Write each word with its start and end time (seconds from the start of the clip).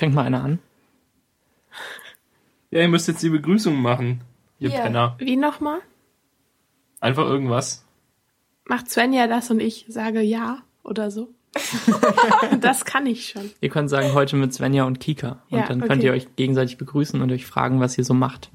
Fängt 0.00 0.14
mal 0.14 0.24
einer 0.24 0.42
an. 0.42 0.60
Ja, 2.70 2.80
ihr 2.80 2.88
müsst 2.88 3.06
jetzt 3.06 3.22
die 3.22 3.28
Begrüßung 3.28 3.76
machen, 3.76 4.22
ihr 4.58 4.70
Ja. 4.70 4.80
Penner. 4.80 5.14
Wie 5.18 5.36
nochmal? 5.36 5.80
Einfach 7.00 7.26
irgendwas. 7.26 7.84
Macht 8.64 8.90
Svenja 8.90 9.26
das 9.26 9.50
und 9.50 9.60
ich 9.60 9.84
sage 9.88 10.22
ja 10.22 10.62
oder 10.84 11.10
so? 11.10 11.28
das 12.62 12.86
kann 12.86 13.04
ich 13.04 13.28
schon. 13.28 13.50
Ihr 13.60 13.68
könnt 13.68 13.90
sagen, 13.90 14.14
heute 14.14 14.36
mit 14.36 14.54
Svenja 14.54 14.84
und 14.84 15.00
Kika. 15.00 15.42
Und 15.50 15.58
Ja, 15.58 15.66
dann 15.66 15.80
okay. 15.80 15.88
könnt 15.88 16.02
ihr 16.02 16.12
euch 16.12 16.34
gegenseitig 16.34 16.78
begrüßen 16.78 17.20
und 17.20 17.30
euch 17.30 17.44
fragen, 17.44 17.78
was 17.80 17.98
ihr 17.98 18.04
so 18.04 18.14
macht. 18.14 18.50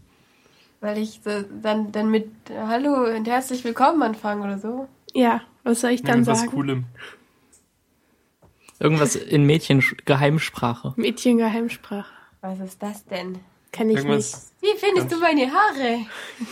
Weil 0.82 0.98
ich 0.98 1.22
so, 1.24 1.30
dann, 1.62 1.92
dann 1.92 2.10
mit 2.10 2.28
Hallo 2.58 3.16
und 3.16 3.28
herzlich 3.28 3.64
willkommen 3.64 4.02
anfangen 4.02 4.42
oder 4.42 4.58
so. 4.58 4.88
Ja, 5.14 5.42
was 5.64 5.82
soll 5.82 5.92
ich 5.92 6.02
dann 6.02 6.16
Irgendwas 6.16 6.40
sagen? 6.40 6.52
Coolem. 6.52 6.86
Irgendwas 8.80 9.16
in 9.16 9.46
Mädchen-Geheimsprache. 9.46 10.94
Mädchengeheimsprache. 10.98 12.14
Was 12.42 12.60
ist 12.60 12.82
das 12.84 13.06
denn? 13.06 13.40
Kenn 13.72 13.90
ich 13.90 13.98
Irgendwas. 13.98 14.52
Wie 14.62 14.78
findest 14.78 15.12
du 15.12 15.20
meine 15.20 15.52
Haare? 15.52 16.00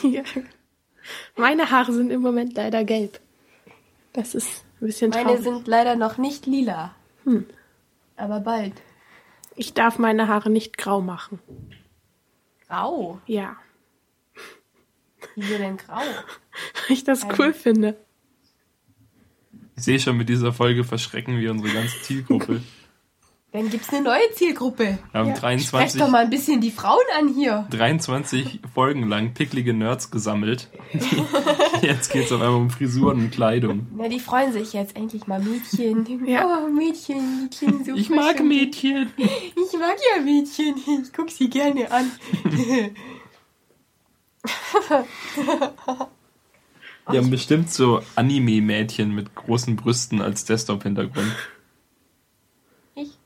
nicht. 0.01 0.03
Ja. 0.03 0.23
Meine 1.35 1.69
Haare 1.69 1.91
sind 1.91 2.11
im 2.11 2.21
Moment 2.21 2.53
leider 2.55 2.85
gelb. 2.85 3.19
Das 4.13 4.35
ist 4.35 4.63
ein 4.79 4.85
bisschen 4.87 5.09
Meine 5.09 5.23
traurig. 5.25 5.43
sind 5.43 5.67
leider 5.67 5.95
noch 5.97 6.17
nicht 6.17 6.45
lila. 6.45 6.95
Hm. 7.25 7.45
Aber 8.15 8.39
bald. 8.39 8.73
Ich 9.55 9.73
darf 9.73 9.99
meine 9.99 10.29
Haare 10.29 10.49
nicht 10.49 10.77
grau 10.77 11.01
machen. 11.01 11.39
Grau. 12.67 13.19
Ja, 13.25 13.57
Wieso 15.35 15.57
denn 15.57 15.77
grau? 15.77 15.97
weil 16.87 16.89
ich 16.89 17.03
das 17.03 17.25
cool 17.37 17.53
finde. 17.53 17.97
Ich 19.75 19.83
sehe 19.83 19.99
schon, 19.99 20.17
mit 20.17 20.29
dieser 20.29 20.53
Folge 20.53 20.83
verschrecken 20.83 21.39
wir 21.39 21.51
unsere 21.51 21.73
ganze 21.73 22.01
Zielgruppe. 22.01 22.61
Dann 23.53 23.69
gibt's 23.69 23.89
eine 23.89 24.01
neue 24.01 24.31
Zielgruppe. 24.33 24.97
Wir 25.11 25.19
haben 25.19 25.29
Ja. 25.29 25.35
Sprech 25.35 25.69
23, 25.69 26.01
doch 26.01 26.09
mal 26.09 26.23
ein 26.23 26.31
bisschen 26.31 26.59
die 26.59 26.71
Frauen 26.71 27.03
an 27.19 27.27
hier. 27.27 27.67
23 27.69 28.61
Folgen 28.73 29.07
lang 29.07 29.35
picklige 29.35 29.75
Nerds 29.75 30.09
gesammelt. 30.09 30.69
Jetzt 31.83 32.11
geht's 32.11 32.31
auf 32.31 32.41
einmal 32.41 32.59
um 32.59 32.71
Frisuren 32.71 33.19
und 33.19 33.31
Kleidung. 33.31 33.85
Na, 33.95 34.07
die 34.07 34.19
freuen 34.19 34.51
sich 34.53 34.73
jetzt 34.73 34.95
endlich 34.95 35.27
mal 35.27 35.39
Mädchen. 35.39 36.25
Ja. 36.25 36.47
Oh, 36.47 36.69
Mädchen, 36.71 37.49
die 37.51 37.57
klingen 37.57 37.85
so 37.85 37.93
Ich 37.93 38.09
mag 38.09 38.43
Mädchen. 38.43 39.11
Ich 39.17 39.79
mag 39.79 39.97
ja 40.15 40.21
Mädchen. 40.23 40.75
Ich 41.03 41.13
guck 41.13 41.29
sie 41.29 41.49
gerne 41.49 41.91
an. 41.91 42.11
Die 47.11 47.17
haben 47.17 47.29
bestimmt 47.29 47.69
so 47.69 48.01
Anime-Mädchen 48.15 49.13
mit 49.13 49.35
großen 49.35 49.75
Brüsten 49.75 50.21
als 50.21 50.45
Desktop-Hintergrund. 50.45 51.35
Ich? 52.95 53.17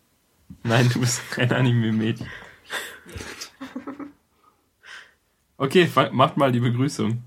Nein, 0.63 0.89
du 0.91 0.99
bist 0.99 1.29
kein 1.31 1.51
Anime-Mädchen. 1.51 2.27
Okay, 5.57 5.89
macht 6.11 6.37
mal 6.37 6.51
die 6.51 6.59
Begrüßung. 6.59 7.21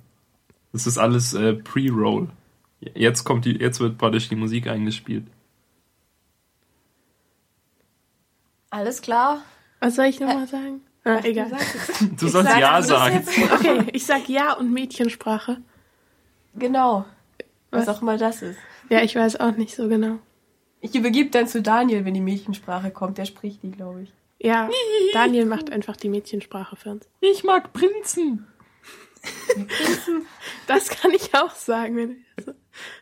Das 0.73 0.87
ist 0.87 0.98
alles 0.98 1.34
äh, 1.34 1.55
Pre-Roll. 1.55 2.28
Jetzt 2.81 3.25
kommt 3.25 3.45
die, 3.45 3.56
jetzt 3.56 3.81
wird 3.81 3.98
praktisch 3.98 4.28
die 4.28 4.37
Musik 4.37 4.67
eingespielt. 4.67 5.27
Alles 8.71 9.03
klar. 9.03 9.43
Was 9.81 9.97
soll 9.97 10.06
ich 10.06 10.21
nochmal 10.21 10.47
sagen? 10.47 10.81
Ah, 11.05 11.21
egal. 11.25 11.51
Du 12.19 12.28
sollst 12.28 12.51
sag 12.51 12.61
Ja 12.61 12.83
sagen. 12.83 13.27
Okay, 13.55 13.87
ich 13.93 14.06
sag 14.06 14.28
ja 14.28 14.53
und 14.53 14.73
Mädchensprache. 14.73 15.59
Genau. 16.55 17.05
Was 17.70 17.87
Was? 17.87 17.97
auch 17.97 18.03
immer 18.03 18.19
das 18.19 18.43
ist. 18.43 18.59
Ja, 18.89 19.03
ich 19.03 19.15
weiß 19.15 19.39
auch 19.41 19.56
nicht 19.56 19.75
so 19.75 19.89
genau. 19.89 20.19
Ich 20.81 20.95
übergebe 20.95 21.31
dann 21.31 21.47
zu 21.47 21.62
Daniel, 21.62 22.05
wenn 22.05 22.15
die 22.15 22.20
Mädchensprache 22.20 22.91
kommt. 22.91 23.19
Der 23.19 23.27
spricht 23.27 23.62
die, 23.62 23.70
glaube 23.70 24.03
ich. 24.03 24.12
Ja, 24.39 24.71
Daniel 25.12 25.45
macht 25.45 25.71
einfach 25.71 25.97
die 25.97 26.09
Mädchensprache 26.09 26.75
für 26.75 26.91
uns. 26.91 27.09
Ich 27.21 27.45
mag 27.45 27.73
Prinzen. 27.73 28.47
Das 30.67 30.89
kann 30.89 31.11
ich 31.12 31.34
auch 31.34 31.55
sagen. 31.55 31.97
Wenn 31.97 32.11
ich, 32.12 32.44
so. 32.44 32.53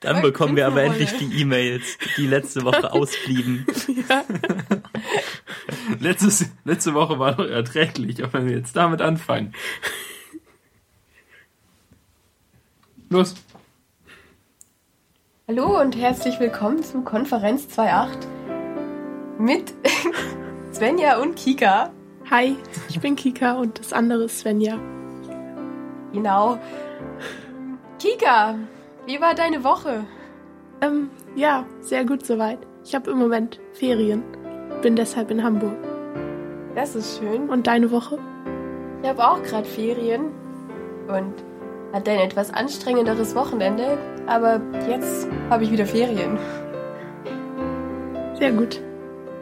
Dann 0.01 0.23
bekommen 0.23 0.57
wir 0.57 0.67
aber 0.67 0.83
endlich 0.83 1.13
die 1.13 1.43
E-Mails, 1.43 1.99
die 2.17 2.27
letzte 2.27 2.65
Woche 2.65 2.93
ausblieben. 2.93 3.67
ja. 4.09 4.25
Letztes, 6.01 6.47
letzte 6.65 6.95
Woche 6.95 7.19
war 7.19 7.33
noch 7.33 7.47
erträglich, 7.47 8.23
aber 8.23 8.33
wenn 8.35 8.49
wir 8.49 8.57
jetzt 8.57 8.75
damit 8.75 9.01
anfangen. 9.01 9.55
Los. 13.11 13.35
Hallo 15.49 15.81
und 15.81 15.97
herzlich 15.97 16.39
willkommen 16.41 16.83
zu 16.83 17.01
Konferenz 17.01 17.67
2.8 17.75 18.27
mit 19.39 19.73
Svenja 20.75 21.19
und 21.19 21.37
Kika. 21.37 21.91
Hi, 22.31 22.55
ich 22.91 23.01
bin 23.01 23.17
Kika 23.17 23.55
und 23.55 23.79
das 23.79 23.95
andere 23.95 24.25
ist 24.25 24.41
Svenja. 24.41 24.79
Genau. 26.13 26.59
Kika, 27.99 28.57
wie 29.07 29.19
war 29.23 29.35
deine 29.35 29.65
Woche? 29.65 30.05
Ähm, 30.83 31.09
ja, 31.35 31.65
sehr 31.81 32.05
gut 32.05 32.27
soweit. 32.27 32.59
Ich 32.85 32.95
habe 32.95 33.11
im 33.11 33.19
Moment 33.19 33.59
Ferien. 33.73 34.23
Bin 34.83 34.97
deshalb 34.97 35.31
in 35.31 35.43
Hamburg. 35.43 35.79
Das 36.75 36.95
ist 36.95 37.19
schön. 37.19 37.49
Und 37.49 37.69
deine 37.69 37.91
Woche? 37.91 38.19
Ich 39.03 39.09
habe 39.09 39.27
auch 39.27 39.43
gerade 39.43 39.67
Ferien 39.67 40.27
und 41.09 41.48
hatte 41.93 42.11
ein 42.11 42.21
etwas 42.21 42.51
anstrengenderes 42.53 43.35
Wochenende, 43.35 43.99
aber 44.27 44.61
jetzt 44.89 45.29
habe 45.51 45.65
ich 45.65 45.71
wieder 45.71 45.87
Ferien. 45.87 46.39
Sehr 48.39 48.53
gut. 48.53 48.81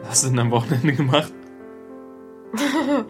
Was 0.01 0.09
hast 0.09 0.23
du 0.25 0.29
denn 0.29 0.39
am 0.39 0.51
Wochenende 0.51 0.93
gemacht? 0.93 1.33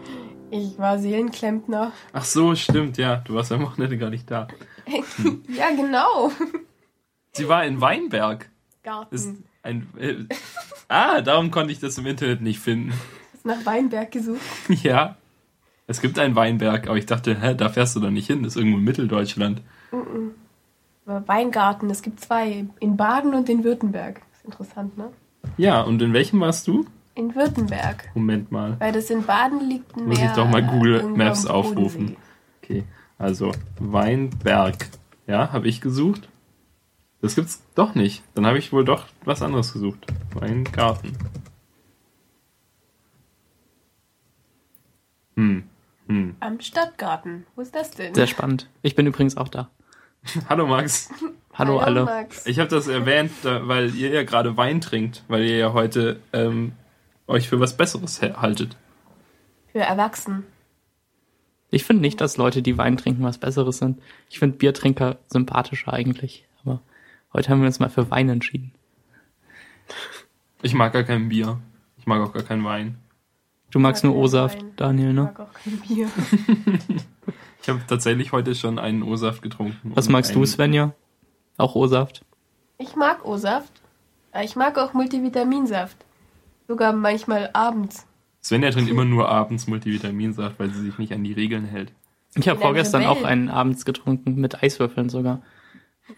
Ich 0.50 0.78
war 0.78 0.98
Seelenklempner. 0.98 1.92
Ach 2.14 2.24
so, 2.24 2.54
stimmt, 2.54 2.96
ja. 2.96 3.16
Du 3.16 3.34
warst 3.34 3.52
am 3.52 3.60
Wochenende 3.60 3.98
gar 3.98 4.08
nicht 4.08 4.30
da. 4.30 4.48
Ja, 5.46 5.68
genau. 5.76 6.32
Sie 7.32 7.48
war 7.50 7.66
in 7.66 7.82
Weinberg. 7.82 8.48
Garten. 8.82 9.14
Ist 9.14 9.28
ein, 9.62 9.86
äh, 9.98 10.24
ah, 10.88 11.20
darum 11.20 11.50
konnte 11.50 11.72
ich 11.72 11.80
das 11.80 11.98
im 11.98 12.06
Internet 12.06 12.40
nicht 12.40 12.60
finden. 12.60 12.94
Hast 13.34 13.44
nach 13.44 13.66
Weinberg 13.66 14.10
gesucht. 14.10 14.40
Ja. 14.82 15.17
Es 15.90 16.02
gibt 16.02 16.18
einen 16.18 16.36
Weinberg, 16.36 16.86
aber 16.86 16.98
ich 16.98 17.06
dachte, 17.06 17.40
hä, 17.40 17.54
da 17.54 17.70
fährst 17.70 17.96
du 17.96 18.00
doch 18.00 18.10
nicht 18.10 18.26
hin. 18.26 18.42
Das 18.42 18.52
ist 18.52 18.56
irgendwo 18.58 18.76
in 18.76 18.84
Mitteldeutschland. 18.84 19.62
Aber 21.06 21.26
Weingarten, 21.26 21.88
es 21.88 22.02
gibt 22.02 22.20
zwei. 22.20 22.66
In 22.78 22.98
Baden 22.98 23.32
und 23.32 23.48
in 23.48 23.64
Württemberg. 23.64 24.20
ist 24.34 24.44
interessant, 24.44 24.98
ne? 24.98 25.10
Ja, 25.56 25.80
und 25.80 26.02
in 26.02 26.12
welchem 26.12 26.40
warst 26.40 26.68
du? 26.68 26.84
In 27.14 27.34
Württemberg. 27.34 28.10
Moment 28.14 28.52
mal. 28.52 28.76
Weil 28.78 28.92
das 28.92 29.08
in 29.08 29.24
Baden 29.24 29.66
liegt 29.66 29.96
mehr. 29.96 30.06
Muss 30.06 30.20
ich 30.20 30.30
doch 30.32 30.46
mal 30.46 30.62
Google 30.62 31.04
Maps 31.04 31.46
aufrufen. 31.46 32.16
Okay, 32.62 32.84
also 33.16 33.52
Weinberg. 33.80 34.90
Ja, 35.26 35.52
habe 35.52 35.68
ich 35.68 35.80
gesucht. 35.80 36.28
Das 37.22 37.34
gibt's 37.34 37.64
doch 37.74 37.94
nicht. 37.94 38.22
Dann 38.34 38.46
habe 38.46 38.58
ich 38.58 38.72
wohl 38.72 38.84
doch 38.84 39.06
was 39.24 39.40
anderes 39.40 39.72
gesucht. 39.72 40.06
Weingarten. 40.34 41.16
Hm. 45.36 45.64
Hm. 46.08 46.36
Am 46.40 46.60
Stadtgarten. 46.60 47.46
Wo 47.54 47.62
ist 47.62 47.74
das 47.74 47.90
denn? 47.92 48.14
Sehr 48.14 48.26
spannend. 48.26 48.68
Ich 48.82 48.94
bin 48.94 49.06
übrigens 49.06 49.36
auch 49.36 49.48
da. 49.48 49.70
Hallo 50.48 50.66
Max. 50.66 51.10
Hallo, 51.54 51.78
alle. 51.78 52.04
Max. 52.04 52.46
Ich 52.46 52.58
habe 52.58 52.70
das 52.70 52.88
erwähnt, 52.88 53.32
weil 53.42 53.94
ihr 53.94 54.10
ja 54.10 54.22
gerade 54.22 54.56
Wein 54.56 54.80
trinkt, 54.80 55.24
weil 55.28 55.44
ihr 55.44 55.56
ja 55.56 55.72
heute 55.72 56.20
ähm, 56.32 56.72
euch 57.26 57.48
für 57.48 57.60
was 57.60 57.76
Besseres 57.76 58.22
haltet. 58.22 58.76
Für 59.72 59.80
Erwachsene. 59.80 60.44
Ich 61.70 61.84
finde 61.84 62.00
nicht, 62.00 62.20
dass 62.20 62.38
Leute, 62.38 62.62
die 62.62 62.78
Wein 62.78 62.96
trinken, 62.96 63.22
was 63.22 63.38
Besseres 63.38 63.78
sind. 63.78 64.00
Ich 64.30 64.38
finde 64.38 64.56
Biertrinker 64.56 65.18
sympathischer 65.26 65.92
eigentlich. 65.92 66.46
Aber 66.64 66.80
heute 67.34 67.50
haben 67.50 67.60
wir 67.60 67.66
uns 67.66 67.80
mal 67.80 67.90
für 67.90 68.10
Wein 68.10 68.30
entschieden. 68.30 68.72
Ich 70.62 70.72
mag 70.72 70.92
gar 70.94 71.04
kein 71.04 71.28
Bier. 71.28 71.58
Ich 71.98 72.06
mag 72.06 72.22
auch 72.22 72.32
gar 72.32 72.42
keinen 72.42 72.64
Wein. 72.64 72.98
Du 73.70 73.78
magst 73.78 74.04
mag 74.04 74.12
nur 74.12 74.22
O-Saft. 74.22 74.64
Daniel, 74.76 75.10
Ich 75.10 75.14
ne? 75.14 75.22
mag 75.24 75.40
auch 75.40 75.52
kein 75.52 75.76
Bier. 75.78 76.08
Ich 77.60 77.68
habe 77.68 77.82
tatsächlich 77.86 78.32
heute 78.32 78.54
schon 78.54 78.78
einen 78.78 79.02
O-Saft 79.02 79.42
getrunken. 79.42 79.92
Was 79.94 80.08
magst 80.08 80.34
du, 80.34 80.42
Svenja? 80.46 80.94
Auch 81.58 81.74
O-Saft? 81.74 82.24
Ich 82.78 82.96
mag 82.96 83.26
O-Saft. 83.26 83.82
Aber 84.32 84.42
Ich 84.42 84.56
mag 84.56 84.78
auch 84.78 84.94
Multivitaminsaft. 84.94 85.98
Sogar 86.66 86.94
manchmal 86.94 87.50
abends. 87.52 88.06
Svenja 88.42 88.70
trinkt 88.70 88.88
immer 88.90 89.04
nur 89.04 89.28
abends 89.28 89.66
Multivitaminsaft, 89.66 90.58
weil 90.58 90.70
sie 90.70 90.80
sich 90.80 90.96
nicht 90.96 91.12
an 91.12 91.24
die 91.24 91.34
Regeln 91.34 91.66
hält. 91.66 91.92
Ich 92.36 92.48
habe 92.48 92.58
vorgestern 92.60 93.04
auch 93.04 93.22
einen 93.22 93.50
abends 93.50 93.84
getrunken, 93.84 94.36
mit 94.36 94.62
Eiswürfeln 94.62 95.10
sogar. 95.10 95.42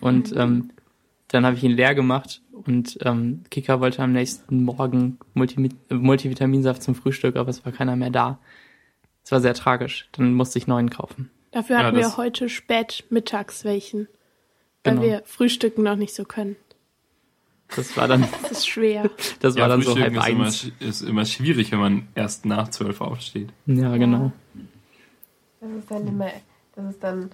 Und 0.01 0.33
ähm, 0.37 0.71
dann 1.31 1.45
habe 1.47 1.57
ich 1.57 1.63
ihn 1.65 1.71
leer 1.73 1.95
gemacht 1.95 2.43
und 2.53 2.99
ähm, 3.03 3.43
Kika 3.51 3.81
wollte 3.81 4.03
am 4.03 4.13
nächsten 4.13 4.65
Morgen 4.65 5.19
Multi 5.35 5.71
Multivitaminsaft 5.91 6.83
zum 6.83 6.95
Frühstück, 6.95 7.37
aber 7.37 7.49
es 7.51 7.65
war 7.65 7.73
keiner 7.73 7.97
mehr 7.97 8.11
da. 8.11 8.39
Es 9.25 9.33
war 9.33 9.41
sehr 9.41 9.55
tragisch. 9.55 10.09
Dann 10.13 10.35
musste 10.35 10.59
ich 10.59 10.67
neuen 10.67 10.91
kaufen. 10.91 11.31
Dafür 11.53 11.77
Ja, 11.79 11.85
hatten 11.85 11.97
das- 11.97 12.13
wir 12.13 12.17
heute 12.17 12.49
spät 12.49 13.05
mittags 13.11 13.65
welchen. 13.65 14.09
Weil 14.85 14.95
Genau. 14.95 15.07
wir 15.07 15.23
frühstücken 15.27 15.83
noch 15.83 15.97
nicht 15.97 16.15
so 16.15 16.25
können. 16.25 16.57
Das 17.77 17.97
war 17.97 18.09
dann, 18.09 18.23
Das 18.43 18.51
ist 18.53 18.69
schwer. 18.69 19.11
das 19.41 19.57
war 19.57 19.69
dann 19.69 19.83
so 19.83 19.95
halb 19.99 20.17
ist 20.17 20.29
immer, 20.29 20.45
eins. 20.47 20.65
sch- 20.65 20.73
ist 20.81 21.03
immer 21.03 21.25
schwierig, 21.27 21.71
wenn 21.71 21.79
man 21.79 22.09
erst 22.15 22.45
nach 22.47 22.69
zwölf 22.71 23.01
aufsteht. 23.01 23.51
Ja, 23.67 23.97
genau. 23.97 24.33
Das 25.61 25.71
ist 25.71 25.91
dann 25.91 26.07
immer, 26.09 26.31
das 26.75 26.95
ist 26.95 27.03
dann 27.05 27.31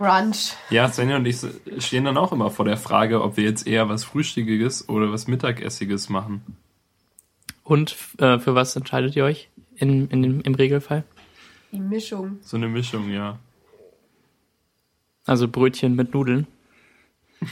Brunch. 0.00 0.54
Ja, 0.70 0.90
Svenja 0.90 1.16
und 1.16 1.26
ich 1.26 1.36
stehen 1.76 2.06
dann 2.06 2.16
auch 2.16 2.32
immer 2.32 2.50
vor 2.50 2.64
der 2.64 2.78
Frage, 2.78 3.22
ob 3.22 3.36
wir 3.36 3.44
jetzt 3.44 3.66
eher 3.66 3.90
was 3.90 4.02
Frühstückiges 4.02 4.88
oder 4.88 5.12
was 5.12 5.28
Mittagessiges 5.28 6.08
machen. 6.08 6.56
Und 7.64 7.94
äh, 8.16 8.38
für 8.38 8.54
was 8.54 8.74
entscheidet 8.76 9.14
ihr 9.14 9.24
euch 9.24 9.50
in, 9.76 10.08
in 10.08 10.40
im 10.40 10.54
Regelfall? 10.54 11.04
Die 11.70 11.80
Mischung. 11.80 12.38
So 12.40 12.56
eine 12.56 12.68
Mischung, 12.68 13.10
ja. 13.10 13.38
Also 15.26 15.48
Brötchen 15.48 15.94
mit 15.96 16.14
Nudeln. 16.14 16.46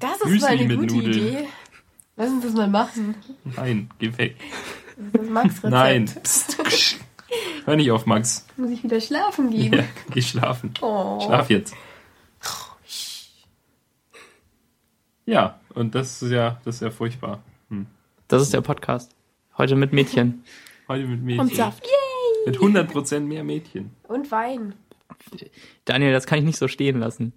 Das 0.00 0.16
ist 0.16 0.26
Müsli 0.26 0.40
mal 0.40 0.48
eine 0.48 0.64
mit 0.64 0.78
gute 0.78 0.94
Nudeln. 0.94 1.12
Idee. 1.12 1.48
Lass 2.16 2.30
uns 2.30 2.44
das 2.44 2.54
mal 2.54 2.68
machen. 2.68 3.14
Nein, 3.44 3.90
geh 3.98 4.16
weg. 4.16 4.36
Das 4.96 5.06
ist 5.06 5.14
das 5.14 5.28
Max-Rezept. 5.28 5.70
Nein. 5.70 6.04
Psst. 6.22 6.98
Hör 7.64 7.76
nicht 7.76 7.90
auf, 7.90 8.06
Max. 8.06 8.46
Muss 8.56 8.70
ich 8.70 8.82
wieder 8.82 9.00
schlafen 9.00 9.50
gehen. 9.50 9.72
Ja, 9.72 9.84
geh 10.10 10.22
schlafen. 10.22 10.74
Oh. 10.80 11.20
Schlaf 11.20 11.50
jetzt. 11.50 11.74
Ja, 15.26 15.60
und 15.74 15.94
das 15.94 16.22
ist 16.22 16.32
ja, 16.32 16.60
das 16.64 16.76
ist 16.76 16.80
ja 16.82 16.90
furchtbar. 16.90 17.42
Hm. 17.68 17.86
Das 18.28 18.42
ist 18.42 18.52
der 18.52 18.62
Podcast. 18.62 19.14
Heute 19.56 19.76
mit 19.76 19.92
Mädchen. 19.92 20.42
Heute 20.88 21.06
mit 21.06 21.22
Mädchen. 21.22 21.40
Und 21.40 21.54
Saft. 21.54 21.86
Mit 22.46 22.58
100% 22.58 23.20
mehr 23.20 23.44
Mädchen. 23.44 23.90
Und 24.08 24.30
Wein. 24.32 24.74
Daniel, 25.84 26.12
das 26.12 26.26
kann 26.26 26.38
ich 26.38 26.44
nicht 26.44 26.58
so 26.58 26.66
stehen 26.66 26.98
lassen. 26.98 27.32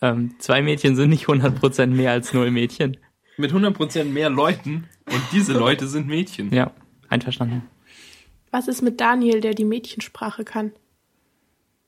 Ähm, 0.00 0.36
zwei 0.38 0.62
Mädchen 0.62 0.96
sind 0.96 1.10
nicht 1.10 1.26
100% 1.26 1.88
mehr 1.88 2.12
als 2.12 2.32
null 2.32 2.50
Mädchen. 2.50 2.96
Mit 3.36 3.52
100% 3.52 4.04
mehr 4.04 4.30
Leuten 4.30 4.88
und 5.06 5.22
diese 5.32 5.52
Leute 5.52 5.86
sind 5.86 6.06
Mädchen. 6.06 6.52
Ja, 6.52 6.72
einverstanden. 7.08 7.62
Was 8.50 8.68
ist 8.68 8.82
mit 8.82 9.00
Daniel, 9.00 9.40
der 9.40 9.54
die 9.54 9.64
Mädchensprache 9.64 10.44
kann? 10.44 10.72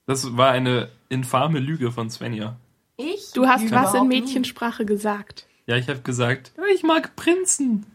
Das 0.06 0.36
war 0.36 0.50
eine 0.50 0.88
infame 1.08 1.58
Lüge 1.58 1.92
von 1.92 2.10
Svenja. 2.10 2.56
Ich? 2.96 3.32
Du 3.32 3.46
hast 3.46 3.70
was 3.70 3.94
in. 3.94 4.08
Mädchensprache 4.08 4.84
gesagt. 4.84 5.46
Ja, 5.66 5.76
ich 5.76 5.88
habe 5.88 6.00
gesagt, 6.00 6.52
ich 6.74 6.82
mag 6.82 7.14
Prinzen. 7.16 7.86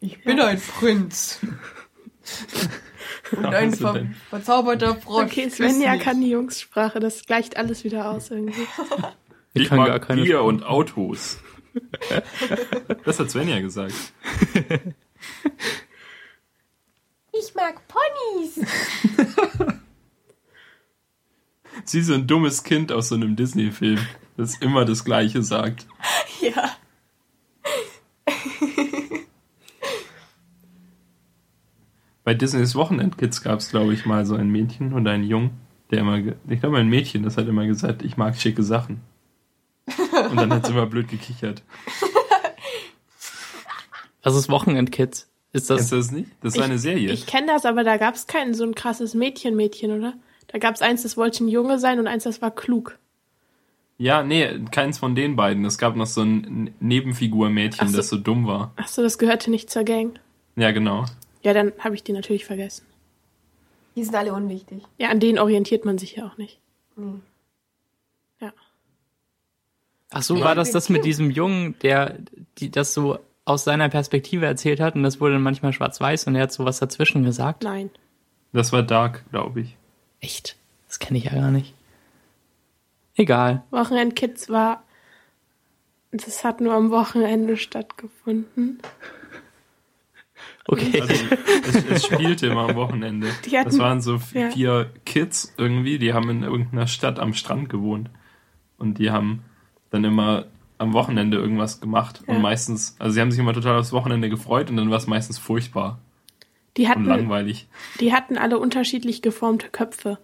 Ich 0.00 0.22
bin 0.24 0.40
ein 0.40 0.60
Prinz. 0.60 1.40
Und 3.32 3.44
ein 3.46 3.72
ver 3.74 3.92
dann- 3.94 4.14
verzauberter 4.30 4.96
Frosch. 4.96 5.24
Okay, 5.24 5.50
Svenja 5.50 5.96
kann 5.98 6.20
die 6.20 6.30
Jungssprache, 6.30 6.98
das 7.00 7.26
gleicht 7.26 7.56
alles 7.56 7.84
wieder 7.84 8.10
aus 8.10 8.30
irgendwie. 8.30 8.62
Ich, 9.54 9.62
Ich 9.62 9.68
kann 9.70 9.78
mag 9.78 9.88
gar 9.88 9.98
keine 9.98 10.22
Bier 10.22 10.34
Sprache. 10.36 10.44
und 10.48 10.62
Autos. 10.62 11.38
Das 13.04 13.18
hat 13.18 13.30
Svenja 13.30 13.60
gesagt. 13.60 13.94
Ich 17.40 17.54
mag 17.54 17.80
Ponys. 17.88 18.54
Sie 21.84 22.00
ist 22.00 22.06
so 22.06 22.14
ein 22.14 22.26
dummes 22.26 22.64
Kind 22.64 22.90
aus 22.90 23.08
so 23.08 23.14
einem 23.14 23.36
Disney-Film, 23.36 24.00
das 24.36 24.56
immer 24.56 24.84
das 24.84 25.04
Gleiche 25.04 25.42
sagt. 25.42 25.86
Ja. 26.40 26.76
Bei 32.24 32.34
Disneys 32.34 32.74
Wochenendkids 32.74 33.42
gab 33.42 33.60
es, 33.60 33.70
glaube 33.70 33.94
ich, 33.94 34.04
mal 34.04 34.26
so 34.26 34.34
ein 34.34 34.50
Mädchen 34.50 34.92
und 34.92 35.06
einen 35.06 35.24
Jungen, 35.24 35.50
der 35.90 36.00
immer, 36.00 36.18
ich 36.18 36.60
glaube, 36.60 36.78
ein 36.78 36.88
Mädchen, 36.88 37.22
das 37.22 37.36
hat 37.38 37.48
immer 37.48 37.66
gesagt, 37.66 38.02
ich 38.02 38.16
mag 38.16 38.36
schicke 38.36 38.62
Sachen. 38.62 39.00
Und 40.30 40.36
dann 40.36 40.52
hat 40.52 40.66
sie 40.66 40.72
immer 40.72 40.86
blöd 40.86 41.08
gekichert. 41.08 41.62
Was 44.22 44.36
ist 44.36 44.50
Wochenendkids? 44.50 45.27
Ist 45.52 45.68
Kennst 45.68 45.70
das, 45.70 45.90
du 45.90 45.96
das 45.96 46.10
nicht? 46.12 46.30
Das 46.42 46.54
war 46.56 46.64
Ich- 46.64 46.70
eine 46.70 46.78
Serie. 46.78 47.10
Ich 47.12 47.26
kenne 47.26 47.46
das, 47.48 47.64
aber 47.64 47.84
da 47.84 47.96
gab 47.96 48.14
es 48.14 48.26
kein 48.26 48.52
so 48.54 48.64
ein 48.64 48.74
krasses 48.74 49.14
Mädchen-Mädchen, 49.14 49.92
oder? 49.92 50.14
Da 50.48 50.58
gab 50.58 50.74
es 50.74 50.82
eins, 50.82 51.02
das 51.02 51.16
wollte 51.16 51.44
ein 51.44 51.48
Junge 51.48 51.78
sein 51.78 51.98
und 51.98 52.06
eins, 52.06 52.24
das 52.24 52.40
war 52.42 52.50
klug. 52.50 52.98
Ja, 53.98 54.22
nee, 54.22 54.60
keins 54.70 54.98
von 54.98 55.14
den 55.14 55.34
beiden. 55.36 55.64
Es 55.64 55.76
gab 55.78 55.96
noch 55.96 56.06
so 56.06 56.22
ein 56.22 56.72
Nebenfigur-Mädchen, 56.80 57.88
so. 57.88 57.96
das 57.96 58.08
so 58.08 58.16
dumm 58.16 58.46
war. 58.46 58.72
Ach 58.76 58.86
so, 58.88 59.02
das 59.02 59.18
gehörte 59.18 59.50
nicht 59.50 59.70
zur 59.70 59.82
Gang. 59.84 60.18
Ja, 60.56 60.70
genau. 60.70 61.04
Ja, 61.42 61.52
dann 61.52 61.72
habe 61.78 61.94
ich 61.96 62.04
die 62.04 62.12
natürlich 62.12 62.44
vergessen. 62.44 62.84
Die 63.96 64.04
sind 64.04 64.14
alle 64.14 64.32
unwichtig. 64.32 64.82
Ja, 64.98 65.08
an 65.08 65.18
denen 65.18 65.38
orientiert 65.38 65.84
man 65.84 65.98
sich 65.98 66.14
ja 66.16 66.26
auch 66.26 66.36
nicht. 66.38 66.60
Nee. 66.96 67.14
Ja. 68.40 68.52
ach 70.10 70.22
so, 70.22 70.36
Ja, 70.36 70.44
war 70.44 70.54
das 70.54 70.70
das 70.70 70.88
mit 70.88 71.04
diesem 71.04 71.30
Jungen, 71.30 71.74
der 71.82 72.18
die, 72.58 72.70
das 72.70 72.94
so 72.94 73.18
aus 73.48 73.64
seiner 73.64 73.88
Perspektive 73.88 74.46
erzählt 74.46 74.80
hat 74.80 74.94
und 74.94 75.02
das 75.02 75.20
wurde 75.20 75.34
dann 75.34 75.42
manchmal 75.42 75.72
schwarz-weiß 75.72 76.26
und 76.26 76.34
er 76.36 76.42
hat 76.42 76.52
sowas 76.52 76.78
dazwischen 76.78 77.22
gesagt? 77.24 77.62
Nein. 77.64 77.90
Das 78.52 78.72
war 78.72 78.82
Dark, 78.82 79.24
glaube 79.30 79.60
ich. 79.62 79.76
Echt? 80.20 80.56
Das 80.86 80.98
kenne 80.98 81.18
ich 81.18 81.24
ja 81.24 81.32
gar 81.34 81.50
nicht. 81.50 81.74
Egal. 83.16 83.62
Wochenendkids 83.70 84.48
war. 84.48 84.82
Das 86.12 86.44
hat 86.44 86.60
nur 86.60 86.72
am 86.74 86.90
Wochenende 86.90 87.56
stattgefunden. 87.56 88.78
Okay. 90.66 91.00
Also 91.00 91.14
es, 91.66 91.84
es 91.86 92.06
spielte 92.06 92.46
immer 92.46 92.68
am 92.68 92.76
Wochenende. 92.76 93.28
Die 93.46 93.56
hatten- 93.58 93.70
das 93.70 93.78
waren 93.78 94.00
so 94.02 94.18
v- 94.18 94.38
ja. 94.38 94.50
vier 94.50 94.90
Kids 95.06 95.54
irgendwie, 95.56 95.98
die 95.98 96.12
haben 96.12 96.28
in 96.30 96.42
irgendeiner 96.42 96.86
Stadt 96.86 97.18
am 97.18 97.32
Strand 97.34 97.68
gewohnt. 97.70 98.10
Und 98.76 98.98
die 98.98 99.10
haben 99.10 99.42
dann 99.90 100.04
immer 100.04 100.46
am 100.78 100.92
Wochenende 100.92 101.36
irgendwas 101.36 101.80
gemacht. 101.80 102.22
Ja. 102.26 102.34
Und 102.34 102.42
meistens, 102.42 102.96
also 102.98 103.12
sie 103.12 103.20
haben 103.20 103.30
sich 103.30 103.40
immer 103.40 103.52
total 103.52 103.78
aufs 103.78 103.92
Wochenende 103.92 104.30
gefreut 104.30 104.70
und 104.70 104.76
dann 104.76 104.90
war 104.90 104.98
es 104.98 105.06
meistens 105.06 105.38
furchtbar 105.38 105.98
Die 106.76 106.84
und 106.84 106.88
hatten, 106.88 107.04
langweilig. 107.04 107.68
die 108.00 108.12
hatten 108.12 108.38
alle 108.38 108.58
unterschiedlich 108.58 109.22
geformte 109.22 109.68
Köpfe. 109.68 110.18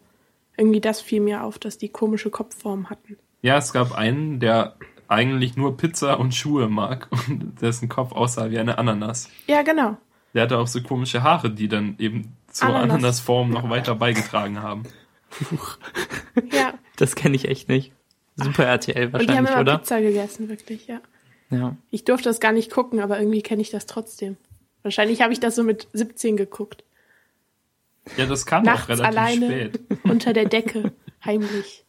Irgendwie 0.57 0.81
das 0.81 1.01
fiel 1.01 1.21
mir 1.21 1.43
auf, 1.43 1.59
dass 1.59 1.79
die 1.79 1.89
komische 1.89 2.31
Kopfform 2.31 2.89
hatten. 2.89 3.17
Ja, 3.43 3.59
es 3.59 3.73
gab 3.73 3.93
einen, 3.93 4.39
der 4.41 4.77
eigentlich 5.09 5.57
nur 5.57 5.77
Pizza 5.77 6.19
und 6.19 6.35
Schuhe 6.35 6.69
mag 6.69 7.09
und 7.29 7.61
dessen 7.61 7.89
Kopf 7.89 8.13
aussah 8.13 8.51
wie 8.51 8.59
eine 8.59 8.79
Ananas. 8.79 9.31
Ja, 9.47 9.63
genau. 9.63 9.97
Der 10.33 10.43
hatte 10.43 10.59
auch 10.59 10.67
so 10.67 10.83
komische 10.83 11.23
Haare, 11.23 11.51
die 11.51 11.69
dann 11.69 11.97
eben 11.99 12.37
zur 12.49 12.69
Ananas. 12.69 12.95
Ananasform 12.95 13.51
noch 13.51 13.69
weiter 13.69 13.95
beigetragen 13.95 14.63
haben. 14.63 14.85
Ja. 16.53 16.75
Das 16.97 17.15
kenne 17.15 17.37
ich 17.37 17.49
echt 17.49 17.69
nicht. 17.69 17.93
Super 18.37 18.65
RTL 18.65 19.07
Und 19.07 19.13
die 19.13 19.13
haben 19.13 19.13
wahrscheinlich, 19.13 19.51
immer 19.51 19.61
oder? 19.61 19.79
Pizza 19.79 20.01
gegessen, 20.01 20.49
wirklich, 20.49 20.87
ja. 20.87 21.01
Ja. 21.51 21.77
Ich 21.91 22.05
durfte 22.05 22.29
das 22.29 22.41
gar 22.41 22.53
nicht 22.53 22.71
gucken, 22.71 23.01
aber 23.01 23.19
irgendwie 23.19 23.43
kenne 23.43 23.63
ich 23.63 23.71
das 23.71 23.87
trotzdem. 23.87 24.37
Wahrscheinlich 24.83 25.23
habe 25.23 25.33
ich 25.33 25.41
das 25.41 25.55
so 25.55 25.63
mit 25.63 25.89
17 25.93 26.37
geguckt. 26.37 26.85
Ja, 28.17 28.27
das 28.27 28.45
kam 28.45 28.65
Nachts 28.65 28.85
auch 28.85 28.89
relativ 28.89 29.07
alleine 29.07 29.47
spät. 29.47 29.81
unter 30.05 30.33
der 30.33 30.47
Decke, 30.47 30.93
heimlich. 31.25 31.85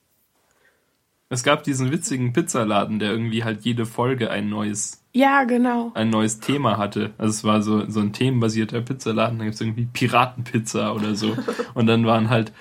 Es 1.30 1.44
gab 1.44 1.64
diesen 1.64 1.92
witzigen 1.92 2.32
Pizzaladen, 2.34 3.00
der 3.00 3.12
irgendwie 3.12 3.44
halt 3.44 3.62
jede 3.66 3.86
Folge 3.86 4.30
ein 4.30 4.48
neues, 4.48 5.04
Ja, 5.12 5.44
genau. 5.44 5.92
ein 5.96 6.10
neues 6.10 6.40
Thema 6.40 6.78
hatte. 6.78 7.14
Also 7.18 7.32
es 7.32 7.44
war 7.44 7.62
so, 7.64 7.90
so 7.90 8.00
ein 8.00 8.14
themenbasierter 8.14 8.82
Pizzaladen, 8.82 9.40
da 9.40 9.46
gibt's 9.46 9.60
irgendwie 9.60 9.88
Piratenpizza 9.92 10.94
oder 10.94 11.16
so. 11.16 11.36
Und 11.74 11.88
dann 11.88 12.06
waren 12.06 12.30
halt, 12.30 12.54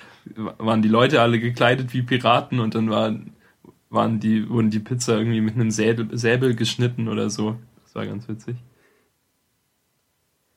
waren 0.57 0.81
die 0.81 0.89
Leute 0.89 1.21
alle 1.21 1.39
gekleidet 1.39 1.93
wie 1.93 2.01
Piraten 2.01 2.59
und 2.59 2.73
dann 2.73 2.89
waren, 2.89 3.34
waren 3.95 4.19
die, 4.19 4.47
wurden 4.49 4.69
die 4.69 4.79
Pizza 4.79 5.17
irgendwie 5.17 5.41
mit 5.41 5.55
einem 5.55 5.71
Säbel, 5.71 6.15
Säbel 6.17 6.55
geschnitten 6.55 7.07
oder 7.07 7.29
so. 7.29 7.57
Das 7.83 7.95
war 7.95 8.05
ganz 8.05 8.27
witzig. 8.27 8.57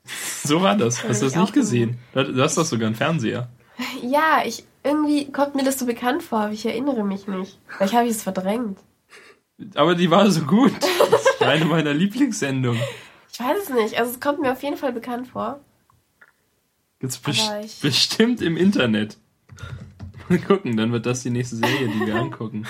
So 0.45 0.63
war 0.63 0.77
das. 0.77 1.05
Hast 1.05 1.21
du 1.21 1.27
das 1.27 1.35
ich 1.35 1.41
nicht 1.41 1.53
gesehen? 1.53 1.99
Du 2.15 2.43
hast 2.43 2.57
doch 2.57 2.65
sogar 2.65 2.87
einen 2.87 2.97
Fernseher. 2.97 3.51
Ja, 4.03 4.43
ich 4.47 4.65
irgendwie 4.83 5.31
kommt 5.31 5.55
mir 5.55 5.65
das 5.65 5.79
so 5.79 5.85
bekannt 5.85 6.23
vor, 6.23 6.41
aber 6.41 6.53
ich 6.53 6.65
erinnere 6.65 7.05
mich 7.05 7.27
nicht. 7.27 7.59
Vielleicht 7.67 7.93
habe 7.93 8.07
ich 8.07 8.13
es 8.13 8.23
verdrängt. 8.23 8.79
Aber 9.75 9.95
die 9.95 10.11
war 10.11 10.31
so 10.31 10.43
gut. 10.43 10.73
Das 11.11 11.23
ist 11.23 11.43
eine 11.43 11.65
meiner 11.65 11.93
Lieblingssendungen. 11.93 12.81
Ich 13.33 13.41
weiß 13.41 13.65
es 13.65 13.69
nicht. 13.71 13.99
Also 13.99 14.13
es 14.13 14.21
kommt 14.21 14.41
mir 14.41 14.53
auf 14.53 14.63
jeden 14.63 14.77
Fall 14.77 14.93
bekannt 14.93 15.29
vor. 15.29 15.61
Gibt's 17.01 17.19
best 17.19 17.83
bestimmt 17.83 18.41
im 18.41 18.57
Internet. 18.57 19.19
Gucken, 20.47 20.77
dann 20.77 20.93
wird 20.93 21.07
das 21.07 21.23
die 21.23 21.31
nächste 21.31 21.57
Serie, 21.57 21.89
die 21.89 22.07
wir 22.07 22.15
angucken. 22.17 22.67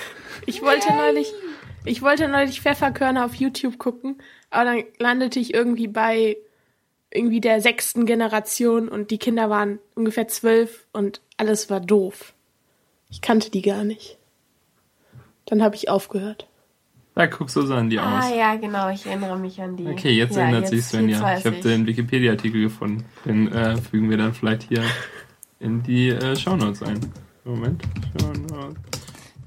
Ich 0.46 0.62
wollte 0.62 0.92
neulich, 0.94 1.32
ich 1.84 2.02
wollte 2.02 2.28
neulich 2.28 2.60
Pfefferkörner 2.60 3.24
auf 3.24 3.34
YouTube 3.34 3.78
gucken, 3.78 4.16
aber 4.50 4.64
dann 4.66 4.84
landete 4.98 5.38
ich 5.40 5.54
irgendwie 5.54 5.88
bei 5.88 6.36
irgendwie 7.10 7.40
der 7.40 7.60
sechsten 7.60 8.04
Generation 8.06 8.88
und 8.88 9.10
die 9.10 9.18
Kinder 9.18 9.48
waren 9.50 9.78
ungefähr 9.94 10.28
zwölf 10.28 10.86
und 10.92 11.20
alles 11.36 11.70
war 11.70 11.80
doof. 11.80 12.34
Ich 13.10 13.22
kannte 13.22 13.50
die 13.50 13.62
gar 13.62 13.84
nicht. 13.84 14.18
Dann 15.46 15.62
habe 15.62 15.74
ich 15.76 15.88
aufgehört. 15.88 16.46
Da 17.14 17.26
guck 17.26 17.50
so 17.50 17.62
sahen 17.66 17.90
die 17.90 17.98
Ah 17.98 18.20
aus. 18.20 18.30
ja, 18.36 18.54
genau, 18.56 18.90
ich 18.90 19.04
erinnere 19.06 19.38
mich 19.38 19.60
an 19.60 19.76
die. 19.76 19.86
Okay, 19.88 20.10
jetzt 20.12 20.36
ja, 20.36 20.42
ändert 20.44 20.64
jetzt- 20.64 20.70
sich 20.70 20.84
Svenja. 20.84 21.36
Ich 21.38 21.46
habe 21.46 21.56
den 21.56 21.86
Wikipedia-Artikel 21.86 22.60
gefunden. 22.60 23.04
Den 23.24 23.50
äh, 23.50 23.76
fügen 23.78 24.08
wir 24.10 24.18
dann 24.18 24.34
vielleicht 24.34 24.62
hier 24.64 24.84
in 25.58 25.82
die 25.82 26.10
äh, 26.10 26.36
Shownotes 26.36 26.82
ein. 26.82 27.00
Moment. 27.48 27.82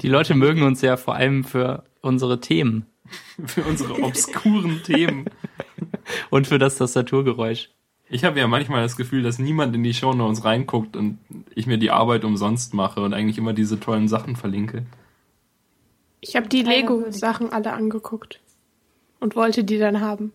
Die 0.01 0.08
Leute 0.08 0.34
mögen 0.34 0.63
uns 0.63 0.81
ja 0.81 0.98
vor 0.98 1.15
allem 1.15 1.43
für 1.43 1.84
unsere 2.01 2.39
Themen. 2.39 2.86
Für 3.46 3.63
unsere 3.63 4.01
obskuren 4.01 4.81
Themen. 4.84 5.25
Und 6.29 6.48
für 6.48 6.60
das 6.60 6.77
Tastaturgeräusch. 6.77 7.70
Ich 8.08 8.24
habe 8.24 8.39
ja 8.39 8.48
manchmal 8.48 8.84
das 8.84 8.96
Gefühl, 8.96 9.22
dass 9.22 9.38
niemand 9.38 9.75
in 9.75 9.84
die 9.84 9.93
Shownotes 9.93 10.46
reinguckt 10.46 10.96
und 10.96 11.17
ich 11.55 11.67
mir 11.67 11.77
die 11.77 11.91
Arbeit 11.91 12.24
umsonst 12.24 12.74
mache 12.74 13.01
und 13.01 13.13
eigentlich 13.13 13.38
immer 13.38 13.53
diese 13.53 13.79
tollen 13.79 14.08
Sachen 14.08 14.36
verlinke. 14.36 14.86
Ich 16.22 16.36
habe 16.36 16.48
die 16.48 16.62
Lego-Sachen 16.62 17.51
alle 17.51 17.74
angeguckt 17.74 18.39
und 19.20 19.36
wollte 19.36 19.63
die 19.63 19.77
dann 19.77 20.01
haben. 20.01 20.34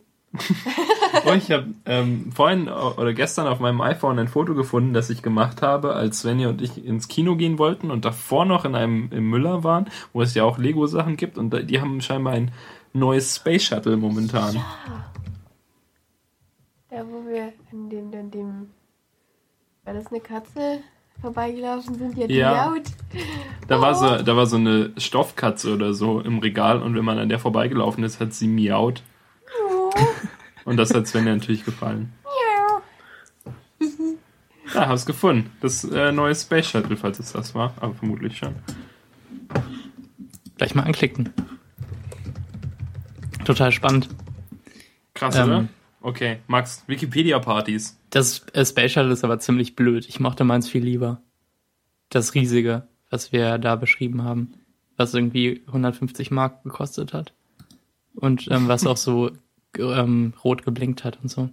Oh, 1.25 1.33
ich 1.33 1.50
habe 1.50 1.68
ähm, 1.87 2.30
vorhin 2.33 2.68
oder 2.68 3.12
gestern 3.14 3.47
auf 3.47 3.59
meinem 3.59 3.80
iPhone 3.80 4.18
ein 4.18 4.28
Foto 4.28 4.54
gefunden, 4.54 4.92
das 4.92 5.09
ich 5.11 5.23
gemacht 5.23 5.62
habe, 5.62 5.95
als 5.95 6.21
Svenja 6.21 6.49
und 6.49 6.61
ich 6.61 6.85
ins 6.85 7.09
Kino 7.09 7.37
gehen 7.37 7.59
wollten 7.59 7.90
und 7.90 8.04
davor 8.04 8.45
noch 8.45 8.64
in 8.64 8.75
einem 8.75 9.09
im 9.12 9.30
Müller 9.30 9.64
waren, 9.64 9.88
wo 10.12 10.23
es 10.23 10.35
ja 10.35 10.45
auch 10.45 10.59
Lego-Sachen 10.59 11.16
gibt 11.16 11.38
und 11.38 11.71
die 11.71 11.80
haben 11.80 12.00
scheinbar 12.00 12.35
ein 12.35 12.52
neues 12.92 13.37
Space 13.37 13.64
Shuttle 13.64 13.97
momentan. 13.97 14.62
Da, 16.90 17.04
wo 17.06 17.26
wir 17.26 17.52
in 17.73 17.90
dem, 17.90 18.12
in 18.12 18.30
dem, 18.30 18.71
war 19.85 19.95
das 19.95 20.06
eine 20.09 20.21
Katze 20.21 20.80
vorbeigelaufen 21.21 21.95
sind, 21.95 22.16
die 22.16 22.25
hat 22.25 22.30
Ja. 22.30 22.71
miaut. 22.71 22.87
Da 23.68 23.80
war 23.80 23.95
so, 23.95 24.23
da 24.23 24.37
war 24.37 24.47
so 24.47 24.56
eine 24.56 24.92
Stoffkatze 24.97 25.73
oder 25.75 25.95
so 25.95 26.21
im 26.21 26.38
Regal 26.38 26.83
und 26.83 26.95
wenn 26.95 27.04
man 27.04 27.18
an 27.18 27.28
der 27.28 27.38
vorbeigelaufen 27.38 28.04
ist, 28.04 28.21
hat 28.21 28.33
sie 28.33 28.49
miaut. 28.49 29.02
Und 30.65 30.76
das 30.76 30.93
hat 30.93 31.07
Svenja 31.07 31.35
natürlich 31.35 31.65
gefallen. 31.65 32.12
Ja, 34.75 34.88
hab's 34.88 35.07
gefunden. 35.07 35.50
Das 35.61 35.85
äh, 35.85 36.12
neue 36.12 36.35
Space 36.35 36.69
Shuttle, 36.69 36.97
falls 36.97 37.19
es 37.19 37.33
das 37.33 37.55
war, 37.55 37.75
aber 37.81 37.95
vermutlich 37.95 38.37
schon. 38.37 38.55
Gleich 40.57 40.75
mal 40.75 40.83
anklicken. 40.83 41.33
Total 43.45 43.71
spannend. 43.71 44.09
Krass, 45.15 45.37
Ähm. 45.37 45.45
oder? 45.45 45.69
Okay, 46.03 46.38
Max, 46.47 46.85
Wikipedia-Partys. 46.87 47.99
Das 48.11 48.47
äh, 48.53 48.65
Space 48.65 48.93
Shuttle 48.93 49.12
ist 49.12 49.25
aber 49.25 49.38
ziemlich 49.38 49.76
blöd. 49.76 50.07
Ich 50.09 50.21
mochte 50.21 50.45
meins 50.45 50.69
viel 50.69 50.85
lieber. 50.85 51.21
Das 52.11 52.35
riesige, 52.35 52.87
was 53.11 53.33
wir 53.33 53.59
da 53.59 53.76
beschrieben 53.76 54.23
haben. 54.23 54.55
Was 54.97 55.15
irgendwie 55.15 55.62
150 55.67 56.31
Mark 56.31 56.62
gekostet 56.62 57.12
hat. 57.12 57.35
Und 58.15 58.49
ähm, 58.50 58.69
was 58.69 58.87
auch 58.87 58.97
so 58.97 59.31
ähm, 59.78 60.35
rot 60.45 60.64
geblinkt 60.64 61.04
hat 61.04 61.18
und 61.23 61.28
so. 61.28 61.50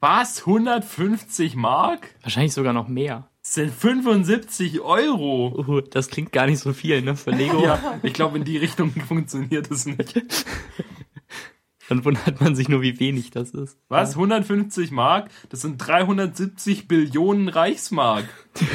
Was? 0.00 0.40
150 0.40 1.54
Mark? 1.54 2.14
Wahrscheinlich 2.22 2.52
sogar 2.52 2.72
noch 2.72 2.88
mehr. 2.88 3.28
Das 3.42 3.54
sind 3.54 3.72
75 3.72 4.80
Euro. 4.80 5.64
Uh, 5.66 5.80
das 5.80 6.08
klingt 6.08 6.32
gar 6.32 6.46
nicht 6.46 6.60
so 6.60 6.72
viel, 6.72 7.02
ne? 7.02 7.16
Für 7.16 7.30
Lego. 7.30 7.62
Ja, 7.62 8.00
ich 8.02 8.12
glaube, 8.12 8.38
in 8.38 8.44
die 8.44 8.56
Richtung 8.56 8.90
funktioniert 9.08 9.70
es 9.70 9.86
nicht. 9.86 10.20
Dann 11.88 12.04
wundert 12.04 12.40
man 12.40 12.54
sich 12.54 12.68
nur, 12.68 12.82
wie 12.82 12.98
wenig 13.00 13.30
das 13.32 13.50
ist. 13.50 13.76
Was? 13.88 14.14
150 14.14 14.92
Mark? 14.92 15.30
Das 15.50 15.60
sind 15.60 15.78
370 15.78 16.88
Billionen 16.88 17.48
Reichsmark. 17.48 18.28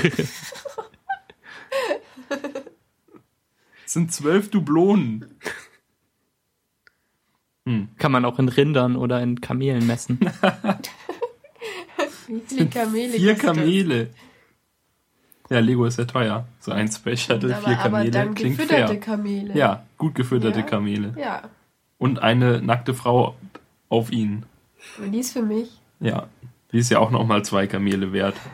Das 3.88 3.94
sind 3.94 4.12
zwölf 4.12 4.52
Dublonen. 4.52 5.40
Kann 7.98 8.12
man 8.12 8.24
auch 8.26 8.40
in 8.40 8.48
Rindern 8.50 8.96
oder 8.96 9.22
in 9.22 9.42
Kamelen 9.42 9.86
messen. 9.88 10.20
Wie 12.28 12.42
viele 12.46 12.68
Kamele 12.68 13.14
Vier? 13.14 13.36
Kamele. 13.36 14.10
Ja, 15.50 15.60
Lego 15.60 15.86
ist 15.86 15.98
ja 15.98 16.06
teuer. 16.06 16.46
So 16.60 16.72
ein 16.72 16.90
Aber, 17.56 17.64
vier 17.68 17.78
aber 17.80 17.90
Kamele. 17.92 18.12
dann 18.12 18.36
Klingt 18.36 18.58
gefütterte 18.58 18.88
fair. 18.94 19.00
Kamele. 19.00 19.54
Ja, 19.58 19.84
gut 19.98 20.16
gefütterte 20.16 20.60
Ja. 20.60 20.66
Kamele. 20.66 21.14
Ja, 21.18 21.44
Und 21.98 22.20
eine 22.20 22.62
nackte 22.62 22.94
Frau 22.94 23.36
auf 23.90 24.12
ihnen. 24.12 24.46
aber 24.98 25.08
die 25.08 25.20
ist 25.20 25.34
für 25.34 25.42
mich. 25.42 25.80
Ja, 26.00 26.28
die 26.72 26.80
ist 26.80 26.90
ja 26.92 27.00
auch 27.00 27.12
nochmal 27.12 27.44
zwei 27.46 27.66
Kamele 27.68 28.12
wert. 28.14 28.36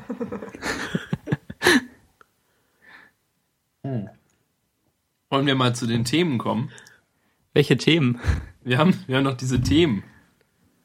Hm. 3.85 4.07
Wollen 5.29 5.45
wir 5.45 5.55
mal 5.55 5.75
zu 5.75 5.87
den 5.87 6.05
Themen 6.05 6.37
kommen? 6.37 6.71
Welche 7.53 7.77
Themen? 7.77 8.19
Wir 8.63 8.77
haben, 8.77 8.93
wir 9.07 9.17
haben 9.17 9.23
noch 9.23 9.37
diese 9.37 9.61
Themen. 9.61 10.03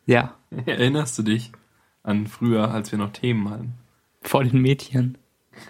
Ja, 0.07 0.35
Erinnerst 0.67 1.19
du 1.19 1.23
dich 1.23 1.53
an 2.03 2.27
früher, 2.27 2.71
als 2.71 2.91
wir 2.93 2.99
noch 2.99 3.13
Themen 3.13 3.49
hatten? 3.51 3.75
vor 4.23 4.43
den 4.45 4.61
Mädchen. 4.61 5.17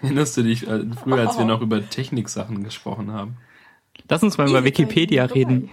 Erinnerst 0.01 0.35
du 0.37 0.43
dich 0.43 0.67
äh, 0.67 0.83
früher, 1.01 1.27
als 1.27 1.37
wir 1.37 1.45
noch 1.45 1.61
über 1.61 1.87
Techniksachen 1.87 2.63
gesprochen 2.63 3.11
haben? 3.11 3.37
Lass 4.09 4.23
uns 4.23 4.37
mal 4.37 4.49
über 4.49 4.63
Wikipedia 4.63 5.25
reden. 5.25 5.69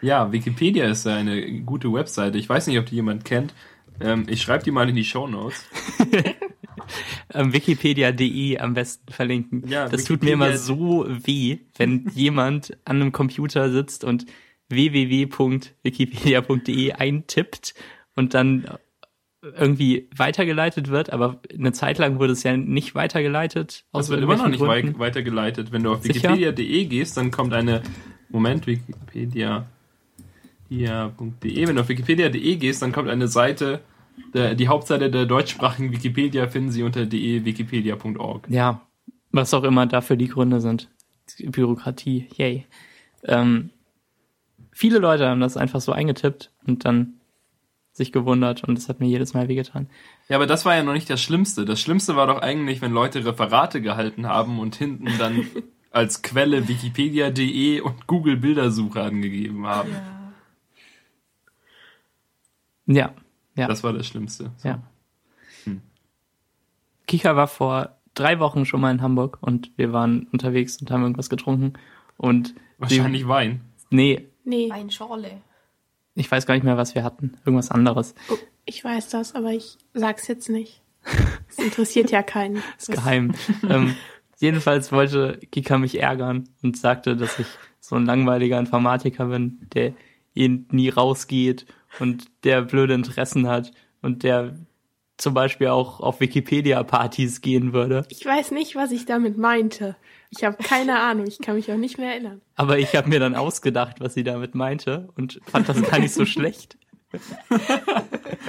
Ja, 0.00 0.30
Wikipedia 0.32 0.86
ist 0.86 1.04
ja 1.06 1.16
eine 1.16 1.60
gute 1.62 1.92
Webseite. 1.92 2.38
Ich 2.38 2.48
weiß 2.48 2.66
nicht, 2.66 2.78
ob 2.78 2.86
die 2.86 2.94
jemand 2.96 3.24
kennt. 3.24 3.52
Ähm, 4.00 4.26
ich 4.28 4.42
schreibe 4.42 4.64
die 4.64 4.70
mal 4.70 4.88
in 4.88 4.94
die 4.96 5.04
Show 5.04 5.26
Notes. 5.26 5.66
Ähm, 7.32 7.52
Wikipedia.de 7.52 8.58
am 8.58 8.74
besten 8.74 9.12
verlinken. 9.12 9.62
Ja, 9.68 9.88
das 9.88 10.02
tut 10.04 10.22
mir 10.22 10.30
Wikipedia- 10.30 10.32
immer 10.32 10.56
so 10.56 11.06
weh, 11.08 11.58
wenn 11.76 12.10
jemand 12.14 12.76
an 12.84 12.96
einem 13.00 13.12
Computer 13.12 13.70
sitzt 13.70 14.02
und 14.02 14.26
www.wikipedia.de 14.70 16.92
eintippt 16.92 17.74
und 18.16 18.34
dann 18.34 18.66
irgendwie 19.42 20.08
weitergeleitet 20.14 20.88
wird, 20.88 21.12
aber 21.12 21.40
eine 21.52 21.72
Zeit 21.72 21.98
lang 21.98 22.18
wurde 22.18 22.32
es 22.32 22.42
ja 22.42 22.56
nicht 22.56 22.94
weitergeleitet. 22.94 23.84
Aus 23.92 24.10
wird 24.10 24.22
immer 24.22 24.36
noch 24.36 24.48
nicht 24.48 24.60
Gründen. 24.60 24.98
weitergeleitet. 24.98 25.72
Wenn 25.72 25.82
du 25.82 25.92
auf 25.92 26.04
wikipedia.de 26.04 26.84
gehst, 26.86 27.16
dann 27.16 27.30
kommt 27.30 27.54
eine 27.54 27.82
Moment, 28.28 28.66
Wikipedia 28.66 29.66
ja.de. 30.68 31.66
Wenn 31.66 31.74
du 31.74 31.80
auf 31.80 31.88
wikipedia.de 31.88 32.56
gehst, 32.56 32.82
dann 32.82 32.92
kommt 32.92 33.08
eine 33.08 33.28
Seite, 33.28 33.80
der, 34.34 34.54
die 34.54 34.68
Hauptseite 34.68 35.10
der 35.10 35.26
deutschsprachigen 35.26 35.92
Wikipedia 35.92 36.46
finden 36.46 36.70
Sie 36.70 36.82
unter 36.82 37.06
de 37.06 37.44
wikipedia.org. 37.44 38.46
Ja, 38.48 38.86
was 39.32 39.54
auch 39.54 39.64
immer 39.64 39.86
dafür 39.86 40.16
die 40.16 40.28
Gründe 40.28 40.60
sind. 40.60 40.88
Bürokratie, 41.44 42.28
yay. 42.36 42.66
Ähm, 43.24 43.70
viele 44.80 44.98
Leute 44.98 45.28
haben 45.28 45.40
das 45.40 45.58
einfach 45.58 45.82
so 45.82 45.92
eingetippt 45.92 46.50
und 46.66 46.86
dann 46.86 47.20
sich 47.92 48.12
gewundert 48.12 48.64
und 48.64 48.78
das 48.78 48.88
hat 48.88 48.98
mir 48.98 49.08
jedes 49.08 49.34
Mal 49.34 49.46
wehgetan. 49.46 49.90
Ja, 50.30 50.36
aber 50.36 50.46
das 50.46 50.64
war 50.64 50.74
ja 50.74 50.82
noch 50.82 50.94
nicht 50.94 51.10
das 51.10 51.20
Schlimmste. 51.20 51.66
Das 51.66 51.82
Schlimmste 51.82 52.16
war 52.16 52.26
doch 52.26 52.40
eigentlich, 52.40 52.80
wenn 52.80 52.92
Leute 52.92 53.26
Referate 53.26 53.82
gehalten 53.82 54.26
haben 54.26 54.58
und 54.58 54.74
hinten 54.76 55.18
dann 55.18 55.46
als 55.90 56.22
Quelle 56.22 56.66
wikipedia.de 56.66 57.80
und 57.80 58.06
Google 58.06 58.38
Bildersuche 58.38 59.02
angegeben 59.02 59.66
haben. 59.66 59.90
Ja. 62.86 63.12
Ja, 63.56 63.68
Das 63.68 63.84
war 63.84 63.92
das 63.92 64.06
Schlimmste. 64.06 64.50
So. 64.56 64.68
ja. 64.68 64.82
Hm. 65.64 65.82
Kika 67.06 67.36
war 67.36 67.48
vor 67.48 67.98
drei 68.14 68.40
Wochen 68.40 68.64
schon 68.64 68.80
mal 68.80 68.92
in 68.92 69.02
Hamburg 69.02 69.36
und 69.42 69.72
wir 69.76 69.92
waren 69.92 70.26
unterwegs 70.32 70.78
und 70.78 70.90
haben 70.90 71.02
irgendwas 71.02 71.28
getrunken 71.28 71.74
und 72.16 72.54
Wahrscheinlich 72.78 73.28
Wein. 73.28 73.60
sie, 73.76 73.86
nee, 73.90 74.29
Nee, 74.50 74.68
Weinschorle. 74.68 75.40
ich 76.14 76.30
weiß 76.30 76.44
gar 76.44 76.54
nicht 76.54 76.64
mehr, 76.64 76.76
was 76.76 76.94
wir 76.94 77.04
hatten. 77.04 77.38
Irgendwas 77.44 77.70
anderes. 77.70 78.14
oh, 78.30 78.36
ich 78.64 78.84
weiß 78.84 79.08
das, 79.08 79.34
aber 79.34 79.52
ich 79.52 79.78
sag's 79.94 80.28
jetzt 80.28 80.48
nicht. 80.48 80.82
Es 81.48 81.58
interessiert 81.58 82.10
ja 82.10 82.22
keinen. 82.22 82.62
ist 82.78 82.90
geheim. 82.90 83.32
ähm, 83.68 83.94
jedenfalls 84.38 84.92
wollte 84.92 85.38
Kika 85.50 85.78
mich 85.78 86.00
ärgern 86.00 86.48
und 86.62 86.76
sagte, 86.76 87.16
dass 87.16 87.38
ich 87.38 87.46
so 87.80 87.96
ein 87.96 88.04
langweiliger 88.04 88.58
Informatiker 88.58 89.26
bin, 89.26 89.66
der 89.72 89.94
ihn 90.34 90.66
nie 90.70 90.90
rausgeht 90.90 91.66
und 92.00 92.26
der 92.44 92.62
blöde 92.62 92.94
Interessen 92.94 93.48
hat 93.48 93.72
und 94.02 94.22
der 94.24 94.56
zum 95.20 95.34
Beispiel 95.34 95.68
auch 95.68 96.00
auf 96.00 96.20
Wikipedia-Partys 96.20 97.40
gehen 97.40 97.72
würde. 97.72 98.04
Ich 98.08 98.24
weiß 98.24 98.50
nicht, 98.52 98.74
was 98.76 98.90
ich 98.90 99.04
damit 99.06 99.36
meinte. 99.38 99.96
Ich 100.30 100.44
habe 100.44 100.56
keine 100.62 101.00
Ahnung. 101.00 101.26
Ich 101.26 101.38
kann 101.38 101.56
mich 101.56 101.70
auch 101.70 101.76
nicht 101.76 101.98
mehr 101.98 102.12
erinnern. 102.12 102.40
Aber 102.56 102.78
ich 102.78 102.94
habe 102.94 103.08
mir 103.08 103.20
dann 103.20 103.34
ausgedacht, 103.34 104.00
was 104.00 104.14
sie 104.14 104.24
damit 104.24 104.54
meinte 104.54 105.08
und 105.16 105.40
fand 105.46 105.68
das 105.68 105.82
gar 105.82 105.98
nicht 105.98 106.14
so 106.14 106.24
schlecht. 106.26 106.76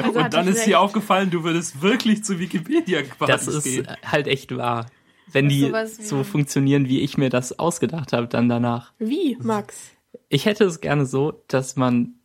Also 0.01 0.19
und 0.19 0.33
dann 0.33 0.47
ist 0.47 0.57
recht. 0.59 0.67
dir 0.67 0.79
aufgefallen, 0.79 1.29
du 1.31 1.43
würdest 1.43 1.81
wirklich 1.81 2.23
zu 2.23 2.39
Wikipedia 2.39 3.01
quasi 3.03 3.31
Das 3.31 3.47
ist 3.47 3.63
gehen. 3.63 3.87
halt 4.03 4.27
echt 4.27 4.55
wahr. 4.55 4.85
Wenn 5.31 5.49
die 5.49 5.71
so 5.87 6.23
funktionieren, 6.23 6.87
wie 6.87 7.01
ich 7.01 7.17
mir 7.17 7.29
das 7.29 7.57
ausgedacht 7.57 8.13
habe, 8.13 8.27
dann 8.27 8.49
danach. 8.49 8.93
Wie, 8.99 9.37
Max? 9.41 9.91
Ich 10.29 10.45
hätte 10.45 10.63
es 10.65 10.79
gerne 10.81 11.05
so, 11.05 11.41
dass 11.47 11.75
man 11.75 12.15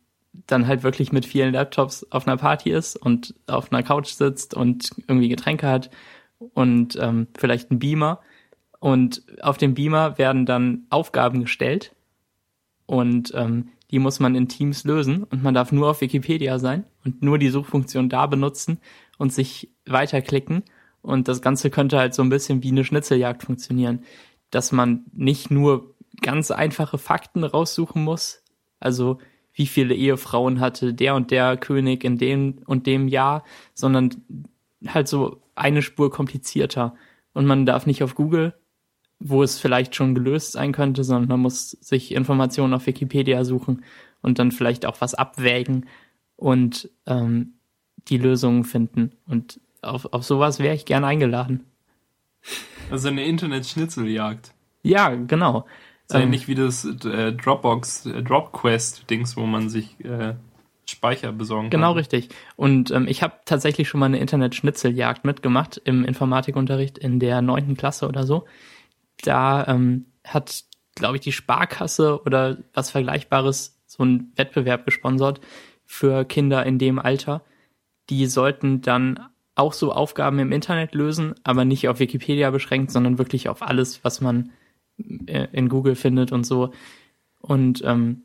dann 0.45 0.67
halt 0.67 0.83
wirklich 0.83 1.11
mit 1.11 1.25
vielen 1.25 1.53
Laptops 1.53 2.05
auf 2.11 2.27
einer 2.27 2.37
Party 2.37 2.69
ist 2.69 2.95
und 2.95 3.33
auf 3.47 3.71
einer 3.71 3.83
Couch 3.83 4.09
sitzt 4.09 4.53
und 4.53 4.91
irgendwie 5.07 5.29
Getränke 5.29 5.67
hat 5.67 5.89
und 6.53 6.97
ähm, 7.01 7.27
vielleicht 7.37 7.71
einen 7.71 7.79
Beamer. 7.79 8.19
Und 8.79 9.23
auf 9.41 9.57
dem 9.57 9.73
Beamer 9.73 10.17
werden 10.17 10.45
dann 10.45 10.85
Aufgaben 10.89 11.41
gestellt 11.41 11.95
und 12.85 13.33
ähm, 13.35 13.69
die 13.89 13.99
muss 13.99 14.19
man 14.19 14.35
in 14.35 14.47
Teams 14.47 14.83
lösen 14.83 15.23
und 15.23 15.41
man 15.43 15.53
darf 15.53 15.71
nur 15.71 15.89
auf 15.89 16.01
Wikipedia 16.01 16.59
sein 16.59 16.85
und 17.05 17.21
nur 17.23 17.37
die 17.37 17.49
Suchfunktion 17.49 18.09
da 18.09 18.27
benutzen 18.27 18.79
und 19.17 19.33
sich 19.33 19.69
weiterklicken. 19.85 20.63
Und 21.01 21.27
das 21.27 21.41
Ganze 21.41 21.69
könnte 21.69 21.97
halt 21.97 22.13
so 22.13 22.21
ein 22.21 22.29
bisschen 22.29 22.63
wie 22.63 22.71
eine 22.71 22.83
Schnitzeljagd 22.83 23.43
funktionieren, 23.43 24.03
dass 24.51 24.71
man 24.71 25.05
nicht 25.13 25.49
nur 25.49 25.95
ganz 26.21 26.51
einfache 26.51 26.97
Fakten 26.97 27.43
raussuchen 27.43 28.03
muss, 28.03 28.43
also 28.79 29.19
wie 29.57 29.65
viele 29.65 29.95
Ehefrauen 29.95 30.59
hatte 30.59 30.93
der 30.93 31.15
und 31.15 31.31
der 31.31 31.57
König 31.57 32.03
in 32.03 32.17
dem 32.17 32.59
und 32.67 32.85
dem 32.85 33.07
Jahr, 33.07 33.43
sondern 33.73 34.11
halt 34.87 35.07
so 35.07 35.41
eine 35.55 35.81
Spur 35.81 36.11
komplizierter. 36.11 36.95
Und 37.33 37.47
man 37.47 37.65
darf 37.65 37.87
nicht 37.87 38.03
auf 38.03 38.13
Google, 38.13 38.53
wo 39.19 39.41
es 39.41 39.59
vielleicht 39.59 39.95
schon 39.95 40.13
gelöst 40.13 40.51
sein 40.51 40.73
könnte, 40.73 41.03
sondern 41.03 41.27
man 41.27 41.39
muss 41.39 41.71
sich 41.71 42.13
Informationen 42.13 42.75
auf 42.75 42.85
Wikipedia 42.85 43.43
suchen 43.43 43.83
und 44.21 44.37
dann 44.37 44.51
vielleicht 44.51 44.85
auch 44.85 45.01
was 45.01 45.15
abwägen 45.15 45.87
und 46.35 46.91
ähm, 47.07 47.53
die 48.09 48.19
Lösungen 48.19 48.63
finden. 48.63 49.13
Und 49.25 49.59
auf, 49.81 50.13
auf 50.13 50.23
sowas 50.23 50.59
wäre 50.59 50.75
ich 50.75 50.85
gern 50.85 51.03
eingeladen. 51.03 51.63
Also 52.91 53.07
eine 53.07 53.25
Internet-Schnitzeljagd. 53.25 54.53
Ja, 54.83 55.15
genau. 55.15 55.65
Sei 56.07 56.23
Ähm, 56.23 56.29
nicht 56.29 56.47
wie 56.47 56.55
das 56.55 56.85
äh, 56.85 57.33
Dropbox, 57.33 58.05
äh, 58.05 58.23
Dropquest-Dings, 58.23 59.35
wo 59.35 59.45
man 59.45 59.69
sich 59.69 59.99
äh, 60.03 60.35
Speicher 60.85 61.33
besorgen 61.33 61.69
Genau 61.69 61.89
kann. 61.89 61.97
richtig. 61.97 62.29
Und 62.55 62.91
ähm, 62.91 63.07
ich 63.07 63.21
habe 63.21 63.33
tatsächlich 63.45 63.89
schon 63.89 63.99
mal 63.99 64.05
eine 64.05 64.19
Internet-Schnitzeljagd 64.19 65.25
mitgemacht 65.25 65.81
im 65.83 66.05
Informatikunterricht 66.05 66.97
in 66.97 67.19
der 67.19 67.41
neunten 67.41 67.75
Klasse 67.75 68.07
oder 68.07 68.25
so. 68.25 68.45
Da 69.21 69.67
ähm, 69.67 70.05
hat, 70.23 70.63
glaube 70.95 71.17
ich, 71.17 71.21
die 71.21 71.33
Sparkasse 71.33 72.21
oder 72.23 72.57
was 72.73 72.89
Vergleichbares 72.91 73.77
so 73.85 74.03
einen 74.03 74.31
Wettbewerb 74.35 74.85
gesponsert 74.85 75.41
für 75.85 76.23
Kinder 76.23 76.65
in 76.65 76.79
dem 76.79 76.99
Alter. 76.99 77.41
Die 78.09 78.25
sollten 78.27 78.81
dann 78.81 79.19
auch 79.55 79.73
so 79.73 79.91
Aufgaben 79.91 80.39
im 80.39 80.51
Internet 80.51 80.93
lösen, 80.93 81.35
aber 81.43 81.65
nicht 81.65 81.89
auf 81.89 81.99
Wikipedia 81.99 82.49
beschränkt, 82.51 82.91
sondern 82.91 83.17
wirklich 83.17 83.49
auf 83.49 83.61
alles, 83.61 84.03
was 84.03 84.21
man 84.21 84.51
in 84.97 85.69
Google 85.69 85.95
findet 85.95 86.31
und 86.31 86.45
so. 86.45 86.71
Und 87.39 87.83
ähm, 87.85 88.23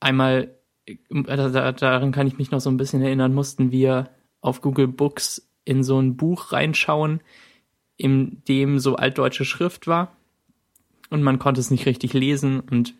einmal, 0.00 0.54
äh, 0.86 0.96
da, 1.24 1.72
daran 1.72 2.12
kann 2.12 2.26
ich 2.26 2.38
mich 2.38 2.50
noch 2.50 2.60
so 2.60 2.70
ein 2.70 2.76
bisschen 2.76 3.02
erinnern, 3.02 3.34
mussten 3.34 3.70
wir 3.70 4.10
auf 4.40 4.60
Google 4.60 4.88
Books 4.88 5.48
in 5.64 5.82
so 5.82 6.00
ein 6.00 6.16
Buch 6.16 6.52
reinschauen, 6.52 7.20
in 7.96 8.42
dem 8.48 8.78
so 8.78 8.96
altdeutsche 8.96 9.44
Schrift 9.44 9.86
war 9.86 10.16
und 11.10 11.22
man 11.22 11.38
konnte 11.38 11.60
es 11.60 11.70
nicht 11.70 11.86
richtig 11.86 12.12
lesen 12.12 12.60
und 12.60 12.94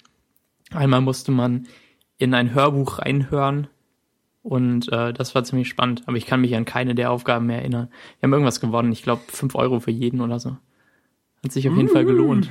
einmal 0.71 1.01
musste 1.01 1.33
man 1.33 1.67
in 2.19 2.35
ein 2.35 2.55
Hörbuch 2.55 2.99
reinhören 3.01 3.69
und 4.43 4.91
äh, 4.93 5.13
das 5.13 5.35
war 5.35 5.45
ziemlich 5.45 5.69
spannend, 5.69 6.03
aber 6.07 6.17
ich 6.17 6.27
kann 6.27 6.41
mich 6.41 6.57
an 6.57 6.65
keine 6.65 6.95
der 6.95 7.11
Aufgaben 7.11 7.47
mehr 7.47 7.59
erinnern. 7.59 7.89
Wir 8.19 8.27
haben 8.27 8.33
irgendwas 8.33 8.61
gewonnen, 8.61 8.93
ich 8.93 9.03
glaube 9.03 9.23
fünf 9.29 9.55
Euro 9.55 9.81
für 9.81 9.91
jeden 9.91 10.21
oder 10.21 10.41
so. 10.41 10.57
Hat 11.45 11.53
sich 11.53 11.69
auf 11.69 11.77
jeden 11.77 11.89
Fall 11.89 12.05
gelohnt. 12.05 12.49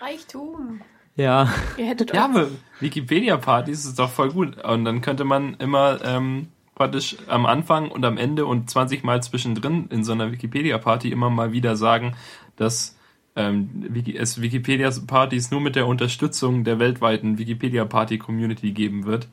Reichtum. 0.00 0.80
Ja, 1.16 1.52
Ihr 1.76 1.86
hättet 1.86 2.14
Ja, 2.14 2.24
aber 2.24 2.48
Wikipedia-Partys 2.80 3.84
ist 3.84 3.98
doch 3.98 4.10
voll 4.10 4.30
gut. 4.30 4.62
Und 4.64 4.84
dann 4.84 5.02
könnte 5.02 5.24
man 5.24 5.54
immer 5.54 6.00
ähm, 6.04 6.48
praktisch 6.74 7.16
am 7.26 7.44
Anfang 7.44 7.90
und 7.90 8.04
am 8.04 8.16
Ende 8.16 8.46
und 8.46 8.70
20 8.70 9.04
Mal 9.04 9.22
zwischendrin 9.22 9.88
in 9.90 10.04
so 10.04 10.12
einer 10.12 10.32
Wikipedia-Party 10.32 11.10
immer 11.10 11.28
mal 11.28 11.52
wieder 11.52 11.76
sagen, 11.76 12.16
dass 12.56 12.96
ähm, 13.36 13.88
es 14.14 14.40
Wikipedia-Partys 14.40 15.50
nur 15.50 15.60
mit 15.60 15.76
der 15.76 15.86
Unterstützung 15.86 16.64
der 16.64 16.78
weltweiten 16.78 17.38
Wikipedia-Party-Community 17.38 18.72
geben 18.72 19.04
wird. 19.04 19.28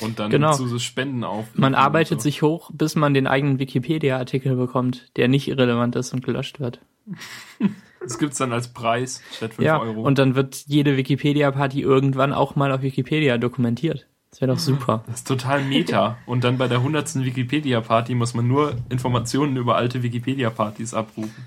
Und 0.00 0.20
dann 0.20 0.30
Genau. 0.30 0.52
zu 0.52 0.66
so 0.68 0.78
Spenden 0.78 1.24
auf. 1.24 1.46
man 1.54 1.74
arbeitet 1.74 2.20
so. 2.20 2.24
sich 2.24 2.42
hoch, 2.42 2.70
bis 2.72 2.94
man 2.94 3.14
den 3.14 3.26
eigenen 3.26 3.58
Wikipedia-Artikel 3.58 4.56
bekommt, 4.56 5.10
der 5.16 5.28
nicht 5.28 5.48
irrelevant 5.48 5.96
ist 5.96 6.14
und 6.14 6.24
gelöscht 6.24 6.60
wird. 6.60 6.80
Das 8.00 8.18
gibt's 8.18 8.38
dann 8.38 8.52
als 8.52 8.68
Preis 8.68 9.20
statt 9.32 9.54
5 9.54 9.66
Ja, 9.66 9.80
Euro. 9.80 10.02
und 10.02 10.18
dann 10.18 10.34
wird 10.34 10.64
jede 10.66 10.96
Wikipedia-Party 10.96 11.80
irgendwann 11.82 12.32
auch 12.32 12.56
mal 12.56 12.72
auf 12.72 12.82
Wikipedia 12.82 13.38
dokumentiert. 13.38 14.06
Das 14.30 14.40
wäre 14.40 14.52
doch 14.52 14.58
super. 14.58 15.04
Das 15.06 15.16
ist 15.16 15.28
total 15.28 15.64
meta. 15.64 16.18
Und 16.26 16.44
dann 16.44 16.58
bei 16.58 16.68
der 16.68 16.78
100. 16.78 17.24
Wikipedia-Party 17.24 18.14
muss 18.14 18.34
man 18.34 18.46
nur 18.46 18.76
Informationen 18.90 19.56
über 19.56 19.76
alte 19.76 20.02
Wikipedia-Partys 20.02 20.92
abrufen. 20.94 21.46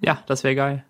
Ja, 0.00 0.22
das 0.26 0.44
wäre 0.44 0.54
geil. 0.54 0.84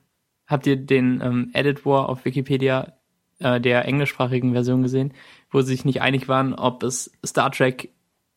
Habt 0.47 0.67
ihr 0.67 0.77
den 0.77 1.21
ähm, 1.23 1.51
Edit 1.55 1.87
War 1.87 2.09
auf 2.09 2.25
Wikipedia 2.27 2.93
äh, 3.39 3.61
der 3.61 3.87
englischsprachigen 3.87 4.53
Version 4.53 4.83
gesehen, 4.83 5.15
wo 5.51 5.63
sie 5.63 5.69
sich 5.69 5.85
nicht 5.87 6.03
einig 6.03 6.29
waren, 6.29 6.53
ob 6.55 6.83
es 6.83 7.11
Star 7.25 7.51
Trek 7.51 7.91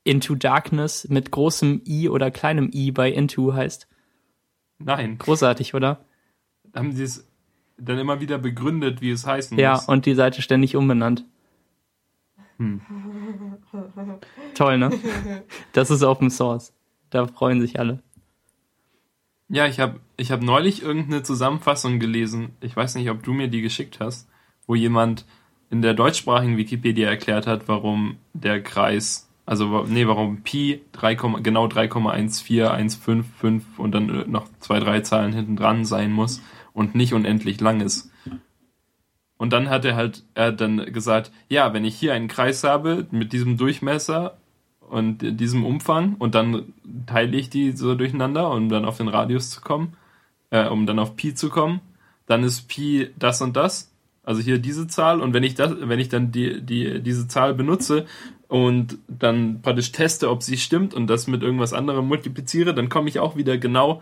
Into 0.06 0.36
Darkness 0.36 1.08
mit 1.10 1.32
großem 1.32 1.82
I 1.86 2.08
oder 2.08 2.32
kleinem 2.32 2.69
I 2.73 2.91
bei 2.91 3.12
Into 3.12 3.53
heißt? 3.53 3.88
Nein, 4.79 5.17
Großartig, 5.17 5.73
oder? 5.73 5.99
haben 6.75 6.91
sie 6.91 7.03
es 7.03 7.27
dann 7.77 7.97
immer 7.97 8.21
wieder 8.21 8.37
begründet, 8.37 9.01
wie 9.01 9.09
es 9.11 9.25
heißen 9.25 9.57
Ja, 9.57 9.73
muss. 9.73 9.85
und 9.87 10.05
die 10.05 10.13
Seite 10.15 10.41
ständig 10.41 10.75
umbenannt. 10.75 11.25
Hm. 12.57 12.81
Toll, 14.55 14.77
ne? 14.77 14.91
Das 15.73 15.89
ist 15.91 16.03
Open 16.03 16.29
Source. 16.29 16.73
Da 17.09 17.27
freuen 17.27 17.61
sich 17.61 17.79
alle. 17.79 18.01
Ja, 19.49 19.65
ich 19.67 19.79
habe 19.79 19.99
ich 20.17 20.31
hab 20.31 20.41
neulich 20.41 20.81
irgendeine 20.83 21.23
Zusammenfassung 21.23 21.99
gelesen. 21.99 22.49
Ich 22.59 22.75
weiß 22.75 22.95
nicht, 22.95 23.09
ob 23.09 23.23
du 23.23 23.33
mir 23.33 23.47
die 23.47 23.61
geschickt 23.61 23.99
hast, 23.99 24.27
wo 24.65 24.75
jemand 24.75 25.25
in 25.69 25.81
der 25.81 25.93
deutschsprachigen 25.93 26.57
Wikipedia 26.57 27.09
erklärt 27.09 27.47
hat, 27.47 27.67
warum 27.67 28.17
der 28.33 28.61
Kreis, 28.61 29.26
also 29.47 29.86
nee, 29.88 30.05
warum 30.05 30.43
Pi 30.43 30.81
3, 30.91 31.15
genau 31.41 31.67
3,14155 31.67 33.62
und 33.77 33.93
dann 33.93 34.10
äh, 34.10 34.25
noch 34.27 34.49
zwei, 34.60 34.79
drei 34.79 34.99
Zahlen 34.99 35.31
hinten 35.31 35.55
dran 35.55 35.86
sein 35.86 36.12
muss 36.12 36.43
und 36.73 36.95
nicht 36.95 37.13
unendlich 37.13 37.62
lang 37.62 37.79
ist. 37.79 38.12
Und 39.38 39.53
dann 39.53 39.69
hat 39.69 39.86
er 39.86 39.95
halt, 39.95 40.25
er 40.36 40.47
hat 40.47 40.60
dann 40.60 40.91
gesagt, 40.91 41.31
ja, 41.47 41.73
wenn 41.73 41.86
ich 41.86 41.95
hier 41.95 42.13
einen 42.13 42.27
Kreis 42.27 42.65
habe 42.65 43.07
mit 43.12 43.31
diesem 43.31 43.55
Durchmesser 43.55 44.36
und 44.81 45.19
diesem 45.39 45.65
Umfang 45.65 46.15
und 46.19 46.36
dann 46.36 46.73
teile 47.05 47.38
ich 47.38 47.49
die 47.49 47.71
so 47.71 47.95
durcheinander, 47.95 48.51
um 48.51 48.67
dann 48.67 48.83
auf 48.83 48.97
den 48.97 49.07
Radius 49.07 49.49
zu 49.49 49.62
kommen, 49.62 49.93
äh, 50.49 50.67
um 50.67 50.86
dann 50.86 50.99
auf 50.99 51.15
Pi 51.15 51.33
zu 51.33 51.49
kommen, 51.49 51.79
dann 52.25 52.43
ist 52.43 52.67
Pi 52.67 53.12
das 53.17 53.41
und 53.41 53.55
das, 53.55 53.93
also 54.23 54.41
hier 54.41 54.60
diese 54.60 54.88
Zahl 54.88 55.21
und 55.21 55.33
wenn 55.33 55.43
ich 55.43 55.55
das, 55.55 55.73
wenn 55.79 56.01
ich 56.01 56.10
dann 56.10 56.33
die, 56.33 56.62
die, 56.62 57.01
diese 57.01 57.29
Zahl 57.29 57.53
benutze 57.53 58.05
und 58.47 58.97
dann 59.07 59.62
praktisch 59.62 59.91
teste, 59.91 60.29
ob 60.29 60.43
sie 60.43 60.57
stimmt 60.57 60.93
und 60.93 61.07
das 61.07 61.27
mit 61.27 61.43
irgendwas 61.43 61.73
anderem 61.73 62.07
multipliziere, 62.07 62.73
dann 62.73 62.89
komme 62.89 63.10
ich 63.10 63.19
auch 63.19 63.36
wieder 63.36 63.57
genau 63.57 64.01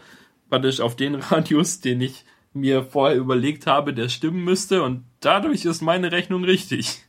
praktisch 0.49 0.79
auf 0.79 0.95
den 0.95 1.15
Radius, 1.15 1.79
den 1.79 2.01
ich 2.01 2.25
mir 2.53 2.83
vorher 2.83 3.17
überlegt 3.17 3.67
habe, 3.67 3.93
der 3.93 4.07
stimmen 4.09 4.43
müsste 4.43 4.83
und 4.83 5.03
dadurch 5.19 5.65
ist 5.65 5.81
meine 5.81 6.11
Rechnung 6.11 6.43
richtig. 6.43 7.03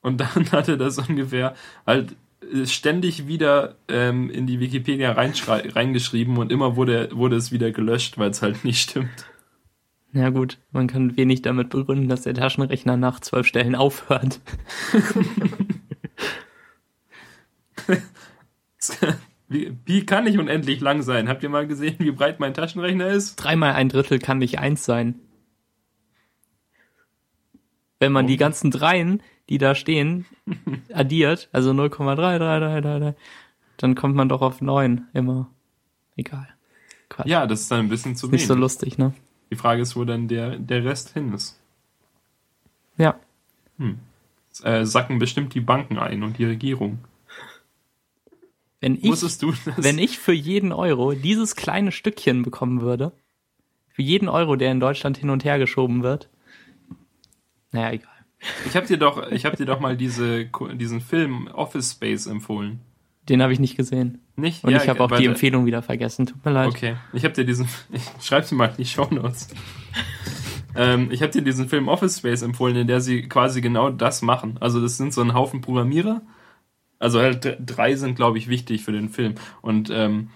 Und 0.00 0.20
dann 0.20 0.52
hat 0.52 0.68
er 0.68 0.76
das 0.76 0.98
ungefähr 0.98 1.54
halt 1.86 2.14
äh, 2.52 2.66
ständig 2.66 3.26
wieder 3.26 3.76
ähm, 3.88 4.30
in 4.30 4.46
die 4.46 4.60
Wikipedia 4.60 5.12
reingeschrieben 5.12 6.36
und 6.38 6.52
immer 6.52 6.76
wurde, 6.76 7.10
wurde 7.12 7.36
es 7.36 7.52
wieder 7.52 7.72
gelöscht, 7.72 8.16
weil 8.16 8.30
es 8.30 8.42
halt 8.42 8.64
nicht 8.64 8.90
stimmt. 8.90 9.26
Ja 10.12 10.30
gut, 10.30 10.58
man 10.70 10.86
kann 10.86 11.16
wenig 11.16 11.42
damit 11.42 11.70
begründen, 11.70 12.08
dass 12.08 12.22
der 12.22 12.34
Taschenrechner 12.34 12.96
nach 12.96 13.18
zwölf 13.18 13.48
Stellen 13.48 13.74
aufhört. 13.74 14.40
Wie, 19.48 20.06
kann 20.06 20.24
nicht 20.24 20.38
unendlich 20.38 20.80
lang 20.80 21.02
sein. 21.02 21.28
Habt 21.28 21.42
ihr 21.42 21.48
mal 21.48 21.66
gesehen, 21.66 21.96
wie 21.98 22.10
breit 22.10 22.40
mein 22.40 22.54
Taschenrechner 22.54 23.08
ist? 23.08 23.36
Dreimal 23.36 23.74
ein 23.74 23.88
Drittel 23.88 24.18
kann 24.18 24.38
nicht 24.38 24.58
eins 24.58 24.84
sein. 24.84 25.20
Wenn 28.00 28.10
man 28.12 28.24
Oh. 28.24 28.28
die 28.28 28.36
ganzen 28.36 28.70
Dreien, 28.70 29.22
die 29.48 29.58
da 29.58 29.74
stehen, 29.74 30.24
addiert, 30.92 31.48
also 31.52 31.70
0,33333, 31.72 33.14
dann 33.76 33.94
kommt 33.94 34.14
man 34.16 34.28
doch 34.28 34.40
auf 34.42 34.60
neun 34.60 35.06
immer. 35.12 35.48
Egal. 36.16 36.48
Quatsch. 37.08 37.26
Ja, 37.26 37.46
das 37.46 37.60
ist 37.62 37.70
dann 37.70 37.80
ein 37.80 37.88
bisschen 37.88 38.16
zu 38.16 38.26
Nicht 38.26 38.32
wenig. 38.32 38.46
so 38.46 38.54
lustig, 38.54 38.98
ne? 38.98 39.12
Die 39.50 39.56
Frage 39.56 39.82
ist, 39.82 39.94
wo 39.94 40.04
dann 40.04 40.26
der, 40.26 40.58
der 40.58 40.84
Rest 40.84 41.10
hin 41.12 41.32
ist. 41.32 41.60
Ja. 42.96 43.18
Äh, 44.62 44.84
sacken 44.84 45.18
bestimmt 45.18 45.54
die 45.54 45.60
Banken 45.60 45.98
ein 45.98 46.22
und 46.22 46.38
die 46.38 46.44
Regierung. 46.44 46.98
Wenn 48.84 48.96
ich, 48.96 49.04
Wusstest 49.04 49.42
du 49.42 49.50
das? 49.64 49.82
wenn 49.82 49.98
ich 49.98 50.18
für 50.18 50.34
jeden 50.34 50.70
Euro 50.70 51.12
dieses 51.12 51.56
kleine 51.56 51.90
Stückchen 51.90 52.42
bekommen 52.42 52.82
würde, 52.82 53.12
für 53.88 54.02
jeden 54.02 54.28
Euro, 54.28 54.56
der 54.56 54.72
in 54.72 54.78
Deutschland 54.78 55.16
hin 55.16 55.30
und 55.30 55.42
her 55.42 55.58
geschoben 55.58 56.02
wird, 56.02 56.28
naja, 57.72 57.92
egal. 57.92 58.10
Ich 58.66 58.76
hab 58.76 58.86
dir 58.86 58.98
doch, 58.98 59.30
ich 59.30 59.46
hab 59.46 59.56
dir 59.56 59.64
doch 59.64 59.80
mal 59.80 59.96
diese, 59.96 60.50
diesen 60.74 61.00
Film 61.00 61.46
Office 61.46 61.92
Space 61.92 62.26
empfohlen. 62.26 62.80
Den 63.26 63.40
habe 63.40 63.54
ich 63.54 63.58
nicht 63.58 63.74
gesehen. 63.74 64.20
Nicht? 64.36 64.62
Und 64.62 64.72
Ja, 64.72 64.82
ich 64.82 64.88
habe 64.90 65.02
auch 65.02 65.10
die 65.10 65.24
Empfehlung 65.24 65.64
wieder 65.64 65.80
vergessen. 65.80 66.26
Tut 66.26 66.44
mir 66.44 66.52
leid. 66.52 66.68
Okay, 66.68 66.96
ich 67.14 67.24
habe 67.24 67.32
dir 67.32 67.46
diesen, 67.46 67.66
ich 67.90 68.02
schreib's 68.20 68.52
mal 68.52 68.66
in 68.66 68.76
die 68.76 68.84
Shownotes. 68.84 69.48
ähm, 70.76 71.08
ich 71.10 71.22
habe 71.22 71.32
dir 71.32 71.40
diesen 71.40 71.70
Film 71.70 71.88
Office 71.88 72.18
Space 72.18 72.42
empfohlen, 72.42 72.76
in 72.76 72.86
der 72.86 73.00
sie 73.00 73.22
quasi 73.22 73.62
genau 73.62 73.88
das 73.88 74.20
machen. 74.20 74.58
Also 74.60 74.82
das 74.82 74.98
sind 74.98 75.14
so 75.14 75.22
ein 75.22 75.32
Haufen 75.32 75.62
Programmierer. 75.62 76.20
Also 76.98 77.20
halt 77.20 77.58
drei 77.64 77.96
sind, 77.96 78.14
glaube 78.14 78.38
ich, 78.38 78.48
wichtig 78.48 78.82
für 78.82 78.92
den 78.92 79.08
Film. 79.08 79.34
Und 79.60 79.90
ähm, 79.90 80.30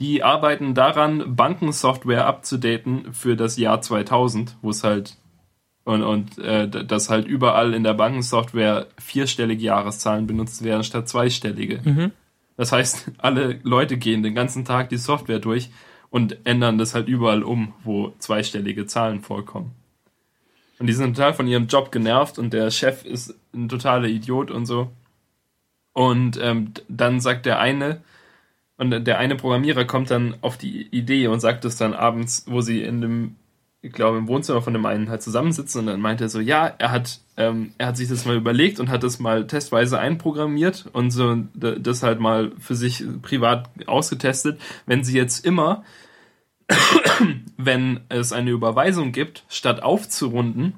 die 0.00 0.22
arbeiten 0.22 0.74
daran, 0.74 1.36
Bankensoftware 1.36 2.26
abzudaten 2.26 3.12
für 3.12 3.36
das 3.36 3.56
Jahr 3.56 3.80
2000, 3.80 4.56
wo 4.60 4.70
es 4.70 4.82
halt 4.82 5.16
Und, 5.84 6.02
und 6.02 6.38
äh, 6.38 6.68
dass 6.68 7.10
halt 7.10 7.26
überall 7.26 7.74
in 7.74 7.84
der 7.84 7.94
Bankensoftware 7.94 8.86
vierstellige 8.98 9.64
Jahreszahlen 9.64 10.26
benutzt 10.26 10.64
werden 10.64 10.82
statt 10.82 11.08
zweistellige. 11.08 11.80
Mhm. 11.84 12.12
Das 12.56 12.72
heißt, 12.72 13.12
alle 13.18 13.60
Leute 13.62 13.96
gehen 13.98 14.22
den 14.22 14.34
ganzen 14.34 14.64
Tag 14.64 14.88
die 14.88 14.96
Software 14.96 15.40
durch 15.40 15.70
und 16.10 16.46
ändern 16.46 16.78
das 16.78 16.94
halt 16.94 17.08
überall 17.08 17.42
um, 17.42 17.74
wo 17.82 18.14
zweistellige 18.18 18.86
Zahlen 18.86 19.20
vorkommen. 19.20 19.72
Und 20.78 20.86
die 20.86 20.92
sind 20.92 21.16
total 21.16 21.34
von 21.34 21.46
ihrem 21.46 21.66
Job 21.66 21.92
genervt 21.92 22.38
und 22.38 22.52
der 22.52 22.70
Chef 22.70 23.04
ist 23.04 23.34
ein 23.52 23.68
totaler 23.68 24.08
Idiot 24.08 24.50
und 24.50 24.66
so. 24.66 24.90
Und 25.94 26.38
ähm, 26.42 26.72
dann 26.88 27.20
sagt 27.20 27.46
der 27.46 27.60
eine, 27.60 28.02
und 28.76 28.90
der 29.06 29.18
eine 29.18 29.36
Programmierer 29.36 29.84
kommt 29.84 30.10
dann 30.10 30.36
auf 30.40 30.58
die 30.58 30.88
Idee 30.88 31.28
und 31.28 31.40
sagt 31.40 31.64
es 31.64 31.76
dann 31.76 31.94
abends, 31.94 32.44
wo 32.48 32.60
sie 32.60 32.82
in 32.82 33.00
dem, 33.00 33.36
ich 33.82 33.92
glaube, 33.92 34.18
im 34.18 34.26
Wohnzimmer 34.26 34.62
von 34.62 34.72
dem 34.72 34.84
einen 34.84 35.08
halt 35.08 35.22
zusammensitzen 35.22 35.82
und 35.82 35.86
dann 35.86 36.00
meint 36.00 36.20
er 36.20 36.28
so, 36.28 36.40
ja, 36.40 36.66
er 36.66 36.90
hat, 36.90 37.20
ähm, 37.36 37.72
er 37.78 37.88
hat 37.88 37.96
sich 37.96 38.08
das 38.08 38.24
mal 38.24 38.36
überlegt 38.36 38.80
und 38.80 38.90
hat 38.90 39.04
das 39.04 39.20
mal 39.20 39.46
testweise 39.46 40.00
einprogrammiert 40.00 40.86
und 40.92 41.12
so 41.12 41.36
das 41.54 42.02
halt 42.02 42.18
mal 42.18 42.50
für 42.58 42.74
sich 42.74 43.04
privat 43.22 43.70
ausgetestet. 43.86 44.60
Wenn 44.86 45.04
sie 45.04 45.16
jetzt 45.16 45.46
immer, 45.46 45.84
wenn 47.56 48.00
es 48.08 48.32
eine 48.32 48.50
Überweisung 48.50 49.12
gibt, 49.12 49.44
statt 49.48 49.84
aufzurunden, 49.84 50.74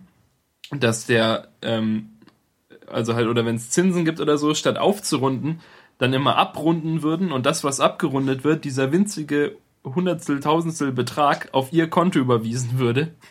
dass 0.70 1.06
der, 1.06 1.48
ähm, 1.62 2.10
also 2.90 3.14
halt, 3.14 3.28
oder 3.28 3.44
wenn 3.44 3.56
es 3.56 3.70
Zinsen 3.70 4.04
gibt 4.04 4.20
oder 4.20 4.38
so, 4.38 4.54
statt 4.54 4.78
aufzurunden, 4.78 5.60
dann 5.98 6.12
immer 6.12 6.36
abrunden 6.36 7.02
würden 7.02 7.32
und 7.32 7.46
das, 7.46 7.64
was 7.64 7.80
abgerundet 7.80 8.44
wird, 8.44 8.64
dieser 8.64 8.92
winzige 8.92 9.56
Hundertstel, 9.84 10.40
Tausendstel 10.40 10.92
Betrag 10.92 11.48
auf 11.52 11.72
ihr 11.72 11.88
Konto 11.88 12.18
überwiesen 12.18 12.78
würde. 12.78 13.14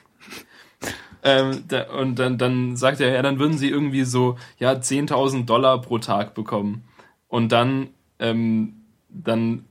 Ähm, 1.28 1.64
da, 1.68 1.90
und 1.90 2.20
dann, 2.20 2.38
dann 2.38 2.76
sagt 2.76 3.02
er, 3.02 3.12
ja, 3.12 3.24
dann 3.24 3.40
würden 3.40 3.58
sie 3.58 3.68
irgendwie 3.68 4.04
so, 4.04 4.38
ja, 4.60 4.74
10.000 4.74 5.46
Dollar 5.46 5.82
pro 5.82 5.98
Tag 5.98 6.36
bekommen. 6.36 6.84
Und 7.28 7.52
dann, 7.52 7.88
ähm, 8.20 8.84
dann 9.10 9.66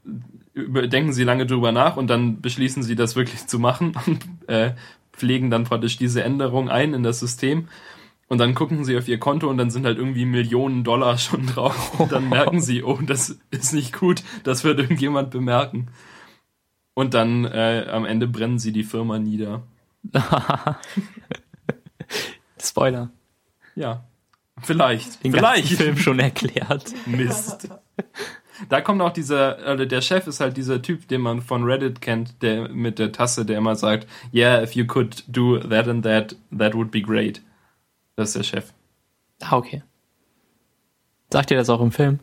denken 0.54 1.12
sie 1.12 1.22
lange 1.22 1.46
drüber 1.46 1.70
nach 1.70 1.96
und 1.96 2.08
dann 2.08 2.40
beschließen 2.40 2.82
sie, 2.82 2.96
das 2.96 3.14
wirklich 3.14 3.46
zu 3.46 3.60
machen 3.60 3.92
und 4.06 4.48
äh, 4.48 4.72
pflegen 5.12 5.48
dann 5.48 5.62
praktisch 5.62 5.96
diese 5.96 6.24
Änderung 6.24 6.68
ein 6.68 6.92
in 6.92 7.04
das 7.04 7.20
System. 7.20 7.68
Und 8.34 8.38
dann 8.38 8.56
gucken 8.56 8.84
sie 8.84 8.98
auf 8.98 9.06
ihr 9.06 9.20
Konto 9.20 9.48
und 9.48 9.58
dann 9.58 9.70
sind 9.70 9.86
halt 9.86 9.96
irgendwie 9.96 10.24
Millionen 10.24 10.82
Dollar 10.82 11.18
schon 11.18 11.46
drauf. 11.46 12.00
Und 12.00 12.10
dann 12.10 12.28
merken 12.28 12.60
sie, 12.60 12.82
oh, 12.82 12.98
das 13.00 13.38
ist 13.52 13.72
nicht 13.72 13.96
gut, 13.96 14.24
das 14.42 14.64
wird 14.64 14.80
irgendjemand 14.80 15.30
bemerken. 15.30 15.86
Und 16.94 17.14
dann 17.14 17.44
äh, 17.44 17.86
am 17.88 18.04
Ende 18.04 18.26
brennen 18.26 18.58
sie 18.58 18.72
die 18.72 18.82
Firma 18.82 19.20
nieder. 19.20 19.62
Spoiler. 22.60 23.12
Ja. 23.76 24.02
Vielleicht. 24.60 25.22
Den 25.22 25.30
Vielleicht. 25.30 25.74
Film 25.74 25.96
schon 25.96 26.18
erklärt. 26.18 26.92
Mist. 27.06 27.68
Da 28.68 28.80
kommt 28.80 29.00
auch 29.00 29.12
dieser, 29.12 29.58
also 29.64 29.84
der 29.84 30.00
Chef 30.00 30.26
ist 30.26 30.40
halt 30.40 30.56
dieser 30.56 30.82
Typ, 30.82 31.06
den 31.06 31.20
man 31.20 31.40
von 31.40 31.62
Reddit 31.62 32.00
kennt, 32.00 32.42
der 32.42 32.68
mit 32.68 32.98
der 32.98 33.12
Tasse, 33.12 33.46
der 33.46 33.58
immer 33.58 33.76
sagt, 33.76 34.08
yeah, 34.32 34.60
if 34.60 34.72
you 34.72 34.86
could 34.86 35.22
do 35.28 35.58
that 35.58 35.86
and 35.86 36.04
that, 36.04 36.34
that 36.50 36.74
would 36.74 36.90
be 36.90 37.00
great. 37.00 37.40
Das 38.16 38.28
ist 38.28 38.36
der 38.36 38.42
Chef. 38.42 38.72
Ah, 39.42 39.56
okay. 39.56 39.82
Sagt 41.32 41.50
ihr 41.50 41.56
das 41.56 41.68
auch 41.70 41.80
im 41.80 41.92
Film? 41.92 42.20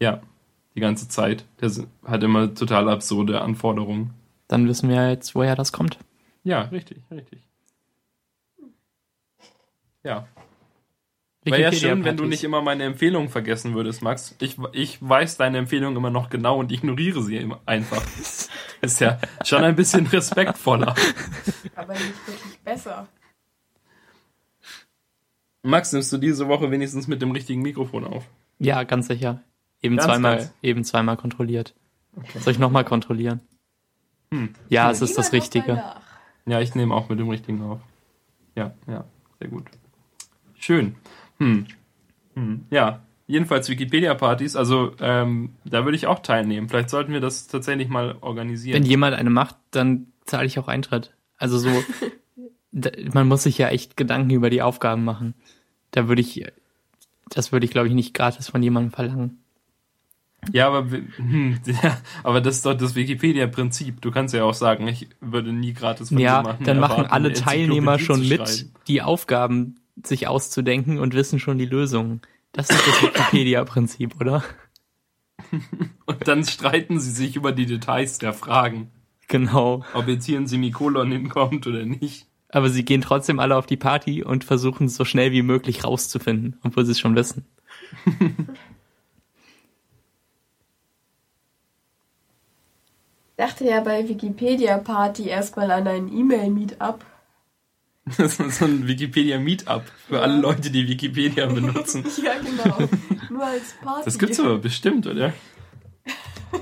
Ja, 0.00 0.20
die 0.74 0.80
ganze 0.80 1.08
Zeit. 1.08 1.44
Der 1.60 1.70
hat 2.04 2.22
immer 2.22 2.54
total 2.54 2.88
absurde 2.88 3.40
Anforderungen. 3.40 4.14
Dann 4.48 4.68
wissen 4.68 4.88
wir 4.88 5.10
jetzt, 5.10 5.34
woher 5.34 5.56
das 5.56 5.72
kommt. 5.72 5.98
Ja, 6.44 6.62
richtig, 6.62 6.98
richtig. 7.10 7.40
Ja. 10.04 10.26
Wäre 11.42 11.62
ja 11.62 11.72
schön, 11.72 12.04
wenn 12.04 12.16
du 12.16 12.24
nicht 12.24 12.44
immer 12.44 12.60
meine 12.60 12.84
Empfehlungen 12.84 13.28
vergessen 13.28 13.74
würdest, 13.74 14.02
Max. 14.02 14.34
Ich, 14.40 14.56
ich 14.72 14.98
weiß 15.00 15.36
deine 15.36 15.58
Empfehlungen 15.58 15.96
immer 15.96 16.10
noch 16.10 16.28
genau 16.28 16.58
und 16.58 16.72
ignoriere 16.72 17.22
sie 17.22 17.36
immer 17.36 17.60
einfach. 17.66 18.02
Ist 18.80 19.00
ja 19.00 19.18
schon 19.44 19.64
ein 19.64 19.76
bisschen 19.76 20.06
respektvoller. 20.06 20.94
Aber 21.74 21.92
nicht 21.92 22.26
wirklich 22.26 22.58
besser. 22.64 23.06
Max, 25.66 25.92
nimmst 25.92 26.12
du 26.12 26.18
diese 26.18 26.48
Woche 26.48 26.70
wenigstens 26.70 27.08
mit 27.08 27.20
dem 27.22 27.30
richtigen 27.32 27.62
Mikrofon 27.62 28.04
auf? 28.04 28.28
Ja, 28.58 28.84
ganz 28.84 29.08
sicher. 29.08 29.42
Eben 29.82 29.96
Ganz, 29.96 30.06
zweimal, 30.06 30.36
ganz. 30.38 30.54
eben 30.62 30.84
zweimal 30.84 31.16
kontrolliert. 31.16 31.74
Soll 32.40 32.52
ich 32.52 32.58
nochmal 32.58 32.84
kontrollieren? 32.84 33.40
Ja, 34.68 34.90
es 34.90 35.02
ist 35.02 35.18
das 35.18 35.32
Richtige. 35.32 35.82
Ja, 36.46 36.60
ich 36.60 36.74
nehme 36.74 36.94
auch 36.94 37.08
mit 37.08 37.18
dem 37.18 37.28
richtigen 37.28 37.62
auf. 37.62 37.80
Ja, 38.54 38.74
ja, 38.86 39.04
sehr 39.38 39.48
gut. 39.48 39.64
Schön. 40.54 40.94
Hm. 41.38 41.66
Hm. 42.34 42.64
Ja, 42.70 43.00
jedenfalls 43.26 43.68
Wikipedia-Partys, 43.68 44.56
also 44.56 44.92
ähm, 45.00 45.54
da 45.64 45.84
würde 45.84 45.96
ich 45.96 46.06
auch 46.06 46.20
teilnehmen. 46.20 46.68
Vielleicht 46.68 46.90
sollten 46.90 47.12
wir 47.12 47.20
das 47.20 47.46
tatsächlich 47.48 47.88
mal 47.88 48.16
organisieren. 48.20 48.74
Wenn 48.82 48.88
jemand 48.88 49.16
eine 49.16 49.30
macht, 49.30 49.56
dann 49.70 50.08
zahle 50.24 50.46
ich 50.46 50.58
auch 50.58 50.68
Eintritt. 50.68 51.14
Also 51.36 51.58
so, 51.58 51.70
da, 52.72 52.90
man 53.12 53.28
muss 53.28 53.42
sich 53.42 53.58
ja 53.58 53.68
echt 53.68 53.96
Gedanken 53.96 54.30
über 54.30 54.50
die 54.50 54.62
Aufgaben 54.62 55.04
machen. 55.04 55.34
Da 55.96 56.08
würde 56.08 56.20
ich, 56.20 56.44
das 57.30 57.52
würde 57.52 57.64
ich 57.64 57.70
glaube 57.70 57.88
ich 57.88 57.94
nicht 57.94 58.12
gratis 58.12 58.50
von 58.50 58.62
jemandem 58.62 58.92
verlangen. 58.92 59.38
Ja, 60.52 60.68
aber, 60.68 60.90
hm, 60.90 61.58
ja, 61.82 61.96
aber 62.22 62.42
das 62.42 62.56
ist 62.56 62.66
doch 62.66 62.74
das 62.74 62.94
Wikipedia-Prinzip. 62.94 64.02
Du 64.02 64.10
kannst 64.10 64.34
ja 64.34 64.44
auch 64.44 64.52
sagen, 64.52 64.86
ich 64.88 65.08
würde 65.22 65.54
nie 65.54 65.72
gratis 65.72 66.10
von 66.10 66.18
Ja, 66.18 66.40
jemandem 66.42 66.66
dann 66.66 66.80
machen 66.80 67.04
erwarten, 67.04 67.12
alle 67.12 67.32
Teilnehmer 67.32 67.98
schon 67.98 68.28
mit, 68.28 68.66
die 68.88 69.00
Aufgaben 69.00 69.76
sich 70.04 70.28
auszudenken 70.28 70.98
und 70.98 71.14
wissen 71.14 71.40
schon 71.40 71.56
die 71.56 71.64
Lösungen. 71.64 72.20
Das 72.52 72.68
ist 72.68 72.86
das 72.86 73.02
Wikipedia-Prinzip, 73.02 74.20
oder? 74.20 74.44
Und 76.04 76.28
dann 76.28 76.44
streiten 76.44 77.00
sie 77.00 77.10
sich 77.10 77.36
über 77.36 77.52
die 77.52 77.66
Details 77.66 78.18
der 78.18 78.34
Fragen. 78.34 78.90
Genau. 79.28 79.82
Ob 79.94 80.08
jetzt 80.08 80.26
hier 80.26 80.38
ein 80.38 80.46
Semikolon 80.46 81.10
hinkommt 81.10 81.66
oder 81.66 81.86
nicht. 81.86 82.26
Aber 82.48 82.70
sie 82.70 82.84
gehen 82.84 83.00
trotzdem 83.00 83.40
alle 83.40 83.56
auf 83.56 83.66
die 83.66 83.76
Party 83.76 84.22
und 84.22 84.44
versuchen 84.44 84.86
es 84.86 84.96
so 84.96 85.04
schnell 85.04 85.32
wie 85.32 85.42
möglich 85.42 85.84
rauszufinden, 85.84 86.58
obwohl 86.62 86.84
sie 86.84 86.92
es 86.92 87.00
schon 87.00 87.16
wissen. 87.16 87.44
dachte 93.36 93.64
ja 93.64 93.80
bei 93.80 94.08
Wikipedia 94.08 94.78
Party 94.78 95.28
erstmal 95.28 95.70
an 95.70 95.86
ein 95.86 96.12
E-Mail-Meetup. 96.12 97.04
Das 98.18 98.38
ist 98.38 98.58
so 98.58 98.66
ein 98.66 98.86
Wikipedia-Meetup 98.86 99.82
für 100.06 100.20
alle 100.20 100.40
Leute, 100.40 100.70
die 100.70 100.86
Wikipedia 100.86 101.46
benutzen. 101.52 102.04
Ja, 102.22 102.34
genau. 102.38 102.88
Nur 103.30 103.44
als 103.44 103.74
Party. 103.82 104.02
Das 104.04 104.16
gibt's 104.16 104.38
aber 104.38 104.58
bestimmt, 104.58 105.08
oder? 105.08 105.32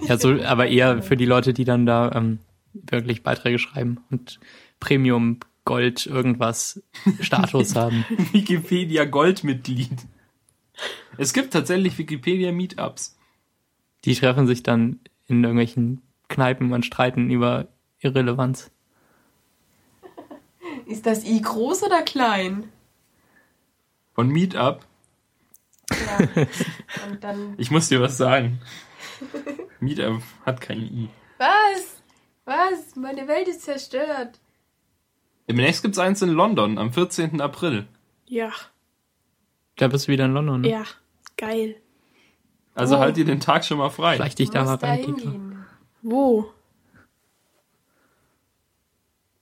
Ja, 0.08 0.16
so, 0.16 0.40
aber 0.42 0.68
eher 0.68 1.02
für 1.02 1.18
die 1.18 1.26
Leute, 1.26 1.52
die 1.52 1.66
dann 1.66 1.84
da 1.84 2.10
ähm, 2.14 2.38
wirklich 2.72 3.22
Beiträge 3.22 3.58
schreiben 3.58 4.00
und 4.10 4.40
Premium, 4.80 5.38
Gold, 5.64 6.06
irgendwas 6.06 6.82
Status 7.20 7.74
haben. 7.76 8.04
Wikipedia 8.32 9.04
Goldmitglied. 9.04 10.06
Es 11.16 11.32
gibt 11.32 11.52
tatsächlich 11.52 11.96
Wikipedia 11.98 12.52
Meetups. 12.52 13.16
Die 14.04 14.14
treffen 14.14 14.46
sich 14.46 14.62
dann 14.62 15.00
in 15.26 15.42
irgendwelchen 15.42 16.02
Kneipen 16.28 16.72
und 16.72 16.84
streiten 16.84 17.30
über 17.30 17.68
Irrelevanz. 18.00 18.70
Ist 20.86 21.06
das 21.06 21.24
I 21.24 21.40
groß 21.40 21.84
oder 21.84 22.02
klein? 22.02 22.70
Von 24.14 24.28
Meetup. 24.28 24.84
Ja. 25.90 26.18
Und 27.08 27.22
dann. 27.24 27.54
Ich 27.58 27.70
muss 27.70 27.88
dir 27.88 28.00
was 28.00 28.16
sagen. 28.16 28.60
Meetup 29.80 30.22
hat 30.44 30.60
kein 30.60 30.82
I. 30.82 31.08
Was? 31.38 32.02
Was? 32.44 32.96
Meine 32.96 33.26
Welt 33.28 33.48
ist 33.48 33.62
zerstört. 33.62 34.38
Demnächst 35.48 35.82
gibt's 35.82 35.98
eins 35.98 36.22
in 36.22 36.30
London 36.30 36.78
am 36.78 36.92
14. 36.92 37.40
April. 37.40 37.86
Ja, 38.26 38.50
Da 39.76 39.88
bist 39.88 40.08
du 40.08 40.12
wieder 40.12 40.24
in 40.24 40.32
London. 40.32 40.60
Ne? 40.62 40.70
ja, 40.70 40.84
geil. 41.36 41.76
Also 42.74 42.96
Oh. 42.96 43.00
halt 43.00 43.16
dir 43.16 43.24
den 43.24 43.40
Tag 43.40 43.64
schon 43.64 43.78
mal 43.78 43.90
frei. 43.90 44.16
Vielleicht 44.16 44.38
dich 44.38 44.48
Ich 44.48 44.50
da 44.50 44.64
mal 44.64 44.74
rein. 44.76 45.64
Wo? 46.02 46.50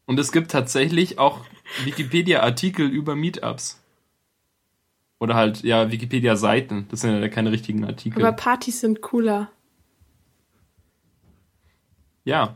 Und 0.06 0.18
es 0.18 0.32
gibt 0.32 0.50
tatsächlich 0.50 1.18
auch 1.18 1.40
Wikipedia-Artikel 1.84 2.86
über 2.88 3.14
Meetups. 3.14 3.78
Oder 5.20 5.34
halt, 5.36 5.62
ja, 5.62 5.90
Wikipedia-Seiten. 5.90 6.86
Das 6.90 7.00
sind 7.02 7.20
ja 7.22 7.28
keine 7.28 7.52
richtigen 7.52 7.84
Artikel. 7.84 8.20
Aber 8.24 8.36
Partys 8.36 8.80
sind 8.80 9.00
cooler. 9.00 9.50
ja, 12.24 12.52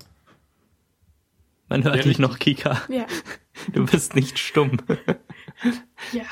Man 1.68 1.84
hört 1.84 1.96
Ja, 1.96 2.02
dich 2.02 2.18
noch, 2.18 2.38
Kika. 2.38 2.80
Ja, 2.88 3.06
Du 3.72 3.84
bist 3.86 4.14
nicht 4.14 4.38
stumm. 4.38 4.78
ja. 6.12 6.24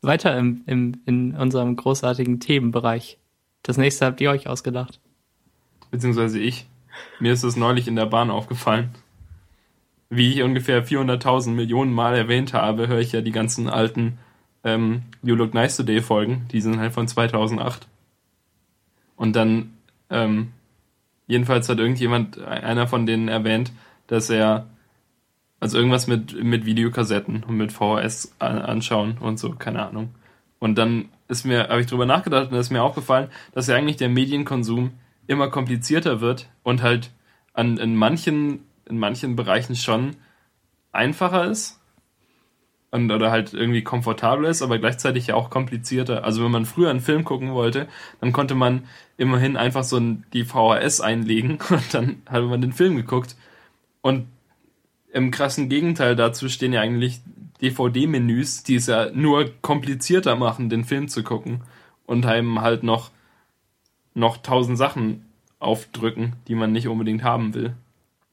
Weiter 0.00 0.36
im, 0.38 0.62
im, 0.66 1.00
in 1.06 1.34
unserem 1.36 1.76
großartigen 1.76 2.40
Themenbereich. 2.40 3.18
Das 3.62 3.76
nächste 3.76 4.06
habt 4.06 4.20
ihr 4.20 4.30
euch 4.30 4.46
ausgedacht. 4.46 5.00
beziehungsweise 5.90 6.38
ich. 6.38 6.66
Mir 7.20 7.32
ist 7.32 7.44
das 7.44 7.56
neulich 7.56 7.86
in 7.88 7.96
der 7.96 8.06
Bahn 8.06 8.30
aufgefallen. 8.30 8.90
wie 10.10 10.32
ich 10.32 10.42
ungefähr 10.42 10.84
400.000 10.86 11.50
Millionen 11.50 11.92
Mal 11.92 12.16
erwähnt 12.16 12.54
habe, 12.54 12.88
höre 12.88 12.98
ich 13.00 13.12
ja 13.12 13.20
die 13.20 13.30
ganzen 13.32 13.68
alten 13.68 14.18
ähm, 14.64 15.02
You 15.22 15.34
Look 15.34 15.52
Nice 15.54 15.76
Today 15.76 16.00
Folgen. 16.00 16.46
Die 16.50 16.60
sind 16.62 16.78
halt 16.80 16.92
von 16.94 17.06
2008. 17.06 17.86
Und 19.16 19.36
dann, 19.36 19.74
ähm, 20.10 20.52
jedenfalls 21.28 21.68
hat 21.68 21.78
irgendjemand, 21.78 22.40
einer 22.40 22.88
von 22.88 23.06
denen 23.06 23.28
erwähnt, 23.28 23.70
dass 24.08 24.28
er, 24.30 24.66
also 25.60 25.78
irgendwas 25.78 26.08
mit, 26.08 26.42
mit 26.42 26.64
Videokassetten 26.64 27.44
und 27.44 27.56
mit 27.56 27.70
VHS 27.70 28.34
an, 28.40 28.58
anschauen 28.58 29.18
und 29.18 29.38
so, 29.38 29.52
keine 29.52 29.86
Ahnung. 29.86 30.14
Und 30.58 30.76
dann 30.76 31.10
ist 31.28 31.44
mir, 31.44 31.68
habe 31.68 31.80
ich 31.80 31.86
drüber 31.86 32.06
nachgedacht 32.06 32.50
und 32.50 32.58
ist 32.58 32.70
mir 32.70 32.82
aufgefallen, 32.82 33.28
dass 33.52 33.68
ja 33.68 33.76
eigentlich 33.76 33.98
der 33.98 34.08
Medienkonsum 34.08 34.92
immer 35.26 35.48
komplizierter 35.50 36.20
wird 36.20 36.48
und 36.64 36.82
halt 36.82 37.12
an, 37.52 37.76
in 37.76 37.94
manchen, 37.94 38.64
in 38.88 38.98
manchen 38.98 39.36
Bereichen 39.36 39.76
schon 39.76 40.16
einfacher 40.90 41.44
ist. 41.44 41.77
Und, 42.90 43.10
oder 43.10 43.30
halt 43.30 43.52
irgendwie 43.52 43.82
komfortabler 43.82 44.48
ist, 44.48 44.62
aber 44.62 44.78
gleichzeitig 44.78 45.26
ja 45.26 45.34
auch 45.34 45.50
komplizierter. 45.50 46.24
Also 46.24 46.42
wenn 46.42 46.50
man 46.50 46.64
früher 46.64 46.88
einen 46.88 47.00
Film 47.00 47.22
gucken 47.22 47.52
wollte, 47.52 47.86
dann 48.20 48.32
konnte 48.32 48.54
man 48.54 48.84
immerhin 49.18 49.58
einfach 49.58 49.84
so 49.84 49.98
ein, 49.98 50.24
die 50.32 50.44
VHS 50.44 51.02
einlegen 51.02 51.58
und 51.70 51.92
dann 51.92 52.22
hat 52.26 52.44
man 52.44 52.62
den 52.62 52.72
Film 52.72 52.96
geguckt. 52.96 53.36
Und 54.00 54.26
im 55.12 55.30
krassen 55.30 55.68
Gegenteil 55.68 56.16
dazu 56.16 56.48
stehen 56.48 56.72
ja 56.72 56.80
eigentlich 56.80 57.20
DVD-Menüs, 57.60 58.62
die 58.62 58.76
es 58.76 58.86
ja 58.86 59.10
nur 59.10 59.50
komplizierter 59.60 60.36
machen, 60.36 60.70
den 60.70 60.84
Film 60.84 61.08
zu 61.08 61.22
gucken 61.22 61.62
und 62.06 62.24
einem 62.24 62.60
halt 62.60 62.82
noch, 62.82 63.10
noch 64.14 64.38
tausend 64.38 64.78
Sachen 64.78 65.26
aufdrücken, 65.58 66.36
die 66.46 66.54
man 66.54 66.72
nicht 66.72 66.88
unbedingt 66.88 67.22
haben 67.22 67.54
will. 67.54 67.74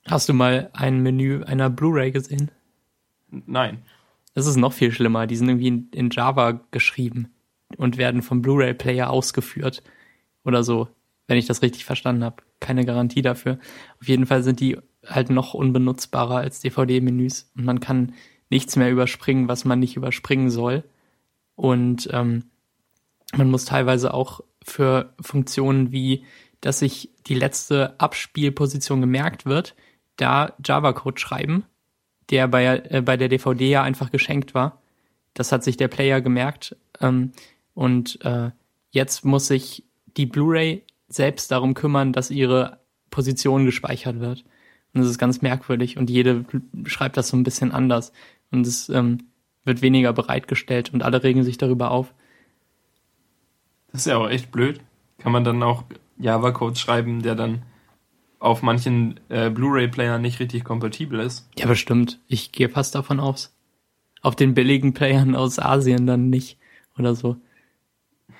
Hast 0.07 0.29
du 0.29 0.33
mal 0.33 0.69
ein 0.73 1.01
Menü 1.01 1.43
einer 1.43 1.69
Blu-ray 1.69 2.11
gesehen? 2.11 2.51
Nein. 3.29 3.83
Das 4.35 4.45
ist 4.45 4.57
noch 4.57 4.73
viel 4.73 4.91
schlimmer. 4.91 5.25
Die 5.25 5.35
sind 5.35 5.49
irgendwie 5.49 5.67
in, 5.67 5.89
in 5.91 6.09
Java 6.11 6.61
geschrieben 6.69 7.33
und 7.77 7.97
werden 7.97 8.21
vom 8.21 8.41
Blu-ray-Player 8.41 9.09
ausgeführt 9.09 9.81
oder 10.43 10.63
so, 10.63 10.89
wenn 11.27 11.37
ich 11.37 11.47
das 11.47 11.61
richtig 11.61 11.85
verstanden 11.85 12.23
habe. 12.23 12.43
Keine 12.59 12.85
Garantie 12.85 13.21
dafür. 13.21 13.57
Auf 13.99 14.07
jeden 14.07 14.27
Fall 14.27 14.43
sind 14.43 14.59
die 14.59 14.77
halt 15.05 15.29
noch 15.29 15.53
unbenutzbarer 15.53 16.37
als 16.37 16.59
DVD-Menüs 16.59 17.51
und 17.55 17.65
man 17.65 17.79
kann 17.79 18.13
nichts 18.49 18.75
mehr 18.75 18.91
überspringen, 18.91 19.47
was 19.47 19.65
man 19.65 19.79
nicht 19.79 19.95
überspringen 19.95 20.49
soll. 20.49 20.83
Und 21.55 22.09
ähm, 22.11 22.45
man 23.35 23.49
muss 23.49 23.65
teilweise 23.65 24.13
auch 24.13 24.41
für 24.63 25.13
Funktionen 25.21 25.91
wie, 25.91 26.25
dass 26.61 26.79
sich 26.79 27.11
die 27.27 27.35
letzte 27.35 27.99
Abspielposition 27.99 29.01
gemerkt 29.01 29.45
wird, 29.45 29.75
da 30.17 30.53
Java-Code 30.63 31.19
schreiben, 31.19 31.65
der 32.29 32.47
bei, 32.47 32.83
äh, 32.89 33.01
bei 33.01 33.17
der 33.17 33.29
DVD 33.29 33.69
ja 33.69 33.83
einfach 33.83 34.11
geschenkt 34.11 34.53
war. 34.53 34.81
Das 35.33 35.51
hat 35.51 35.63
sich 35.63 35.77
der 35.77 35.87
Player 35.87 36.21
gemerkt. 36.21 36.75
Ähm, 37.01 37.31
und 37.73 38.23
äh, 38.23 38.51
jetzt 38.91 39.25
muss 39.25 39.47
sich 39.47 39.83
die 40.17 40.25
Blu-ray 40.25 40.83
selbst 41.07 41.51
darum 41.51 41.73
kümmern, 41.73 42.13
dass 42.13 42.31
ihre 42.31 42.79
Position 43.09 43.65
gespeichert 43.65 44.19
wird. 44.19 44.43
Und 44.93 45.01
das 45.01 45.09
ist 45.09 45.17
ganz 45.17 45.41
merkwürdig 45.41 45.97
und 45.97 46.09
jede 46.09 46.45
schreibt 46.85 47.17
das 47.17 47.27
so 47.27 47.37
ein 47.37 47.43
bisschen 47.43 47.71
anders. 47.71 48.13
Und 48.51 48.65
es 48.65 48.87
ähm, 48.89 49.25
wird 49.65 49.81
weniger 49.81 50.13
bereitgestellt 50.13 50.93
und 50.93 51.03
alle 51.03 51.21
regen 51.21 51.43
sich 51.43 51.57
darüber 51.57 51.91
auf. 51.91 52.13
Das 53.91 54.01
ist 54.01 54.07
ja 54.07 54.17
auch 54.17 54.29
echt 54.29 54.51
blöd. 54.51 54.79
Kann 55.17 55.31
man 55.31 55.43
dann 55.43 55.61
auch 55.63 55.83
Java-Code 56.17 56.77
schreiben, 56.77 57.21
der 57.21 57.35
dann 57.35 57.63
auf 58.45 58.61
manchen 58.61 59.19
äh, 59.29 59.49
Blu-ray-Playern 59.49 60.21
nicht 60.21 60.39
richtig 60.39 60.63
kompatibel 60.63 61.19
ist? 61.19 61.49
Ja, 61.57 61.65
bestimmt. 61.65 62.19
Ich 62.27 62.51
gehe 62.51 62.69
fast 62.69 62.93
davon 62.93 63.19
aus. 63.19 63.55
Auf 64.21 64.35
den 64.35 64.53
billigen 64.53 64.93
Playern 64.93 65.35
aus 65.35 65.59
Asien 65.59 66.05
dann 66.05 66.29
nicht 66.29 66.59
oder 66.97 67.15
so. 67.15 67.37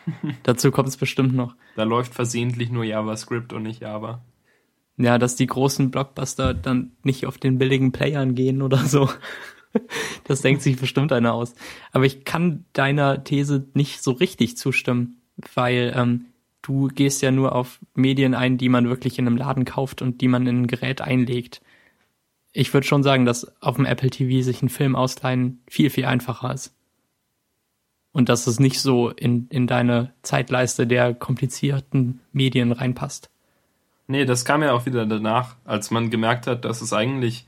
Dazu 0.43 0.71
kommt 0.71 0.89
es 0.89 0.97
bestimmt 0.97 1.33
noch. 1.33 1.55
Da 1.75 1.83
läuft 1.83 2.13
versehentlich 2.13 2.69
nur 2.69 2.83
JavaScript 2.83 3.51
und 3.51 3.63
nicht 3.63 3.81
Java. 3.81 4.23
Ja, 4.97 5.17
dass 5.17 5.35
die 5.35 5.47
großen 5.47 5.91
Blockbuster 5.91 6.53
dann 6.53 6.91
nicht 7.03 7.25
auf 7.25 7.37
den 7.37 7.57
billigen 7.57 7.91
Playern 7.91 8.35
gehen 8.35 8.61
oder 8.61 8.77
so. 8.77 9.09
Das 10.23 10.39
denkt 10.39 10.61
sich 10.61 10.79
bestimmt 10.79 11.11
einer 11.11 11.33
aus. 11.33 11.53
Aber 11.91 12.05
ich 12.05 12.23
kann 12.23 12.63
deiner 12.71 13.25
These 13.25 13.67
nicht 13.73 14.01
so 14.01 14.11
richtig 14.11 14.55
zustimmen, 14.55 15.17
weil 15.53 15.91
ähm, 15.93 16.27
du 16.65 16.87
gehst 16.87 17.21
ja 17.21 17.31
nur 17.31 17.53
auf 17.53 17.79
Medien 17.93 18.33
ein, 18.33 18.57
die 18.57 18.69
man 18.69 18.89
wirklich 18.89 19.19
in 19.19 19.27
einem 19.27 19.37
Laden 19.37 19.65
kauft 19.65 20.01
und 20.01 20.21
die 20.21 20.27
man 20.27 20.47
in 20.47 20.63
ein 20.63 20.67
Gerät 20.67 21.01
einlegt. 21.01 21.61
Ich 22.53 22.73
würde 22.73 22.87
schon 22.87 23.03
sagen, 23.03 23.25
dass 23.25 23.61
auf 23.61 23.75
dem 23.75 23.85
Apple 23.85 24.09
TV 24.09 24.43
sich 24.43 24.61
ein 24.61 24.69
Film 24.69 24.95
ausleihen 24.95 25.61
viel, 25.67 25.89
viel 25.89 26.05
einfacher 26.05 26.53
ist. 26.53 26.73
Und 28.11 28.29
dass 28.29 28.47
es 28.47 28.59
nicht 28.59 28.79
so 28.79 29.09
in, 29.09 29.47
in 29.49 29.67
deine 29.67 30.13
Zeitleiste 30.21 30.87
der 30.87 31.13
komplizierten 31.13 32.21
Medien 32.31 32.71
reinpasst. 32.71 33.29
Nee, 34.07 34.25
das 34.25 34.45
kam 34.45 34.63
ja 34.63 34.71
auch 34.71 34.85
wieder 34.85 35.05
danach, 35.05 35.57
als 35.65 35.91
man 35.91 36.09
gemerkt 36.09 36.47
hat, 36.47 36.63
dass 36.63 36.81
es 36.81 36.93
eigentlich 36.93 37.45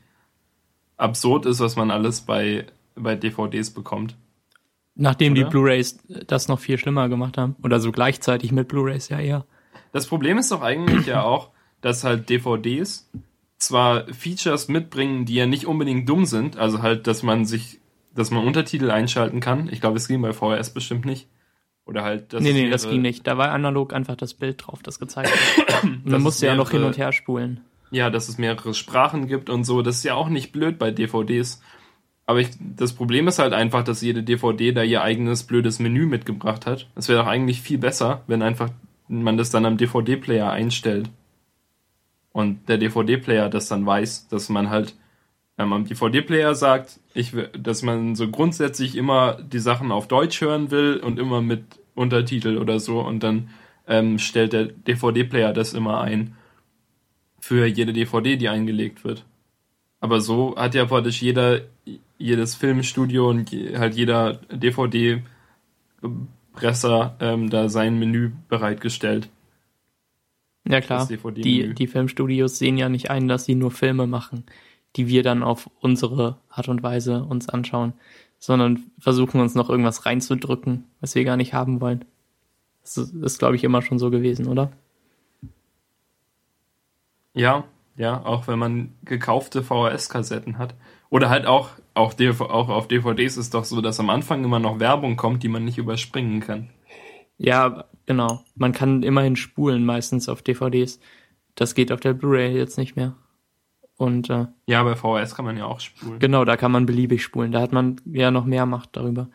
absurd 0.97 1.45
ist, 1.45 1.59
was 1.59 1.75
man 1.75 1.89
alles 1.89 2.21
bei, 2.21 2.65
bei 2.95 3.15
DVDs 3.15 3.71
bekommt. 3.71 4.15
Nachdem 4.97 5.33
Oder? 5.33 5.43
die 5.43 5.49
Blu-rays 5.49 5.99
das 6.25 6.47
noch 6.47 6.59
viel 6.59 6.77
schlimmer 6.77 7.07
gemacht 7.07 7.37
haben. 7.37 7.55
Oder 7.63 7.79
so 7.79 7.91
gleichzeitig 7.91 8.51
mit 8.51 8.67
Blu-rays 8.67 9.09
ja 9.09 9.19
eher. 9.19 9.45
Das 9.91 10.07
Problem 10.07 10.37
ist 10.37 10.51
doch 10.51 10.61
eigentlich 10.61 11.05
ja 11.05 11.23
auch, 11.23 11.51
dass 11.81 12.03
halt 12.03 12.29
DVDs 12.29 13.09
zwar 13.57 14.07
Features 14.07 14.67
mitbringen, 14.67 15.25
die 15.25 15.35
ja 15.35 15.45
nicht 15.45 15.65
unbedingt 15.65 16.09
dumm 16.09 16.25
sind, 16.25 16.57
also 16.57 16.81
halt, 16.81 17.07
dass 17.07 17.23
man 17.23 17.45
sich, 17.45 17.79
dass 18.13 18.31
man 18.31 18.45
Untertitel 18.45 18.91
einschalten 18.91 19.39
kann. 19.39 19.69
Ich 19.71 19.81
glaube, 19.81 19.97
es 19.97 20.07
ging 20.07 20.21
bei 20.21 20.33
VHS 20.33 20.73
bestimmt 20.73 21.05
nicht. 21.05 21.27
Oder 21.85 22.03
halt, 22.03 22.33
dass 22.33 22.43
nee, 22.43 22.51
nee, 22.51 22.69
das 22.69 22.89
ging 22.89 23.01
nicht. 23.01 23.25
Da 23.25 23.37
war 23.37 23.51
analog 23.51 23.93
einfach 23.93 24.15
das 24.17 24.33
Bild 24.33 24.65
drauf, 24.65 24.83
das 24.83 24.99
gezeigt 24.99 25.31
wird. 25.55 25.83
Und 25.83 26.05
man 26.05 26.21
musste 26.21 26.45
ja 26.45 26.55
noch 26.55 26.71
hin 26.71 26.83
und 26.83 26.97
her 26.97 27.13
spulen. 27.13 27.61
Ja, 27.91 28.09
dass 28.09 28.27
es 28.27 28.37
mehrere 28.37 28.73
Sprachen 28.73 29.27
gibt 29.27 29.49
und 29.49 29.63
so. 29.63 29.81
Das 29.81 29.95
ist 29.95 30.03
ja 30.03 30.13
auch 30.13 30.27
nicht 30.27 30.51
blöd 30.51 30.77
bei 30.77 30.91
DVDs. 30.91 31.61
Aber 32.27 32.41
ich, 32.41 32.49
das 32.59 32.93
Problem 32.93 33.27
ist 33.29 33.39
halt 33.39 33.53
einfach, 33.53 33.83
dass 33.83 34.01
jede 34.01 34.21
DVD 34.21 34.73
da 34.73 34.83
ihr 34.83 35.01
eigenes 35.01 35.43
blödes 35.45 35.79
Menü 35.79 36.05
mitgebracht 36.05 36.65
hat. 36.65 36.87
Es 36.95 37.07
wäre 37.07 37.19
doch 37.19 37.27
eigentlich 37.27 37.61
viel 37.61 37.77
besser, 37.77 38.21
wenn 38.27 38.41
einfach 38.41 38.69
man 39.07 39.37
das 39.37 39.49
dann 39.49 39.65
am 39.65 39.77
DVD-Player 39.77 40.51
einstellt. 40.51 41.09
Und 42.33 42.67
der 42.67 42.77
DVD-Player 42.77 43.49
das 43.49 43.69
dann 43.69 43.85
weiß, 43.85 44.27
dass 44.27 44.49
man 44.49 44.69
halt 44.69 44.95
ähm, 45.57 45.71
am 45.71 45.85
DVD-Player 45.85 46.53
sagt, 46.53 46.99
ich, 47.13 47.31
dass 47.57 47.81
man 47.81 48.15
so 48.15 48.29
grundsätzlich 48.29 48.97
immer 48.97 49.41
die 49.41 49.59
Sachen 49.59 49.93
auf 49.93 50.09
Deutsch 50.09 50.41
hören 50.41 50.69
will 50.69 50.97
und 50.97 51.19
immer 51.19 51.41
mit 51.41 51.63
Untertitel 51.95 52.57
oder 52.57 52.81
so. 52.81 52.99
Und 52.99 53.23
dann 53.23 53.49
ähm, 53.87 54.19
stellt 54.19 54.51
der 54.51 54.65
DVD-Player 54.65 55.53
das 55.53 55.73
immer 55.73 56.01
ein 56.01 56.35
für 57.39 57.65
jede 57.65 57.93
DVD, 57.93 58.35
die 58.35 58.49
eingelegt 58.49 59.05
wird. 59.05 59.23
Aber 59.99 60.21
so 60.21 60.55
hat 60.55 60.75
ja 60.75 60.85
praktisch 60.85 61.21
jeder, 61.21 61.59
jedes 62.17 62.55
Filmstudio 62.55 63.29
und 63.29 63.51
halt 63.51 63.95
jeder 63.95 64.35
DVD-Presser 64.51 67.17
ähm, 67.19 67.49
da 67.49 67.67
sein 67.69 67.99
Menü 67.99 68.31
bereitgestellt. 68.47 69.29
Ja 70.67 70.81
klar, 70.81 71.07
die, 71.07 71.73
die 71.73 71.87
Filmstudios 71.87 72.59
sehen 72.59 72.77
ja 72.77 72.89
nicht 72.89 73.09
ein, 73.09 73.29
dass 73.29 73.45
sie 73.45 73.55
nur 73.55 73.71
Filme 73.71 74.05
machen, 74.05 74.43
die 74.97 75.07
wir 75.07 75.23
dann 75.23 75.41
auf 75.41 75.69
unsere 75.79 76.37
Art 76.49 76.67
und 76.67 76.83
Weise 76.83 77.23
uns 77.23 77.47
anschauen, 77.47 77.93
sondern 78.37 78.83
versuchen 78.99 79.39
uns 79.39 79.55
noch 79.55 79.69
irgendwas 79.69 80.05
reinzudrücken, 80.05 80.83
was 80.99 81.15
wir 81.15 81.23
gar 81.23 81.37
nicht 81.37 81.53
haben 81.53 81.79
wollen. 81.79 82.03
Das 82.81 82.97
ist, 82.97 83.13
ist 83.13 83.39
glaube 83.39 83.55
ich, 83.55 83.63
immer 83.63 83.81
schon 83.81 83.97
so 83.97 84.11
gewesen, 84.11 84.47
oder? 84.47 84.73
Ja, 87.33 87.63
ja, 87.97 88.23
auch 88.25 88.47
wenn 88.47 88.59
man 88.59 88.93
gekaufte 89.03 89.63
VHS-Kassetten 89.63 90.57
hat. 90.57 90.75
Oder 91.09 91.29
halt 91.29 91.45
auch, 91.45 91.69
auch, 91.93 92.13
DV 92.13 92.41
auch 92.41 92.69
auf 92.69 92.87
DVDs 92.87 93.37
ist 93.37 93.53
doch 93.53 93.63
so, 93.65 93.81
dass 93.81 93.99
am 93.99 94.09
Anfang 94.09 94.43
immer 94.43 94.59
noch 94.59 94.79
Werbung 94.79 95.15
kommt, 95.15 95.43
die 95.43 95.47
man 95.47 95.65
nicht 95.65 95.77
überspringen 95.77 96.39
kann. 96.41 96.69
Ja, 97.37 97.85
genau. 98.05 98.41
Man 98.55 98.71
kann 98.73 99.03
immerhin 99.03 99.35
spulen 99.35 99.85
meistens 99.85 100.27
auf 100.29 100.41
DVDs. 100.41 100.99
Das 101.55 101.75
geht 101.75 101.91
auf 101.91 101.99
der 101.99 102.13
Blu-ray 102.13 102.55
jetzt 102.55 102.77
nicht 102.77 102.95
mehr. 102.95 103.15
Und 103.97 104.29
äh, 104.29 104.45
Ja, 104.67 104.83
bei 104.83 104.95
VHS 104.95 105.35
kann 105.35 105.45
man 105.45 105.57
ja 105.57 105.65
auch 105.65 105.79
spulen. 105.79 106.19
genau, 106.19 106.45
da 106.45 106.55
kann 106.57 106.71
man 106.71 106.85
beliebig 106.85 107.23
spulen. 107.23 107.51
Da 107.51 107.61
hat 107.61 107.71
man 107.71 107.99
ja 108.05 108.29
noch 108.31 108.45
mehr 108.45 108.65
Macht 108.65 108.89
darüber. 108.95 109.29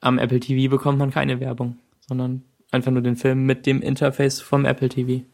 Am 0.00 0.18
Apple 0.18 0.40
TV 0.40 0.70
bekommt 0.70 0.98
man 0.98 1.10
keine 1.10 1.40
Werbung, 1.40 1.78
sondern 2.08 2.44
einfach 2.70 2.90
nur 2.92 3.02
den 3.02 3.16
Film 3.16 3.44
mit 3.44 3.66
dem 3.66 3.82
Interface 3.82 4.40
vom 4.40 4.64
Apple 4.64 4.88
TV. 4.88 5.24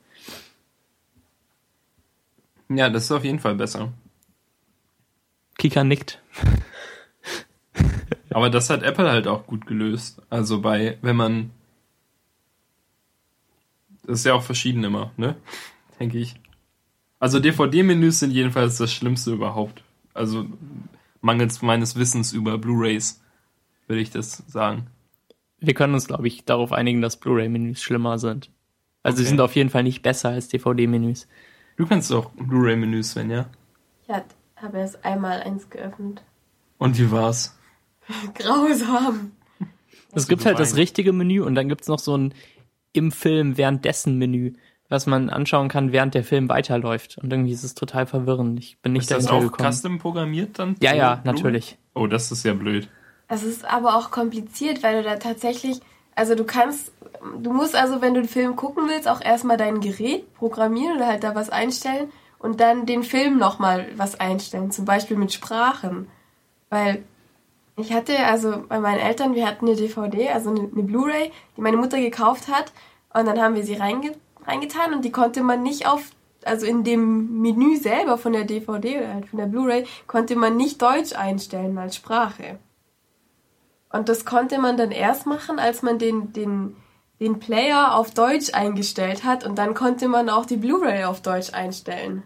Ja, 2.68 2.88
das 2.90 3.04
ist 3.04 3.12
auf 3.12 3.24
jeden 3.24 3.38
Fall 3.38 3.54
besser. 3.54 3.92
Kika 5.58 5.84
nickt. 5.84 6.20
Aber 8.30 8.50
das 8.50 8.70
hat 8.70 8.82
Apple 8.82 9.08
halt 9.10 9.26
auch 9.28 9.46
gut 9.46 9.66
gelöst. 9.66 10.20
Also 10.30 10.60
bei, 10.60 10.98
wenn 11.02 11.16
man. 11.16 11.50
Das 14.06 14.20
ist 14.20 14.24
ja 14.26 14.34
auch 14.34 14.42
verschieden 14.42 14.84
immer, 14.84 15.12
ne? 15.16 15.36
Denke 16.00 16.18
ich. 16.18 16.34
Also 17.20 17.38
DVD-Menüs 17.40 18.18
sind 18.20 18.32
jedenfalls 18.32 18.76
das 18.76 18.92
Schlimmste 18.92 19.32
überhaupt. 19.32 19.82
also 20.12 20.46
mangels 21.22 21.62
meines 21.62 21.96
Wissens 21.96 22.34
über 22.34 22.58
Blu-rays, 22.58 23.22
würde 23.86 24.02
ich 24.02 24.10
das 24.10 24.42
sagen. 24.46 24.88
Wir 25.58 25.72
können 25.72 25.94
uns, 25.94 26.06
glaube 26.06 26.28
ich, 26.28 26.44
darauf 26.44 26.70
einigen, 26.72 27.00
dass 27.00 27.16
Blu-ray-Menüs 27.18 27.80
schlimmer 27.82 28.18
sind. 28.18 28.50
Also 29.02 29.16
sie 29.18 29.22
Okay. 29.22 29.28
sind 29.30 29.40
auf 29.40 29.56
jeden 29.56 29.70
Fall 29.70 29.84
nicht 29.84 30.02
besser 30.02 30.28
als 30.30 30.48
DVD-Menüs. 30.48 31.26
Du 31.76 31.86
kennst 31.86 32.10
doch 32.10 32.30
Blu-ray-Menüs, 32.30 33.12
Sven, 33.12 33.30
ja? 33.30 33.46
Ich 34.06 34.14
habe 34.62 34.78
erst 34.78 35.04
einmal 35.04 35.42
eins 35.42 35.68
geöffnet. 35.70 36.22
Und 36.78 36.98
wie 36.98 37.10
war's? 37.10 37.56
Grausam. 38.34 39.32
Es 40.12 40.28
gibt 40.28 40.46
halt 40.46 40.58
das 40.58 40.76
richtige 40.76 41.12
Menü 41.12 41.40
und 41.42 41.54
dann 41.54 41.68
gibt's 41.68 41.88
noch 41.88 41.98
so 41.98 42.16
ein 42.16 42.34
im 42.92 43.10
Film 43.10 43.56
währenddessen 43.56 44.18
Menü, 44.18 44.52
was 44.88 45.06
man 45.06 45.28
anschauen 45.30 45.68
kann, 45.68 45.90
während 45.90 46.14
der 46.14 46.22
Film 46.22 46.48
weiterläuft. 46.48 47.18
Und 47.18 47.32
irgendwie 47.32 47.52
ist 47.52 47.64
es 47.64 47.74
total 47.74 48.06
verwirrend. 48.06 48.60
Ich 48.60 48.78
bin 48.78 48.92
nicht 48.92 49.02
Ist 49.02 49.10
das 49.10 49.24
dahinter 49.24 49.46
auch 49.46 49.50
gekommen. 49.50 49.72
custom 49.72 49.98
programmiert 49.98 50.58
dann? 50.60 50.76
Ja, 50.80 50.94
ja, 50.94 51.16
Blu-ray? 51.16 51.34
natürlich. 51.34 51.78
Oh, 51.94 52.06
das 52.06 52.30
ist 52.30 52.44
ja 52.44 52.54
blöd. 52.54 52.88
Es 53.26 53.42
ist 53.42 53.64
aber 53.64 53.96
auch 53.96 54.12
kompliziert, 54.12 54.82
weil 54.84 55.02
du 55.02 55.08
da 55.08 55.16
tatsächlich, 55.16 55.80
also 56.14 56.34
du 56.34 56.44
kannst, 56.44 56.92
du 57.38 57.52
musst 57.52 57.74
also, 57.74 58.00
wenn 58.00 58.14
du 58.14 58.20
den 58.22 58.28
Film 58.28 58.56
gucken 58.56 58.88
willst, 58.88 59.08
auch 59.08 59.20
erstmal 59.20 59.56
dein 59.56 59.80
Gerät 59.80 60.32
programmieren 60.34 60.96
oder 60.96 61.06
halt 61.06 61.24
da 61.24 61.34
was 61.34 61.50
einstellen 61.50 62.10
und 62.38 62.60
dann 62.60 62.86
den 62.86 63.02
Film 63.02 63.38
nochmal 63.38 63.88
was 63.96 64.20
einstellen, 64.20 64.70
zum 64.70 64.84
Beispiel 64.84 65.16
mit 65.16 65.32
Sprachen. 65.32 66.08
Weil 66.70 67.04
ich 67.76 67.92
hatte, 67.92 68.16
also 68.26 68.64
bei 68.68 68.78
meinen 68.78 69.00
Eltern, 69.00 69.34
wir 69.34 69.46
hatten 69.46 69.66
eine 69.66 69.76
DVD, 69.76 70.30
also 70.30 70.50
eine, 70.50 70.60
eine 70.60 70.82
Blu-ray, 70.82 71.32
die 71.56 71.60
meine 71.60 71.76
Mutter 71.76 71.98
gekauft 71.98 72.48
hat 72.48 72.72
und 73.12 73.26
dann 73.26 73.40
haben 73.40 73.54
wir 73.54 73.64
sie 73.64 73.74
reinge 73.74 74.12
reingetan 74.46 74.92
und 74.92 75.04
die 75.04 75.12
konnte 75.12 75.42
man 75.42 75.62
nicht 75.62 75.86
auf, 75.86 76.10
also 76.44 76.66
in 76.66 76.84
dem 76.84 77.40
Menü 77.40 77.76
selber 77.76 78.18
von 78.18 78.34
der 78.34 78.44
DVD 78.44 78.98
oder 78.98 79.14
halt 79.14 79.26
von 79.26 79.38
der 79.38 79.46
Blu-ray, 79.46 79.86
konnte 80.06 80.36
man 80.36 80.56
nicht 80.56 80.82
Deutsch 80.82 81.14
einstellen 81.14 81.78
als 81.78 81.96
Sprache. 81.96 82.58
Und 83.94 84.08
das 84.08 84.24
konnte 84.24 84.58
man 84.58 84.76
dann 84.76 84.90
erst 84.90 85.24
machen, 85.24 85.60
als 85.60 85.82
man 85.82 86.00
den, 86.00 86.32
den, 86.32 86.74
den 87.20 87.38
Player 87.38 87.94
auf 87.94 88.12
Deutsch 88.12 88.52
eingestellt 88.52 89.22
hat 89.22 89.46
und 89.46 89.56
dann 89.56 89.74
konnte 89.74 90.08
man 90.08 90.28
auch 90.28 90.46
die 90.46 90.56
Blu-ray 90.56 91.04
auf 91.04 91.22
Deutsch 91.22 91.54
einstellen. 91.54 92.24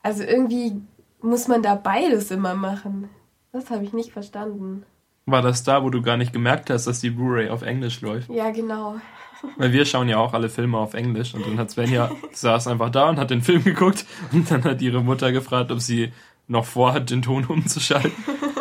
Also 0.00 0.22
irgendwie 0.22 0.80
muss 1.20 1.48
man 1.48 1.64
da 1.64 1.74
beides 1.74 2.30
immer 2.30 2.54
machen. 2.54 3.10
Das 3.50 3.68
habe 3.70 3.82
ich 3.82 3.92
nicht 3.92 4.12
verstanden. 4.12 4.84
War 5.26 5.42
das 5.42 5.64
da, 5.64 5.82
wo 5.82 5.90
du 5.90 6.02
gar 6.02 6.16
nicht 6.16 6.32
gemerkt 6.32 6.70
hast, 6.70 6.86
dass 6.86 7.00
die 7.00 7.10
Blu-ray 7.10 7.50
auf 7.50 7.62
Englisch 7.62 8.00
läuft? 8.00 8.30
Ja, 8.30 8.50
genau. 8.52 9.00
Weil 9.56 9.72
wir 9.72 9.84
schauen 9.86 10.08
ja 10.08 10.18
auch 10.18 10.34
alle 10.34 10.50
Filme 10.50 10.78
auf 10.78 10.94
Englisch 10.94 11.34
und 11.34 11.44
dann 11.44 11.58
hat 11.58 11.72
Svenja 11.72 12.12
saß 12.32 12.68
einfach 12.68 12.90
da 12.90 13.08
und 13.08 13.18
hat 13.18 13.30
den 13.30 13.42
Film 13.42 13.64
geguckt 13.64 14.06
und 14.30 14.48
dann 14.52 14.62
hat 14.62 14.82
ihre 14.82 15.02
Mutter 15.02 15.32
gefragt, 15.32 15.72
ob 15.72 15.80
sie 15.80 16.12
noch 16.46 16.64
vorhat, 16.64 17.10
den 17.10 17.22
Ton 17.22 17.44
umzuschalten. 17.44 18.12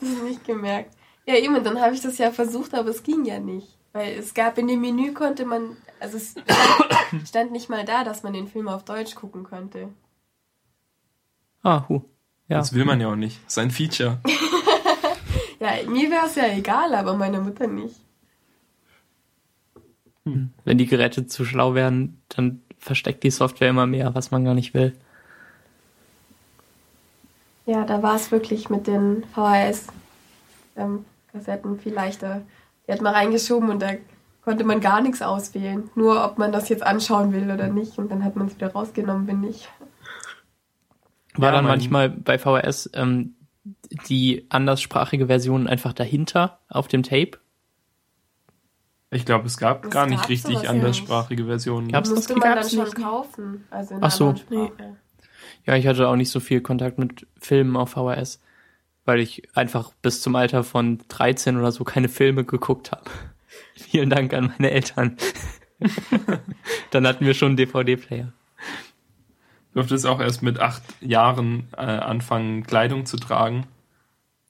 Das 0.00 0.22
nicht 0.22 0.44
gemerkt. 0.44 0.94
Ja, 1.26 1.34
eben, 1.34 1.54
und 1.54 1.64
dann 1.64 1.80
habe 1.80 1.94
ich 1.94 2.00
das 2.00 2.18
ja 2.18 2.30
versucht, 2.30 2.74
aber 2.74 2.88
es 2.90 3.02
ging 3.02 3.24
ja 3.24 3.38
nicht. 3.38 3.76
Weil 3.92 4.18
es 4.18 4.34
gab 4.34 4.58
in 4.58 4.68
dem 4.68 4.80
Menü 4.80 5.12
konnte 5.12 5.44
man, 5.44 5.76
also 6.00 6.16
es 6.16 6.30
stand, 6.30 7.28
stand 7.28 7.52
nicht 7.52 7.68
mal 7.68 7.84
da, 7.84 8.04
dass 8.04 8.22
man 8.22 8.32
den 8.32 8.48
Film 8.48 8.68
auf 8.68 8.84
Deutsch 8.84 9.14
gucken 9.14 9.44
könnte. 9.44 9.88
Ah, 11.62 11.86
hu. 11.88 12.02
Ja. 12.48 12.58
Das 12.58 12.72
will 12.72 12.84
man 12.84 13.00
ja 13.00 13.10
auch 13.10 13.16
nicht. 13.16 13.44
Das 13.44 13.54
ist 13.54 13.58
ein 13.58 13.70
Feature. 13.70 14.20
Ja, 15.60 15.70
mir 15.88 16.10
wäre 16.10 16.26
es 16.26 16.36
ja 16.36 16.46
egal, 16.46 16.94
aber 16.94 17.16
meiner 17.16 17.40
Mutter 17.40 17.66
nicht. 17.66 17.96
Wenn 20.64 20.78
die 20.78 20.86
Geräte 20.86 21.26
zu 21.26 21.44
schlau 21.44 21.74
werden, 21.74 22.22
dann 22.28 22.62
versteckt 22.78 23.24
die 23.24 23.30
Software 23.30 23.70
immer 23.70 23.86
mehr, 23.86 24.14
was 24.14 24.30
man 24.30 24.44
gar 24.44 24.54
nicht 24.54 24.74
will. 24.74 24.94
Ja, 27.68 27.84
da 27.84 28.02
war 28.02 28.16
es 28.16 28.32
wirklich 28.32 28.70
mit 28.70 28.86
den 28.86 29.24
VHS-Kassetten 29.34 31.78
viel 31.78 31.92
leichter. 31.92 32.40
Die 32.86 32.92
hat 32.92 33.02
man 33.02 33.14
reingeschoben 33.14 33.68
und 33.68 33.82
da 33.82 33.90
konnte 34.42 34.64
man 34.64 34.80
gar 34.80 35.02
nichts 35.02 35.20
auswählen. 35.20 35.90
Nur, 35.94 36.24
ob 36.24 36.38
man 36.38 36.50
das 36.50 36.70
jetzt 36.70 36.82
anschauen 36.82 37.34
will 37.34 37.50
oder 37.50 37.68
nicht. 37.68 37.98
Und 37.98 38.10
dann 38.10 38.24
hat 38.24 38.36
man 38.36 38.46
es 38.46 38.54
wieder 38.54 38.72
rausgenommen, 38.72 39.26
wenn 39.26 39.42
nicht. 39.42 39.68
War 41.34 41.50
Ja, 41.50 41.52
dann 41.52 41.66
manchmal 41.66 42.08
bei 42.08 42.38
VHS 42.38 42.88
ähm, 42.94 43.34
die 44.08 44.46
anderssprachige 44.48 45.26
Version 45.26 45.66
einfach 45.66 45.92
dahinter 45.92 46.60
auf 46.70 46.88
dem 46.88 47.02
Tape? 47.02 47.32
Ich 49.10 49.26
glaube, 49.26 49.46
es 49.46 49.58
gab 49.58 49.84
Es 49.84 49.90
gar 49.90 50.06
nicht 50.06 50.26
richtig 50.30 50.52
sowas 50.52 50.62
ja 50.64 50.70
anderssprachige 50.70 51.44
Versionen. 51.44 51.92
Gab's 51.92 52.08
das? 52.08 52.16
musste 52.16 52.32
Die 52.32 52.40
man 52.40 52.54
dann 52.56 52.66
schon 52.68 52.84
nicht. 52.84 52.94
kaufen. 52.94 53.66
Also 53.70 53.94
in 53.94 54.02
Ach 54.02 54.10
so. 54.10 54.34
Sprache. 54.36 54.96
Ja, 55.68 55.76
ich 55.76 55.86
hatte 55.86 56.08
auch 56.08 56.16
nicht 56.16 56.30
so 56.30 56.40
viel 56.40 56.62
Kontakt 56.62 56.98
mit 56.98 57.26
Filmen 57.38 57.76
auf 57.76 57.90
VHS, 57.90 58.40
weil 59.04 59.20
ich 59.20 59.54
einfach 59.54 59.92
bis 60.00 60.22
zum 60.22 60.34
Alter 60.34 60.64
von 60.64 61.00
13 61.08 61.58
oder 61.58 61.72
so 61.72 61.84
keine 61.84 62.08
Filme 62.08 62.44
geguckt 62.44 62.90
habe. 62.90 63.04
Vielen 63.74 64.08
Dank 64.08 64.32
an 64.32 64.54
meine 64.56 64.70
Eltern. 64.70 65.18
dann 66.90 67.06
hatten 67.06 67.26
wir 67.26 67.34
schon 67.34 67.48
einen 67.48 67.56
DVD-Player. 67.58 68.32
Du 69.74 69.80
durftest 69.80 70.06
auch 70.06 70.20
erst 70.20 70.42
mit 70.42 70.58
acht 70.58 70.82
Jahren 71.02 71.68
äh, 71.76 71.82
anfangen, 71.82 72.62
Kleidung 72.62 73.04
zu 73.04 73.18
tragen. 73.18 73.66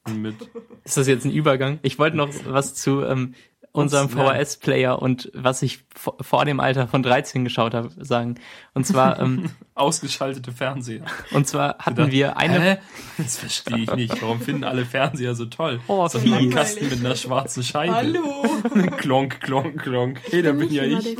Mit 0.09 0.37
Ist 0.85 0.99
das 0.99 1.09
jetzt 1.09 1.25
ein 1.25 1.33
Übergang? 1.33 1.81
Ich 1.83 1.99
wollte 1.99 2.17
noch 2.17 2.31
was 2.47 2.75
zu 2.75 3.03
ähm, 3.03 3.35
unserem. 3.73 4.09
VHS-Player 4.09 5.01
und 5.01 5.31
was 5.35 5.63
ich 5.63 5.85
vor, 5.95 6.17
vor 6.21 6.45
dem 6.45 6.61
Alter 6.61 6.87
von 6.89 7.03
13 7.03 7.45
geschaut 7.45 7.75
habe 7.75 7.91
sagen. 8.05 8.37
Und 8.75 8.87
zwar, 8.87 9.19
ähm, 9.21 9.51
ausgeschaltete 9.79 10.53
Fernseher. 10.53 11.05
und 11.33 11.47
zwar 11.47 11.79
hatten 11.79 11.97
Gedacht, 11.97 12.13
wir 12.13 12.37
eine. 12.37 12.61
Hä? 12.61 12.77
Das 13.17 13.39
verstehe 13.39 13.79
ich 13.79 13.95
nicht. 13.95 14.23
Warum 14.23 14.41
finden 14.41 14.65
alle 14.65 14.85
Fernseher 14.85 15.35
so 15.35 15.47
toll? 15.47 15.81
Oh, 15.87 16.07
so 16.09 16.19
ein. 16.19 16.51
Kasten 16.51 16.89
mit 16.89 17.01
einer 17.01 17.17
schwarzen 17.17 17.63
Scheibe. 17.63 17.95
Hallo! 17.95 18.45
klonk, 18.99 19.41
klonk, 19.41 19.83
klonk. 19.83 20.21
Hey, 20.31 20.43
da 20.43 20.53
bin 20.53 20.71
ja 20.71 20.85
ich. 20.85 21.17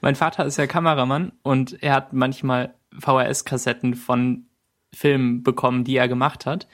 Mein 0.00 0.14
Vater 0.14 0.44
ist 0.44 0.56
ja 0.56 0.66
Kameramann 0.66 1.32
und 1.42 1.82
er 1.82 1.94
hat 1.94 2.12
manchmal 2.12 2.74
VHS-Kassetten 2.98 3.94
von 3.94 4.46
Filmen 4.94 5.42
bekommen, 5.42 5.84
die 5.84 5.96
er 5.96 6.08
gemacht 6.08 6.46
hat. 6.46 6.68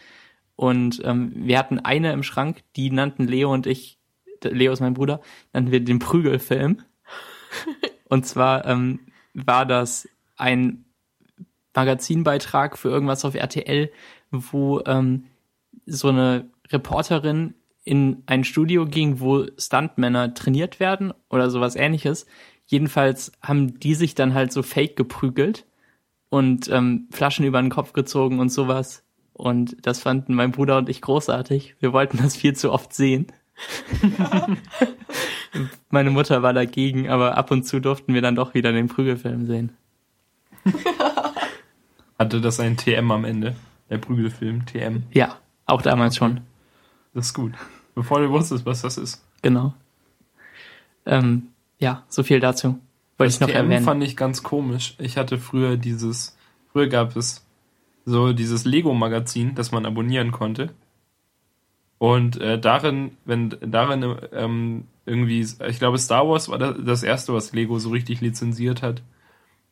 Und 0.56 1.00
ähm, 1.04 1.32
wir 1.34 1.58
hatten 1.58 1.80
eine 1.80 2.12
im 2.12 2.22
Schrank, 2.22 2.62
die 2.76 2.90
nannten 2.90 3.26
Leo 3.26 3.52
und 3.52 3.66
ich, 3.66 3.98
Leo 4.42 4.72
ist 4.72 4.80
mein 4.80 4.94
Bruder, 4.94 5.20
nannten 5.52 5.72
wir 5.72 5.80
den 5.80 5.98
Prügelfilm. 5.98 6.82
und 8.08 8.26
zwar 8.26 8.66
ähm, 8.66 9.00
war 9.34 9.66
das 9.66 10.08
ein 10.36 10.84
Magazinbeitrag 11.74 12.78
für 12.78 12.88
irgendwas 12.88 13.24
auf 13.24 13.34
RTL, 13.34 13.90
wo 14.30 14.80
ähm, 14.86 15.24
so 15.86 16.08
eine 16.08 16.48
Reporterin 16.68 17.54
in 17.82 18.22
ein 18.26 18.44
Studio 18.44 18.86
ging, 18.86 19.20
wo 19.20 19.46
Stuntmänner 19.58 20.32
trainiert 20.34 20.80
werden 20.80 21.12
oder 21.28 21.50
sowas 21.50 21.76
ähnliches. 21.76 22.26
Jedenfalls 22.66 23.32
haben 23.42 23.78
die 23.78 23.94
sich 23.94 24.14
dann 24.14 24.32
halt 24.32 24.52
so 24.52 24.62
fake 24.62 24.96
geprügelt 24.96 25.66
und 26.30 26.68
ähm, 26.70 27.08
Flaschen 27.10 27.44
über 27.44 27.60
den 27.60 27.70
Kopf 27.70 27.92
gezogen 27.92 28.38
und 28.38 28.48
sowas. 28.48 29.04
Und 29.34 29.76
das 29.82 30.00
fanden 30.00 30.34
mein 30.34 30.52
Bruder 30.52 30.78
und 30.78 30.88
ich 30.88 31.02
großartig. 31.02 31.76
Wir 31.80 31.92
wollten 31.92 32.18
das 32.18 32.36
viel 32.36 32.54
zu 32.54 32.72
oft 32.72 32.94
sehen. 32.94 33.26
Meine 35.90 36.10
Mutter 36.10 36.42
war 36.42 36.52
dagegen, 36.52 37.08
aber 37.08 37.36
ab 37.36 37.50
und 37.50 37.64
zu 37.64 37.80
durften 37.80 38.14
wir 38.14 38.22
dann 38.22 38.34
doch 38.34 38.54
wieder 38.54 38.72
den 38.72 38.88
Prügelfilm 38.88 39.46
sehen. 39.46 39.72
Hatte 42.18 42.40
das 42.40 42.60
ein 42.60 42.76
TM 42.76 43.10
am 43.10 43.24
Ende? 43.24 43.54
Der 43.90 43.98
Prügelfilm, 43.98 44.66
TM. 44.66 45.04
Ja, 45.12 45.36
auch 45.66 45.82
damals 45.82 46.16
schon. 46.16 46.40
Das 47.12 47.26
ist 47.26 47.34
gut. 47.34 47.52
Bevor 47.94 48.20
du 48.20 48.30
wusstest, 48.30 48.66
was 48.66 48.82
das 48.82 48.96
ist. 48.96 49.22
Genau. 49.42 49.74
Ähm, 51.06 51.48
ja, 51.78 52.02
so 52.08 52.22
viel 52.22 52.40
dazu. 52.40 52.78
Wollte 53.18 53.30
ich 53.32 53.38
Das 53.38 53.40
noch 53.40 53.54
TM 53.54 53.64
erwähnen. 53.66 53.84
fand 53.84 54.02
ich 54.02 54.16
ganz 54.16 54.42
komisch. 54.42 54.94
Ich 54.98 55.16
hatte 55.16 55.38
früher 55.38 55.76
dieses, 55.76 56.36
früher 56.72 56.88
gab 56.88 57.14
es 57.16 57.44
so 58.04 58.32
dieses 58.32 58.64
Lego-Magazin, 58.64 59.54
das 59.54 59.70
man 59.70 59.86
abonnieren 59.86 60.32
konnte. 60.32 60.70
Und 61.98 62.40
äh, 62.40 62.58
darin, 62.58 63.16
wenn 63.24 63.56
darin 63.60 64.16
ähm, 64.32 64.84
irgendwie, 65.06 65.40
ich 65.68 65.78
glaube 65.78 65.98
Star 65.98 66.28
Wars 66.28 66.48
war 66.48 66.58
das, 66.58 66.76
das 66.84 67.02
erste, 67.02 67.34
was 67.34 67.52
Lego 67.52 67.78
so 67.78 67.90
richtig 67.90 68.20
lizenziert 68.20 68.82
hat. 68.82 69.02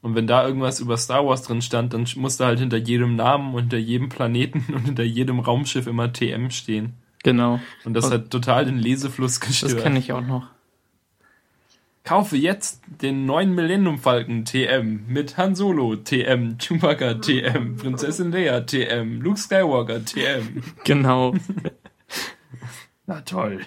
Und 0.03 0.15
wenn 0.17 0.27
da 0.27 0.45
irgendwas 0.47 0.81
über 0.81 0.97
Star 0.97 1.25
Wars 1.27 1.43
drin 1.43 1.63
stand, 1.63 1.95
dann 1.95 2.07
musste 2.17 2.45
halt 2.45 2.59
hinter 2.59 2.77
jedem 2.77 3.15
Namen 3.17 3.55
und 3.55 3.61
hinter 3.63 3.79
jedem 3.79 4.09
Planeten 4.09 4.65
und 4.75 4.85
hinter 4.85 5.05
jedem 5.05 5.39
Raumschiff 5.41 5.87
immer 5.87 6.13
TM 6.13 6.51
stehen. 6.51 6.95
Genau. 7.23 7.61
Und 7.85 7.95
das 7.95 8.07
Und- 8.07 8.13
hat 8.13 8.31
total 8.31 8.65
den 8.65 8.79
Lesefluss 8.79 9.39
Das 9.39 9.49
gestört. 9.49 9.83
kenne 9.83 9.99
ich 10.01 10.13
auch 10.13 10.21
noch. 10.27 10.49
Kaufe 12.05 12.37
jetzt 12.37 12.83
den 13.01 13.27
neuen 13.27 13.55
Millennium 13.55 13.97
Falcon 13.97 14.45
TM 14.45 15.05
mit 15.07 15.37
Han 15.37 15.55
Solo 15.55 15.95
TM, 15.95 16.59
Chewbacca 16.59 17.15
TM, 17.15 17.77
Prinzessin 17.77 18.33
Leia 18.33 18.61
TM, 18.63 19.21
Luke 19.21 19.39
Skywalker 19.39 20.05
TM. 20.05 20.65
Genau. 20.83 21.33
Na 23.07 23.21
toll. 23.21 23.61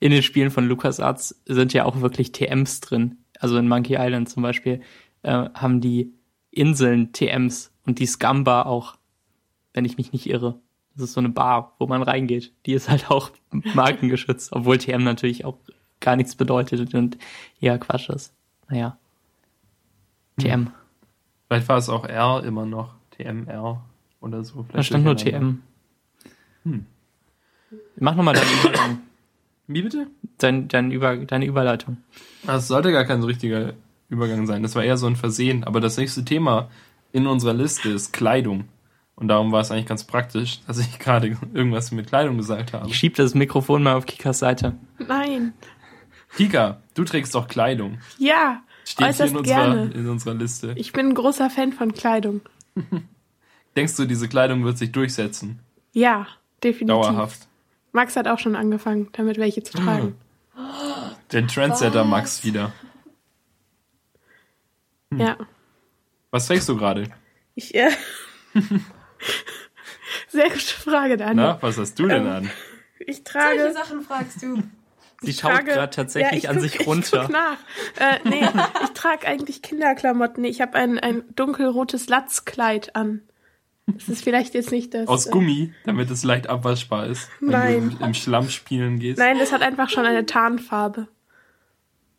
In 0.00 0.10
den 0.10 0.22
Spielen 0.22 0.50
von 0.50 0.66
LucasArts 0.66 1.42
sind 1.46 1.72
ja 1.72 1.84
auch 1.84 2.00
wirklich 2.00 2.32
TMs 2.32 2.80
drin. 2.80 3.18
Also 3.38 3.56
in 3.58 3.68
Monkey 3.68 3.96
Island 3.98 4.28
zum 4.28 4.42
Beispiel 4.42 4.80
äh, 5.22 5.48
haben 5.54 5.80
die 5.80 6.12
Inseln 6.50 7.12
TMs 7.12 7.72
und 7.84 7.98
die 7.98 8.06
Scumbar 8.06 8.66
auch, 8.66 8.96
wenn 9.72 9.84
ich 9.84 9.98
mich 9.98 10.12
nicht 10.12 10.28
irre. 10.28 10.58
Das 10.94 11.04
ist 11.04 11.12
so 11.12 11.20
eine 11.20 11.28
Bar, 11.28 11.76
wo 11.78 11.86
man 11.86 12.02
reingeht. 12.02 12.52
Die 12.66 12.72
ist 12.72 12.88
halt 12.88 13.10
auch 13.10 13.30
markengeschützt, 13.50 14.52
obwohl 14.52 14.78
TM 14.78 15.04
natürlich 15.04 15.44
auch 15.44 15.58
gar 16.00 16.16
nichts 16.16 16.34
bedeutet 16.34 16.94
und 16.94 17.18
eher 17.60 17.78
Quatsch 17.78 18.08
ist. 18.08 18.34
Naja. 18.68 18.96
TM. 20.38 20.70
Vielleicht 21.46 21.68
war 21.68 21.76
es 21.76 21.88
auch 21.88 22.06
R 22.06 22.42
immer 22.44 22.64
noch. 22.64 22.94
TMR 23.10 23.84
oder 24.20 24.44
so. 24.44 24.66
Da 24.72 24.82
stand 24.82 25.04
nur. 25.04 25.16
TM. 25.16 25.62
Hm. 26.64 26.86
Mach 27.96 28.14
nochmal 28.14 28.34
deine 28.34 28.46
Überleitung. 28.46 28.98
Wie 29.72 29.82
bitte? 29.82 30.08
Dein, 30.38 30.66
dein 30.66 30.90
Über, 30.90 31.16
deine 31.16 31.44
Überleitung. 31.46 31.98
Das 32.44 32.66
sollte 32.66 32.90
gar 32.90 33.04
kein 33.04 33.20
so 33.20 33.28
richtiger 33.28 33.74
Übergang 34.08 34.46
sein. 34.46 34.64
Das 34.64 34.74
war 34.74 34.82
eher 34.82 34.96
so 34.96 35.06
ein 35.06 35.14
Versehen. 35.14 35.62
Aber 35.62 35.80
das 35.80 35.96
nächste 35.96 36.24
Thema 36.24 36.68
in 37.12 37.28
unserer 37.28 37.54
Liste 37.54 37.88
ist 37.90 38.12
Kleidung. 38.12 38.64
Und 39.14 39.28
darum 39.28 39.52
war 39.52 39.60
es 39.60 39.70
eigentlich 39.70 39.86
ganz 39.86 40.02
praktisch, 40.02 40.60
dass 40.66 40.78
ich 40.78 40.98
gerade 40.98 41.36
irgendwas 41.54 41.92
mit 41.92 42.08
Kleidung 42.08 42.36
gesagt 42.36 42.72
habe. 42.72 42.88
Ich 42.88 42.96
schieb 42.96 43.14
das 43.14 43.34
Mikrofon 43.34 43.84
mal 43.84 43.94
auf 43.94 44.06
Kikas 44.06 44.40
Seite. 44.40 44.74
Nein. 44.98 45.52
Kika, 46.36 46.80
du 46.94 47.04
trägst 47.04 47.34
doch 47.36 47.46
Kleidung. 47.46 47.98
Ja, 48.18 48.62
Steht 48.84 48.98
hier 48.98 49.08
äußerst 49.08 49.32
in 49.32 49.38
unserer, 49.38 49.56
gerne. 49.74 49.90
in 49.92 50.08
unserer 50.08 50.34
Liste. 50.34 50.72
Ich 50.76 50.92
bin 50.92 51.08
ein 51.10 51.14
großer 51.14 51.48
Fan 51.48 51.72
von 51.72 51.92
Kleidung. 51.92 52.40
Denkst 53.76 53.96
du, 53.96 54.04
diese 54.04 54.28
Kleidung 54.28 54.64
wird 54.64 54.78
sich 54.78 54.90
durchsetzen? 54.90 55.60
Ja, 55.92 56.26
definitiv. 56.62 56.88
Dauerhaft. 56.88 57.46
Max 57.92 58.16
hat 58.16 58.28
auch 58.28 58.38
schon 58.38 58.56
angefangen, 58.56 59.08
damit 59.12 59.38
welche 59.38 59.62
zu 59.62 59.76
tragen. 59.78 60.16
Der 61.32 61.46
Trendsetter 61.46 62.00
Was? 62.02 62.08
Max 62.08 62.44
wieder. 62.44 62.72
Hm. 65.12 65.20
Ja. 65.20 65.36
Was 66.30 66.46
trägst 66.46 66.68
du 66.68 66.76
gerade? 66.76 67.10
Ich, 67.54 67.74
äh, 67.74 67.90
Sehr 70.28 70.44
gute 70.48 70.58
Frage, 70.60 71.16
Daniel. 71.16 71.36
Na, 71.46 71.58
was 71.62 71.76
hast 71.78 71.98
du 71.98 72.06
denn 72.06 72.26
Ähm, 72.26 72.32
an? 72.32 72.50
Ich 73.00 73.16
Solche 73.16 73.24
trage. 73.24 73.72
Sachen 73.72 74.02
fragst 74.02 74.42
du. 74.42 74.62
Sie 75.22 75.30
ich 75.30 75.38
schaut 75.40 75.66
gerade 75.66 75.90
tatsächlich 75.90 76.44
Ja, 76.44 76.50
an 76.50 76.56
guck- 76.56 76.62
sich 76.62 76.80
Ich 76.80 76.86
runter. 76.86 77.22
guck 77.22 77.30
nach. 77.32 77.58
Äh, 77.98 78.18
nee, 78.28 78.46
ich 78.84 78.90
trage 78.90 79.26
eigentlich 79.26 79.60
Kinderklamotten. 79.62 80.44
Ich 80.44 80.60
habe 80.60 80.74
ein, 80.74 80.98
ein 80.98 81.24
dunkelrotes 81.34 82.08
Latzkleid 82.08 82.94
an. 82.96 83.22
Das 83.94 84.08
ist 84.08 84.24
vielleicht 84.24 84.54
jetzt 84.54 84.72
nicht 84.72 84.94
das. 84.94 85.08
Aus 85.08 85.26
äh, 85.26 85.30
Gummi, 85.30 85.72
damit 85.84 86.10
es 86.10 86.24
leicht 86.24 86.48
abwaschbar 86.48 87.06
ist, 87.06 87.28
wenn 87.40 87.50
Nein. 87.50 87.96
du 87.98 88.04
im 88.04 88.14
Schlamm 88.14 88.48
spielen 88.48 88.98
gehst. 88.98 89.18
Nein, 89.18 89.38
das 89.38 89.52
hat 89.52 89.62
einfach 89.62 89.90
schon 89.90 90.06
eine 90.06 90.26
Tarnfarbe. 90.26 91.08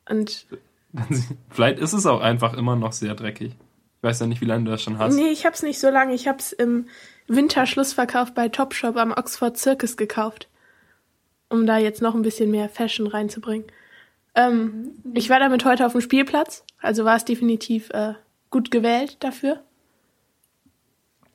Und 0.09 0.47
Vielleicht 1.49 1.79
ist 1.79 1.93
es 1.93 2.05
auch 2.05 2.21
einfach 2.21 2.53
immer 2.53 2.75
noch 2.75 2.91
sehr 2.91 3.15
dreckig. 3.15 3.53
Ich 3.97 4.03
weiß 4.03 4.19
ja 4.19 4.27
nicht, 4.27 4.41
wie 4.41 4.45
lange 4.45 4.65
du 4.65 4.71
das 4.71 4.81
schon 4.81 4.97
hast. 4.97 5.15
nee, 5.15 5.29
ich 5.29 5.45
hab's 5.45 5.63
nicht 5.63 5.79
so 5.79 5.89
lange. 5.89 6.13
Ich 6.13 6.27
hab's 6.27 6.51
im 6.51 6.87
Winterschlussverkauf 7.27 8.33
bei 8.33 8.49
Topshop 8.49 8.97
am 8.97 9.11
Oxford 9.11 9.57
Circus 9.57 9.95
gekauft. 9.95 10.49
Um 11.49 11.65
da 11.65 11.77
jetzt 11.77 12.01
noch 12.01 12.15
ein 12.15 12.21
bisschen 12.21 12.49
mehr 12.49 12.69
Fashion 12.69 13.07
reinzubringen. 13.07 13.67
Ähm, 14.33 14.91
ich 15.13 15.29
war 15.29 15.39
damit 15.39 15.65
heute 15.65 15.85
auf 15.85 15.91
dem 15.91 16.01
Spielplatz, 16.01 16.63
also 16.79 17.03
war 17.03 17.17
es 17.17 17.25
definitiv 17.25 17.89
äh, 17.89 18.13
gut 18.49 18.71
gewählt 18.71 19.17
dafür. 19.19 19.61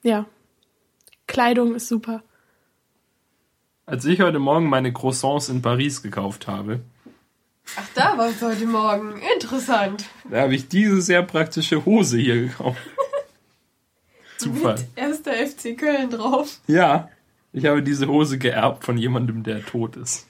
Ja. 0.06 0.24
Kleidung 1.26 1.74
ist 1.74 1.88
super. 1.88 2.22
Als 3.86 4.04
ich 4.04 4.20
heute 4.20 4.38
Morgen 4.38 4.68
meine 4.68 4.92
Croissants 4.92 5.48
in 5.48 5.62
Paris 5.62 6.00
gekauft 6.00 6.46
habe, 6.46 6.78
Ach, 7.76 7.88
da 7.96 8.16
war 8.16 8.28
es 8.28 8.40
heute 8.40 8.66
Morgen. 8.66 9.20
Interessant. 9.34 10.04
da 10.30 10.42
habe 10.42 10.54
ich 10.54 10.68
diese 10.68 11.02
sehr 11.02 11.24
praktische 11.24 11.84
Hose 11.84 12.18
hier 12.18 12.42
gekauft. 12.42 12.80
Zufall. 14.38 14.76
Mit 14.76 14.86
erster 14.94 15.32
FC 15.32 15.76
Köln 15.76 16.08
drauf. 16.10 16.60
Ja, 16.68 17.08
ich 17.52 17.66
habe 17.66 17.82
diese 17.82 18.06
Hose 18.06 18.38
geerbt 18.38 18.84
von 18.84 18.98
jemandem, 18.98 19.42
der 19.42 19.66
tot 19.66 19.96
ist. 19.96 20.28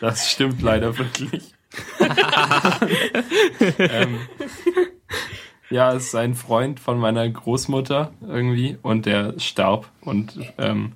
Das 0.00 0.28
stimmt 0.28 0.60
leider 0.62 0.98
wirklich. 0.98 1.54
ähm, 3.78 4.18
ja, 5.70 5.92
es 5.94 6.06
ist 6.06 6.14
ein 6.14 6.34
Freund 6.34 6.80
von 6.80 6.98
meiner 6.98 7.28
Großmutter 7.28 8.12
irgendwie 8.26 8.76
und 8.82 9.06
der 9.06 9.38
starb 9.38 9.88
und 10.00 10.38
ähm, 10.58 10.92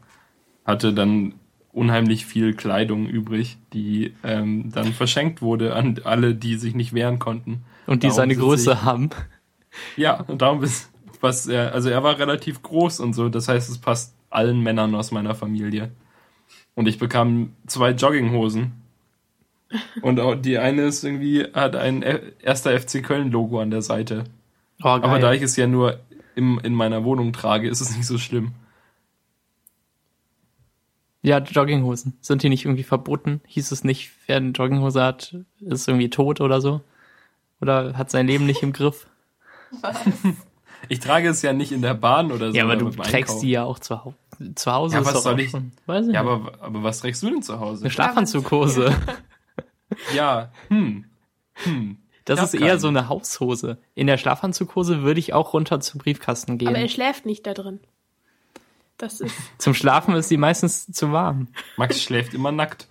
hatte 0.65 0.93
dann 0.93 1.35
unheimlich 1.73 2.27
viel 2.27 2.55
Kleidung 2.55 3.07
übrig, 3.07 3.59
die 3.73 4.15
ähm, 4.23 4.71
dann 4.73 4.93
verschenkt 4.93 5.43
wurde 5.43 5.75
an 5.75 6.01
alle, 6.05 6.35
die 6.35 6.57
sich 6.57 6.75
nicht 6.75 6.93
wehren 6.93 7.19
konnten. 7.19 7.65
Und 7.87 8.03
die 8.03 8.09
Darum 8.09 8.17
seine 8.17 8.37
Größe 8.37 8.73
ich- 8.73 8.83
haben. 8.83 9.11
Ja, 9.97 10.21
und 10.21 10.41
darum 10.41 10.63
ist, 10.63 10.91
was 11.21 11.47
er, 11.49 11.73
also 11.73 11.89
er 11.89 12.03
war 12.05 12.19
relativ 12.19 12.63
groß 12.63 13.01
und 13.01 13.13
so, 13.13 13.29
das 13.29 13.49
heißt, 13.49 13.69
es 13.69 13.79
passt 13.79 14.15
allen 14.31 14.63
Männern 14.63 14.95
aus 14.95 15.11
meiner 15.11 15.35
Familie. 15.35 15.91
Und 16.77 16.87
ich 16.89 16.99
bekam 16.99 17.53
zwei 17.67 17.91
Jogginghosen. 17.91 18.73
Und 20.03 20.21
auch 20.21 20.37
die 20.37 20.59
eine 20.59 20.83
ist 20.83 21.03
irgendwie, 21.03 21.45
hat 21.53 21.75
ein 21.75 22.05
erster 22.41 22.79
FC 22.79 23.03
Köln 23.03 23.33
Logo 23.33 23.61
an 23.61 23.71
der 23.71 23.83
Seite. 23.83 24.25
Oh. 24.83 24.89
Aber 24.89 25.19
da 25.19 25.33
ich 25.33 25.43
es 25.43 25.57
ja 25.57 25.67
nur 25.67 26.01
im, 26.35 26.59
in 26.63 26.75
meiner 26.75 27.05
Wohnung 27.05 27.33
trage, 27.33 27.69
ist 27.69 27.81
es 27.81 27.97
nicht 27.97 28.07
so 28.07 28.19
schlimm. 28.19 28.53
ja, 31.23 31.39
Jogginghosen. 31.39 32.19
Sind 32.21 32.43
die 32.43 32.49
nicht 32.49 32.65
irgendwie 32.65 32.83
verboten? 32.83 33.41
Hieß 33.47 33.73
es 33.73 33.85
nicht, 33.85 34.11
wer 34.27 34.37
eine 34.37 34.51
Jogginghose 34.51 35.03
hat, 35.03 35.37
ist 35.61 35.89
irgendwie 35.89 36.11
tot 36.11 36.41
oder 36.41 36.61
so? 36.61 36.81
Oder 37.61 37.97
hat 37.97 38.11
sein 38.11 38.27
Leben 38.27 38.45
nicht 38.47 38.63
im 38.63 38.73
Griff? 38.73 39.07
Was? 39.81 39.97
Ich 40.91 40.99
trage 41.01 41.29
es 41.29 41.41
ja 41.41 41.55
nicht 41.55 41.73
in 41.73 41.81
der 41.81 41.95
Bahn 41.95 42.31
oder 42.31 42.51
so. 42.51 42.57
ja, 42.57 42.65
aber 42.65 42.77
du 42.77 42.91
trägst 42.91 43.15
Einkaufen. 43.15 43.41
die 43.41 43.51
ja 43.53 43.65
auch 43.65 43.79
zu, 43.79 44.05
Hau 44.05 44.15
zu 44.55 44.71
Hause. 44.73 44.97
Ja, 44.97 45.07
was 45.07 45.23
soll 45.23 45.41
ich- 45.41 45.51
schon- 45.51 45.73
Weiß 45.87 46.07
ich 46.09 46.13
Ja, 46.13 46.21
aber, 46.21 46.53
aber 46.61 46.83
was 46.83 47.01
trägst 47.01 47.23
du 47.23 47.31
denn 47.31 47.41
zu 47.43 47.59
Hause? 47.59 47.85
Eine 47.85 47.91
Schlafanzughose. 47.91 48.95
Ja, 50.15 50.51
hm. 50.69 51.07
Hm. 51.55 51.97
Das 52.25 52.43
ist 52.43 52.55
eher 52.55 52.79
so 52.79 52.89
eine 52.89 53.09
Haushose. 53.09 53.79
In 53.95 54.07
der 54.07 54.17
Schlafanzughose 54.17 55.03
würde 55.03 55.21
ich 55.21 55.35
auch 55.35 55.53
runter 55.53 55.81
zum 55.81 55.99
Briefkasten 55.99 56.57
gehen. 56.57 56.69
Aber 56.69 56.79
er 56.79 56.89
schläft 56.89 57.27
nicht 57.27 57.47
da 57.47 57.53
drin. 57.55 57.81
Das 58.97 59.21
ist 59.21 59.35
Zum 59.59 59.75
Schlafen 59.75 60.15
ist 60.15 60.29
sie 60.29 60.37
meistens 60.37 60.87
zu 60.87 61.13
warm. 61.13 61.49
Max 61.77 62.03
schläft 62.03 62.33
immer 62.35 62.53
nackt. 62.53 62.89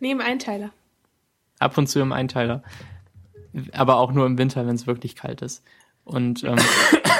neben 0.00 0.20
Einteiler. 0.20 0.70
Ab 1.58 1.78
und 1.78 1.86
zu 1.86 2.00
im 2.00 2.12
Einteiler. 2.12 2.62
Aber 3.72 3.96
auch 3.96 4.12
nur 4.12 4.26
im 4.26 4.36
Winter, 4.36 4.66
wenn 4.66 4.74
es 4.74 4.86
wirklich 4.86 5.14
kalt 5.16 5.42
ist. 5.42 5.62
Und 6.04 6.44
ähm, 6.44 6.58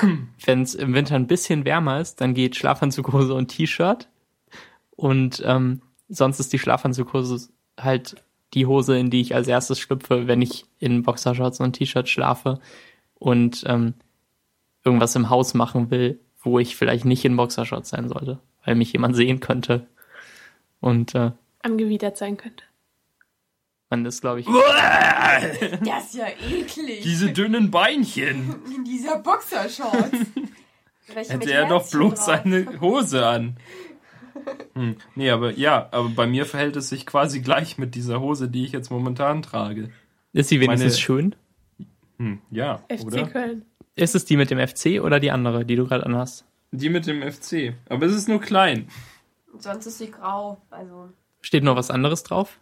wenn 0.45 0.63
es 0.63 0.75
im 0.75 0.95
Winter 0.95 1.15
ein 1.15 1.27
bisschen 1.27 1.65
wärmer 1.65 2.01
ist, 2.01 2.21
dann 2.21 2.35
geht 2.35 2.57
Schlafanzughose 2.57 3.35
und 3.35 3.49
T-Shirt. 3.49 4.09
Und 4.91 5.43
ähm, 5.45 5.83
sonst 6.09 6.41
ist 6.41 6.53
die 6.53 6.59
Schlafanzughose 6.59 7.49
halt 7.79 8.17
die 8.55 8.67
Hose, 8.67 8.97
in 8.99 9.11
die 9.11 9.21
ich 9.21 9.35
als 9.35 9.49
erstes 9.49 9.79
schlüpfe, 9.79 10.27
wenn 10.27 10.43
ich 10.43 10.67
in 10.79 11.03
Boxershorts 11.03 11.61
und 11.61 11.75
T-Shirt 11.75 12.09
schlafe 12.09 12.61
und 13.15 13.65
ähm, 13.67 13.95
irgendwas 14.85 15.17
im 15.17 15.31
Haus 15.31 15.55
machen 15.55 15.91
will, 15.91 16.21
wo 16.43 16.59
ich 16.59 16.77
vielleicht 16.77 17.05
nicht 17.05 17.25
in 17.25 17.37
Boxershorts 17.37 17.89
sein 17.91 18.09
sollte, 18.09 18.39
weil 18.65 18.77
mich 18.77 18.93
jemand 18.93 19.17
sehen 19.17 19.41
könnte. 19.41 19.89
Und 20.81 21.15
äh, 21.15 21.33
Angewidert 21.63 22.17
sein 22.17 22.37
könnte. 22.37 22.63
man 23.91 24.05
ist, 24.07 24.21
glaube 24.21 24.41
ich, 24.41 24.47
Das 25.85 26.05
ist 26.07 26.15
ja 26.15 26.29
eklig. 26.29 27.03
Diese 27.03 27.33
dünnen 27.33 27.71
Beinchen. 27.71 28.55
In 28.77 28.85
dieser 28.85 29.19
Boxershorts. 29.19 30.19
Hätte 31.15 31.53
er 31.53 31.69
doch 31.69 31.89
bloß 31.89 32.15
drauf. 32.15 32.25
seine 32.25 32.81
Hose 32.81 33.27
an. 33.27 33.57
Hm. 34.75 34.97
Nee, 35.15 35.31
aber 35.31 35.53
ja, 35.53 35.89
aber 35.91 36.09
bei 36.11 36.27
mir 36.27 36.45
verhält 36.47 36.77
es 36.77 36.89
sich 36.89 37.07
quasi 37.07 37.41
gleich 37.41 37.79
mit 37.79 37.95
dieser 37.95 38.21
Hose, 38.21 38.49
die 38.49 38.65
ich 38.65 38.73
jetzt 38.73 38.91
momentan 38.91 39.43
trage. 39.43 39.91
ist 40.33 40.49
sie 40.51 40.61
wenigstens 40.61 40.93
Meine- 40.93 41.01
schön? 41.03 41.35
Hm, 42.19 42.41
ja, 42.51 42.83
FC 42.89 43.05
oder? 43.07 43.27
Köln. 43.27 43.65
Ist 43.95 44.15
es 44.15 44.25
die 44.27 44.37
mit 44.37 44.51
dem 44.51 44.59
FC 44.59 45.01
oder 45.03 45.21
die 45.21 45.31
andere, 45.31 45.65
die 45.65 45.77
du 45.77 45.87
gerade 45.87 46.05
anhast? 46.05 46.45
Die 46.73 46.91
mit 46.91 47.07
dem 47.07 47.23
FC. 47.23 47.75
Aber 47.89 48.05
es 48.07 48.15
ist 48.15 48.29
nur 48.29 48.41
klein. 48.41 48.89
Sonst 49.59 49.87
ist 49.87 49.99
sie 49.99 50.11
grau. 50.11 50.61
Also. 50.71 51.09
Steht 51.41 51.65
noch 51.65 51.77
was 51.77 51.91
anderes 51.91 52.23
drauf? 52.23 52.59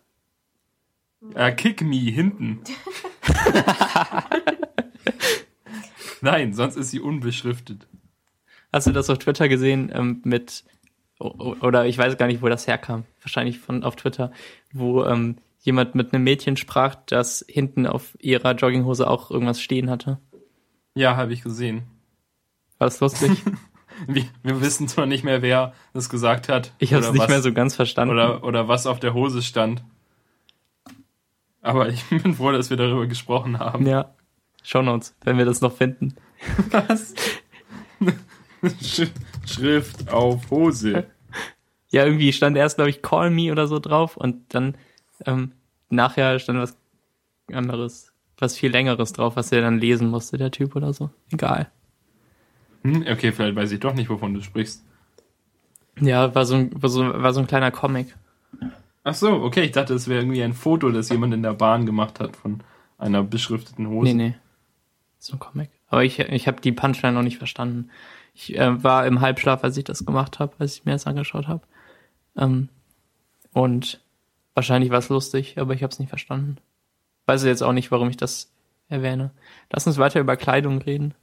Äh, 1.34 1.52
kick 1.52 1.80
me 1.82 1.96
hinten. 1.96 2.60
Nein, 6.20 6.54
sonst 6.54 6.76
ist 6.76 6.90
sie 6.90 7.00
unbeschriftet. 7.00 7.86
Hast 8.72 8.86
du 8.86 8.92
das 8.92 9.10
auf 9.10 9.18
Twitter 9.18 9.48
gesehen 9.48 9.92
ähm, 9.94 10.20
mit 10.24 10.64
oder 11.18 11.86
ich 11.86 11.96
weiß 11.98 12.16
gar 12.18 12.26
nicht, 12.26 12.42
wo 12.42 12.48
das 12.48 12.66
herkam. 12.66 13.04
Wahrscheinlich 13.22 13.58
von 13.58 13.82
auf 13.84 13.96
Twitter, 13.96 14.32
wo 14.72 15.04
ähm, 15.04 15.36
jemand 15.60 15.94
mit 15.94 16.12
einem 16.12 16.24
Mädchen 16.24 16.56
sprach, 16.56 16.96
das 17.06 17.44
hinten 17.48 17.86
auf 17.86 18.16
ihrer 18.20 18.52
Jogginghose 18.54 19.08
auch 19.08 19.30
irgendwas 19.30 19.60
stehen 19.60 19.88
hatte. 19.90 20.18
Ja, 20.94 21.16
habe 21.16 21.32
ich 21.32 21.42
gesehen. 21.42 21.82
War 22.78 22.86
das 22.88 23.00
lustig? 23.00 23.30
Wir, 24.08 24.24
wir 24.42 24.60
wissen 24.60 24.88
zwar 24.88 25.06
nicht 25.06 25.22
mehr, 25.22 25.40
wer 25.40 25.72
das 25.92 26.08
gesagt 26.08 26.48
hat. 26.48 26.72
Ich 26.78 26.92
habe 26.92 27.04
es 27.04 27.12
nicht 27.12 27.20
was- 27.22 27.28
mehr 27.28 27.40
so 27.42 27.52
ganz 27.52 27.76
verstanden. 27.76 28.12
Oder, 28.12 28.42
oder 28.42 28.66
was 28.66 28.88
auf 28.88 28.98
der 28.98 29.14
Hose 29.14 29.40
stand. 29.40 29.84
Aber 31.62 31.88
ich 31.90 32.04
bin 32.08 32.34
froh, 32.34 32.50
dass 32.50 32.70
wir 32.70 32.76
darüber 32.76 33.06
gesprochen 33.06 33.60
haben. 33.60 33.86
ja. 33.86 34.12
Shownotes, 34.64 35.14
wenn 35.22 35.38
wir 35.38 35.44
das 35.44 35.60
noch 35.60 35.76
finden. 35.76 36.16
Was? 36.72 37.14
Sch 38.82 39.06
Schrift 39.46 40.10
auf 40.10 40.50
Hose. 40.50 41.06
Ja, 41.90 42.04
irgendwie 42.04 42.32
stand 42.32 42.56
erst, 42.56 42.76
glaube 42.76 42.90
ich, 42.90 43.02
Call 43.02 43.30
Me 43.30 43.52
oder 43.52 43.66
so 43.66 43.78
drauf 43.78 44.16
und 44.16 44.54
dann 44.54 44.74
ähm, 45.26 45.52
nachher 45.90 46.38
stand 46.38 46.58
was 46.58 46.76
anderes, 47.52 48.12
was 48.38 48.56
viel 48.56 48.70
längeres 48.70 49.12
drauf, 49.12 49.36
was 49.36 49.52
er 49.52 49.60
dann 49.60 49.78
lesen 49.78 50.08
musste, 50.08 50.38
der 50.38 50.50
Typ 50.50 50.74
oder 50.76 50.92
so. 50.92 51.10
Egal. 51.30 51.70
Hm, 52.82 53.04
okay, 53.10 53.32
vielleicht 53.32 53.56
weiß 53.56 53.72
ich 53.72 53.80
doch 53.80 53.94
nicht, 53.94 54.10
wovon 54.10 54.34
du 54.34 54.42
sprichst. 54.42 54.84
Ja, 56.00 56.34
war 56.34 56.44
so 56.44 56.56
ein, 56.56 56.70
war 56.82 56.90
so, 56.90 57.04
war 57.04 57.32
so 57.32 57.40
ein 57.40 57.46
kleiner 57.46 57.70
Comic. 57.70 58.14
Ach 59.04 59.14
so, 59.14 59.42
okay, 59.42 59.62
ich 59.62 59.72
dachte, 59.72 59.94
es 59.94 60.08
wäre 60.08 60.22
irgendwie 60.22 60.42
ein 60.42 60.54
Foto, 60.54 60.90
das 60.90 61.10
jemand 61.10 61.34
in 61.34 61.42
der 61.42 61.52
Bahn 61.52 61.86
gemacht 61.86 62.20
hat 62.20 62.36
von 62.36 62.60
einer 62.98 63.22
beschrifteten 63.22 63.88
Hose. 63.88 64.08
Nee, 64.08 64.14
nee. 64.14 64.34
So 65.18 65.34
ein 65.34 65.38
Comic. 65.38 65.70
Aber 65.88 66.04
ich, 66.04 66.18
ich 66.18 66.48
habe 66.48 66.60
die 66.60 66.72
Punchline 66.72 67.14
noch 67.14 67.22
nicht 67.22 67.38
verstanden. 67.38 67.90
Ich 68.34 68.56
äh, 68.58 68.82
war 68.82 69.06
im 69.06 69.20
Halbschlaf, 69.20 69.62
als 69.62 69.76
ich 69.76 69.84
das 69.84 70.04
gemacht 70.04 70.38
habe, 70.40 70.54
als 70.58 70.74
ich 70.74 70.84
mir 70.84 70.92
das 70.92 71.06
angeschaut 71.06 71.46
habe. 71.46 71.62
Ähm, 72.36 72.68
und 73.52 74.00
wahrscheinlich 74.54 74.90
war 74.90 74.98
es 74.98 75.08
lustig, 75.08 75.58
aber 75.58 75.74
ich 75.74 75.82
habe 75.82 75.92
es 75.92 75.98
nicht 76.00 76.08
verstanden. 76.08 76.58
Weiß 77.26 77.44
jetzt 77.44 77.62
auch 77.62 77.72
nicht, 77.72 77.90
warum 77.90 78.10
ich 78.10 78.16
das 78.16 78.50
erwähne. 78.88 79.30
Lass 79.70 79.86
uns 79.86 79.98
weiter 79.98 80.20
über 80.20 80.36
Kleidung 80.36 80.82
reden. 80.82 81.14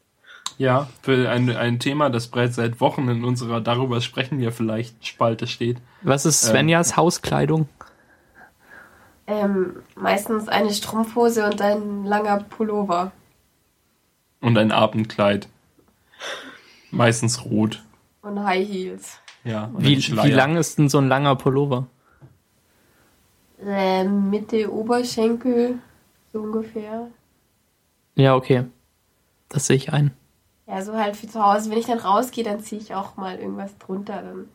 Ja, 0.58 0.88
für 1.02 1.30
ein, 1.30 1.50
ein 1.56 1.80
Thema, 1.80 2.10
das 2.10 2.28
bereits 2.28 2.56
seit 2.56 2.80
Wochen 2.82 3.08
in 3.10 3.24
unserer 3.24 3.62
Darüber 3.62 4.02
sprechen 4.02 4.40
wir 4.40 4.52
vielleicht 4.52 5.06
Spalte 5.06 5.48
steht. 5.48 5.78
Was 6.02 6.26
ist 6.26 6.42
Svenjas 6.42 6.98
Hauskleidung? 6.98 7.68
Ähm, 9.28 9.78
meistens 9.96 10.50
eine 10.50 10.72
Strumpfhose 10.72 11.46
und 11.46 11.62
ein 11.62 12.06
langer 12.06 12.44
Pullover. 12.44 13.12
Und 14.42 14.58
ein 14.58 14.72
Abendkleid. 14.72 15.48
Meistens 16.92 17.46
rot. 17.46 17.84
Und 18.22 18.44
High 18.44 18.68
Heels. 18.68 19.20
Ja. 19.44 19.66
Und 19.74 19.84
Wie, 19.84 19.98
wie 19.98 20.32
lang 20.32 20.58
ist 20.58 20.78
denn 20.78 20.90
so 20.90 21.00
ein 21.00 21.08
langer 21.08 21.36
Pullover? 21.36 21.88
Äh, 23.66 24.04
Mitte 24.06 24.72
Oberschenkel, 24.72 25.80
so 26.34 26.40
ungefähr. 26.42 27.08
Ja, 28.16 28.36
okay. 28.36 28.66
Das 29.50 29.68
sehe 29.68 29.76
ich 29.76 29.94
ein. 29.94 30.12
Ja, 30.68 30.82
so 30.82 30.94
halt 30.94 31.16
für 31.16 31.28
zu 31.28 31.44
Hause. 31.44 31.70
Wenn 31.70 31.78
ich 31.78 31.86
dann 31.86 32.00
rausgehe, 32.00 32.44
dann 32.44 32.60
ziehe 32.62 32.82
ich 32.82 32.96
auch 32.96 33.18
mal 33.18 33.38
irgendwas 33.38 33.78
drunter. 33.78 34.22
Dann, 34.22 34.46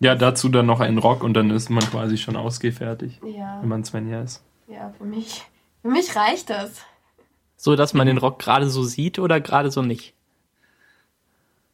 Ja, 0.00 0.14
dazu 0.14 0.48
dann 0.48 0.66
noch 0.66 0.80
ein 0.80 0.98
Rock 0.98 1.22
und 1.22 1.34
dann 1.34 1.50
ist 1.50 1.70
man 1.70 1.84
quasi 1.84 2.16
schon 2.16 2.36
ausgefertigt, 2.36 3.20
ja, 3.24 3.58
wenn 3.60 3.68
man 3.68 3.84
Svenja 3.84 4.22
ist. 4.22 4.42
ja, 4.68 4.92
für 4.98 5.04
mich. 5.04 5.42
Für 5.82 5.88
mich 5.88 6.14
reicht 6.16 6.48
das. 6.50 6.82
So, 7.56 7.76
dass 7.76 7.92
man 7.94 8.06
den 8.06 8.18
Rock 8.18 8.38
gerade 8.38 8.68
so 8.70 8.82
sieht 8.84 9.18
oder 9.18 9.40
gerade 9.40 9.70
so 9.70 9.82
nicht? 9.82 10.14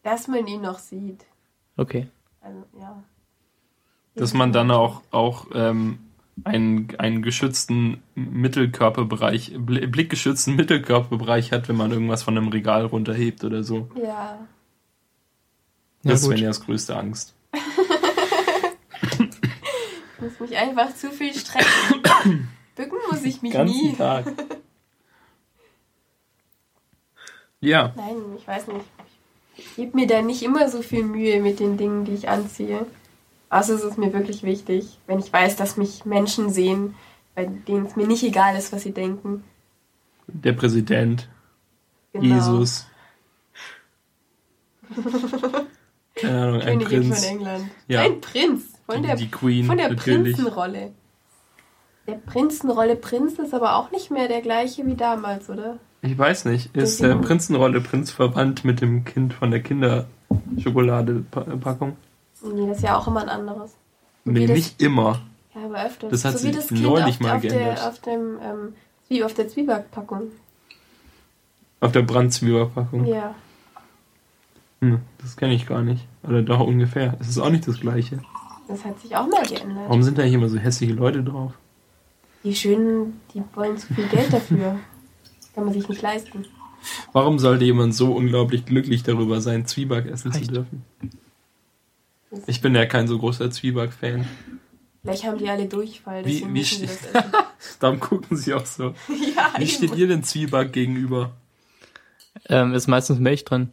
Dass 0.02 0.28
man 0.28 0.46
ihn 0.46 0.60
noch 0.62 0.78
sieht. 0.78 1.24
Okay. 1.76 2.08
Also, 2.40 2.64
ja. 2.78 3.02
Dass 4.14 4.32
man 4.34 4.52
dann 4.52 4.70
auch, 4.70 5.02
auch 5.10 5.46
ähm, 5.54 5.98
einen, 6.44 6.94
einen 6.98 7.22
geschützten 7.22 8.02
Mittelkörperbereich, 8.14 9.52
bl- 9.56 9.86
blickgeschützten 9.86 10.56
Mittelkörperbereich 10.56 11.52
hat, 11.52 11.68
wenn 11.68 11.76
man 11.76 11.92
irgendwas 11.92 12.22
von 12.22 12.36
einem 12.36 12.48
Regal 12.48 12.84
runterhebt 12.86 13.44
oder 13.44 13.62
so. 13.62 13.88
Ja. 13.96 14.04
Ja, 14.04 14.38
Das 16.02 16.20
ist 16.22 16.26
gut. 16.28 16.36
Svenjas 16.36 16.60
größte 16.64 16.96
Angst. 16.96 17.34
Ich 17.52 17.60
muss 20.20 20.40
mich 20.40 20.56
einfach 20.56 20.94
zu 20.94 21.10
viel 21.10 21.34
strecken. 21.34 22.48
Bücken 22.76 22.98
muss 23.10 23.24
ich 23.24 23.42
mich 23.42 23.54
nie. 23.54 23.94
Tag. 23.96 24.26
Ja, 27.60 27.92
Nein, 27.96 28.14
ich 28.36 28.46
weiß 28.46 28.68
nicht. 28.68 28.86
Ich 29.58 29.76
gebe 29.76 29.96
mir 29.96 30.06
da 30.06 30.22
nicht 30.22 30.42
immer 30.42 30.68
so 30.68 30.82
viel 30.82 31.02
Mühe 31.04 31.40
mit 31.40 31.58
den 31.60 31.76
Dingen, 31.76 32.04
die 32.04 32.14
ich 32.14 32.28
anziehe. 32.28 32.86
Außer 33.50 33.74
es 33.74 33.82
ist 33.84 33.98
mir 33.98 34.12
wirklich 34.12 34.42
wichtig, 34.42 34.98
wenn 35.06 35.18
ich 35.18 35.32
weiß, 35.32 35.56
dass 35.56 35.76
mich 35.76 36.04
Menschen 36.04 36.50
sehen, 36.50 36.94
bei 37.34 37.46
denen 37.46 37.86
es 37.86 37.96
mir 37.96 38.06
nicht 38.06 38.22
egal 38.22 38.56
ist, 38.56 38.72
was 38.72 38.82
sie 38.82 38.92
denken. 38.92 39.42
der 40.28 40.52
Präsident, 40.52 41.28
Genau. 42.12 42.34
Jesus. 42.36 42.86
Keine 46.14 46.42
Ahnung, 46.42 46.60
ein 46.62 46.78
Königin 46.78 47.02
von 47.02 47.10
Prinz. 47.10 47.24
England. 47.26 47.70
Ja. 47.86 48.00
Ein 48.02 48.20
Prinz. 48.20 48.62
Von 48.86 49.02
Die, 49.02 49.06
der, 49.06 49.16
die 49.16 49.30
Queen, 49.30 49.66
von 49.66 49.76
der 49.76 49.90
natürlich. 49.90 50.34
Prinzenrolle. 50.36 50.92
Der 52.06 52.14
Prinzenrolle 52.14 52.96
Prinz 52.96 53.38
ist 53.38 53.52
aber 53.52 53.76
auch 53.76 53.90
nicht 53.90 54.10
mehr 54.10 54.28
der 54.28 54.40
gleiche 54.40 54.86
wie 54.86 54.94
damals, 54.94 55.50
oder? 55.50 55.78
Ich 56.02 56.16
weiß 56.16 56.44
nicht, 56.44 56.76
ist 56.76 57.02
der 57.02 57.16
Prinzenrolle 57.16 57.80
Prinz 57.80 58.12
verwandt 58.12 58.64
mit 58.64 58.80
dem 58.80 59.04
Kind 59.04 59.34
von 59.34 59.50
der 59.50 59.60
Kinderschokoladepackung? 59.62 61.96
Nee, 62.42 62.68
das 62.68 62.76
ist 62.78 62.84
ja 62.84 62.96
auch 62.96 63.08
immer 63.08 63.22
ein 63.22 63.28
anderes. 63.28 63.74
Nee, 64.24 64.40
Wie 64.42 64.46
das- 64.46 64.56
nicht 64.56 64.80
immer. 64.82 65.20
Ja, 65.54 65.64
aber 65.64 65.84
öfter. 65.86 66.08
Das 66.08 66.24
hat 66.24 66.38
so 66.38 66.44
wie 66.46 66.52
sich 66.52 66.56
das 66.56 66.68
Kind 66.68 66.82
neulich 66.82 67.16
auf, 67.16 67.20
mal 67.20 67.36
auf 67.36 67.42
geändert. 67.42 67.78
Der, 67.78 67.88
auf 67.88 67.98
dem, 68.00 68.38
ähm, 68.42 68.74
wie 69.08 69.24
auf 69.24 69.34
der 69.34 69.48
Zwiebackpackung. 69.48 70.28
Auf 71.80 71.92
der 71.92 72.02
Brandzwiebelpackung. 72.02 73.04
Ja. 73.06 73.34
Hm, 74.80 75.00
das 75.20 75.36
kenne 75.36 75.54
ich 75.54 75.66
gar 75.66 75.82
nicht. 75.82 76.06
Oder 76.22 76.42
doch 76.42 76.60
ungefähr. 76.60 77.16
Es 77.20 77.28
ist 77.28 77.38
auch 77.38 77.50
nicht 77.50 77.66
das 77.66 77.80
gleiche. 77.80 78.20
Das 78.68 78.84
hat 78.84 79.00
sich 79.00 79.16
auch 79.16 79.26
mal 79.26 79.44
geändert. 79.44 79.84
Warum 79.88 80.02
sind 80.04 80.16
da 80.18 80.22
hier 80.22 80.38
immer 80.38 80.48
so 80.48 80.58
hässliche 80.58 80.92
Leute 80.92 81.24
drauf? 81.24 81.52
Die 82.44 82.54
Schönen, 82.54 83.18
die 83.34 83.42
wollen 83.54 83.76
zu 83.78 83.92
viel 83.94 84.06
Geld 84.06 84.32
dafür. 84.32 84.78
Kann 85.58 85.64
man 85.64 85.74
sich 85.74 85.88
nicht 85.88 86.02
leisten. 86.02 86.44
Warum 87.12 87.40
sollte 87.40 87.64
jemand 87.64 87.92
so 87.92 88.12
unglaublich 88.12 88.64
glücklich 88.64 89.02
darüber 89.02 89.40
sein, 89.40 89.66
Zwieback 89.66 90.06
essen 90.06 90.30
Reicht. 90.30 90.44
zu 90.46 90.52
dürfen? 90.52 90.84
Ich 92.46 92.60
bin 92.60 92.76
ja 92.76 92.86
kein 92.86 93.08
so 93.08 93.18
großer 93.18 93.50
Zwieback-Fan. 93.50 94.24
Vielleicht 95.02 95.24
haben 95.24 95.38
die 95.38 95.48
alle 95.48 95.66
Durchfall, 95.66 96.24
Wie- 96.24 96.46
wie 96.54 96.60
essen. 96.60 96.88
Darum 97.80 97.98
gucken 97.98 98.36
sie 98.36 98.54
auch 98.54 98.64
so. 98.66 98.84
ja, 99.34 99.52
Wie 99.58 99.66
steht 99.66 99.96
ihr 99.96 100.06
denn 100.06 100.22
Zwieback 100.22 100.72
gegenüber? 100.72 101.32
Ähm, 102.48 102.72
ist 102.72 102.86
meistens 102.86 103.18
Milch 103.18 103.44
drin. 103.44 103.70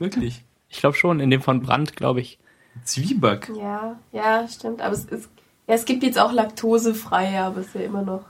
Wirklich? 0.00 0.42
Ich 0.70 0.80
glaube 0.80 0.96
schon, 0.96 1.18
in 1.20 1.30
dem 1.30 1.40
von 1.40 1.62
Brand, 1.62 1.96
glaube 1.96 2.20
ich. 2.20 2.38
Zwieback? 2.84 3.50
Ja, 3.56 3.98
ja, 4.12 4.46
stimmt. 4.48 4.82
Aber 4.82 4.92
es, 4.92 5.04
ist, 5.06 5.30
ja, 5.68 5.74
es 5.74 5.84
gibt 5.86 6.02
jetzt 6.02 6.18
auch 6.18 6.30
laktosefreie, 6.30 7.40
aber 7.42 7.60
es 7.60 7.68
ist 7.68 7.74
ja 7.76 7.80
immer 7.82 8.02
noch 8.02 8.24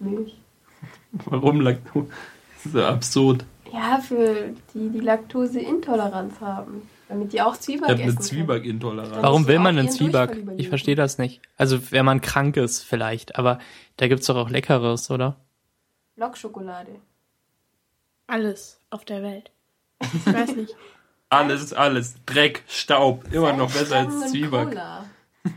Milch. 0.00 0.34
Warum 1.12 1.60
Lactose? 1.60 2.08
Das 2.56 2.66
ist 2.66 2.74
ja 2.74 2.88
absurd. 2.88 3.44
Ja, 3.72 3.98
für 4.00 4.54
die, 4.74 4.88
die 4.90 5.00
Laktoseintoleranz 5.00 6.40
haben. 6.40 6.88
Damit 7.08 7.32
die 7.32 7.40
auch 7.40 7.54
Ich 7.54 7.60
Zwieback 7.60 7.88
habe 7.90 8.02
essen 8.02 8.16
eine. 8.18 8.26
Zwieback-Intoleranz. 8.26 9.22
Warum 9.22 9.46
will 9.46 9.58
man 9.58 9.78
einen 9.78 9.90
Zwieback? 9.90 10.36
Ich 10.58 10.68
verstehe 10.68 10.94
das 10.94 11.16
nicht. 11.18 11.40
Also, 11.56 11.90
wenn 11.90 12.04
man 12.04 12.20
krank 12.20 12.56
ist, 12.58 12.82
vielleicht. 12.82 13.36
Aber 13.36 13.58
da 13.96 14.08
gibt's 14.08 14.26
doch 14.26 14.36
auch 14.36 14.50
Leckeres, 14.50 15.10
oder? 15.10 15.36
Lockschokolade. 16.16 16.96
Alles 18.26 18.80
auf 18.90 19.04
der 19.06 19.22
Welt. 19.22 19.50
Ich 20.00 20.26
weiß 20.32 20.56
nicht. 20.56 20.76
Alles, 21.30 21.72
alles. 21.72 22.16
Dreck, 22.26 22.62
Staub. 22.68 23.24
Immer 23.32 23.52
noch 23.54 23.72
besser 23.72 23.98
als 24.00 24.30
Zwieback. 24.30 24.68
Cola. 24.68 25.04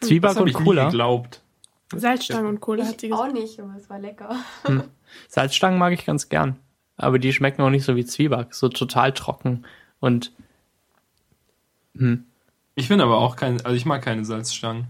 Zwieback 0.00 0.30
Das 0.30 0.36
habe 0.36 0.42
und 0.44 0.50
ich 0.50 0.58
nie 0.58 0.64
Cola. 0.64 0.84
geglaubt. 0.86 1.42
Salzstangen 1.94 2.46
und 2.46 2.60
Cola 2.60 2.86
hat 2.86 3.00
sie 3.00 3.06
Ich 3.06 3.12
auch 3.12 3.24
gesagt. 3.28 3.34
nicht, 3.40 3.60
aber 3.60 3.74
es 3.76 3.88
war 3.88 3.98
lecker. 3.98 4.36
Salzstangen 5.28 5.78
mag 5.78 5.92
ich 5.92 6.04
ganz 6.04 6.28
gern. 6.28 6.56
Aber 6.96 7.18
die 7.18 7.32
schmecken 7.32 7.62
auch 7.62 7.70
nicht 7.70 7.84
so 7.84 7.96
wie 7.96 8.04
Zwieback. 8.04 8.54
So 8.54 8.68
total 8.68 9.12
trocken. 9.12 9.64
Und 10.00 10.32
hm, 11.96 12.24
Ich 12.74 12.88
bin 12.88 13.00
aber 13.00 13.18
auch 13.18 13.36
kein, 13.36 13.64
also 13.64 13.76
ich 13.76 13.86
mag 13.86 14.02
keine 14.02 14.24
Salzstangen. 14.24 14.86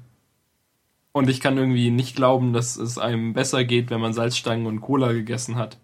Und 1.13 1.29
ich 1.29 1.41
kann 1.41 1.57
irgendwie 1.57 1.91
nicht 1.91 2.17
glauben, 2.17 2.53
dass 2.53 2.77
es 2.77 2.99
einem 2.99 3.33
besser 3.33 3.65
geht, 3.65 3.91
wenn 3.91 4.01
man 4.01 4.13
Salzstangen 4.13 4.67
und 4.67 4.81
Cola 4.81 5.13
gegessen 5.13 5.57
hat. 5.57 5.79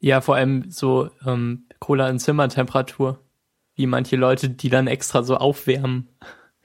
ja, 0.00 0.20
vor 0.20 0.36
allem 0.36 0.70
so 0.70 1.10
ähm, 1.26 1.64
Cola 1.80 2.08
in 2.08 2.18
Zimmertemperatur. 2.18 3.20
Wie 3.74 3.86
manche 3.86 4.16
Leute, 4.16 4.50
die 4.50 4.70
dann 4.70 4.86
extra 4.88 5.22
so 5.22 5.36
aufwärmen. 5.36 6.08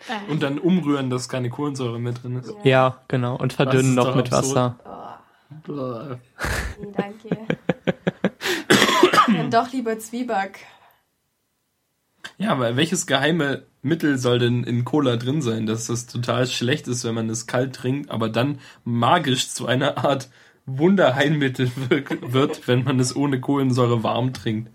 Äh, 0.07 0.31
Und 0.31 0.43
dann 0.43 0.59
umrühren, 0.59 1.09
dass 1.09 1.29
keine 1.29 1.49
Kohlensäure 1.49 1.99
mehr 1.99 2.13
drin 2.13 2.37
ist. 2.37 2.53
Ja, 2.63 3.01
genau. 3.07 3.35
Und 3.37 3.53
verdünnen 3.53 3.95
noch 3.95 4.15
mit 4.15 4.31
absurd. 4.33 4.55
Wasser. 4.55 5.19
Oh, 5.67 6.15
nee, 6.81 6.87
danke. 6.97 7.37
Dann 9.27 9.49
doch 9.51 9.71
lieber 9.71 9.97
Zwieback. 9.99 10.59
Ja, 12.37 12.51
aber 12.51 12.75
welches 12.75 13.05
geheime 13.07 13.63
Mittel 13.81 14.17
soll 14.17 14.39
denn 14.39 14.63
in 14.63 14.83
Cola 14.85 15.15
drin 15.17 15.41
sein, 15.41 15.65
dass 15.65 15.87
das 15.87 16.07
total 16.07 16.47
schlecht 16.47 16.87
ist, 16.87 17.03
wenn 17.03 17.15
man 17.15 17.29
es 17.29 17.47
kalt 17.47 17.75
trinkt, 17.75 18.09
aber 18.09 18.29
dann 18.29 18.59
magisch 18.83 19.49
zu 19.49 19.65
einer 19.67 20.03
Art 20.03 20.29
Wunderheilmittel 20.65 21.71
wird, 22.21 22.67
wenn 22.67 22.83
man 22.83 22.99
es 22.99 23.15
ohne 23.15 23.39
Kohlensäure 23.39 24.03
warm 24.03 24.33
trinkt? 24.33 24.71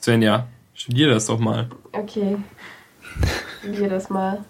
Svenja, 0.00 0.48
studier 0.80 1.10
das 1.10 1.26
doch 1.26 1.38
mal. 1.38 1.68
Okay. 1.92 2.36
Probier 3.62 3.88
das 3.88 4.08
mal. 4.10 4.44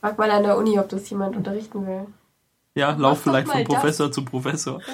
Frag 0.00 0.18
mal 0.18 0.30
an 0.30 0.42
der 0.44 0.56
Uni, 0.56 0.78
ob 0.78 0.88
das 0.88 1.08
jemand 1.10 1.36
unterrichten 1.36 1.86
will. 1.86 2.06
Ja, 2.74 2.92
Mach 2.92 2.98
lauf 2.98 3.18
doch 3.18 3.24
vielleicht 3.24 3.48
von 3.48 3.64
das. 3.64 3.68
Professor 3.68 4.12
zu 4.12 4.24
Professor. 4.24 4.80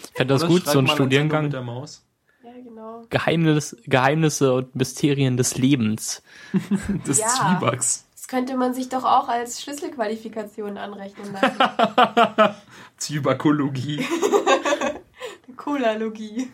Ich 0.00 0.12
fände 0.20 0.34
das 0.34 0.44
Oder 0.44 0.52
gut, 0.52 0.66
so 0.66 0.78
ein 0.78 0.86
Studiengang. 0.88 1.44
Mit 1.44 1.52
der 1.54 1.62
Maus. 1.62 2.04
Ja, 2.44 2.50
genau. 2.52 3.02
Geheimnis, 3.10 3.76
Geheimnisse 3.84 4.52
und 4.52 4.74
Mysterien 4.76 5.36
des 5.36 5.56
Lebens. 5.58 6.22
Des 7.06 7.18
Ja. 7.18 7.26
Zwiebacks. 7.28 8.06
Das 8.14 8.26
könnte 8.28 8.56
man 8.56 8.74
sich 8.74 8.88
doch 8.88 9.04
auch 9.04 9.28
als 9.28 9.60
Schlüsselqualifikation 9.62 10.76
anrechnen 10.78 11.32
lassen. 11.32 12.54
Zwiebakologie. 12.96 14.06
Kolalogie. 15.56 16.48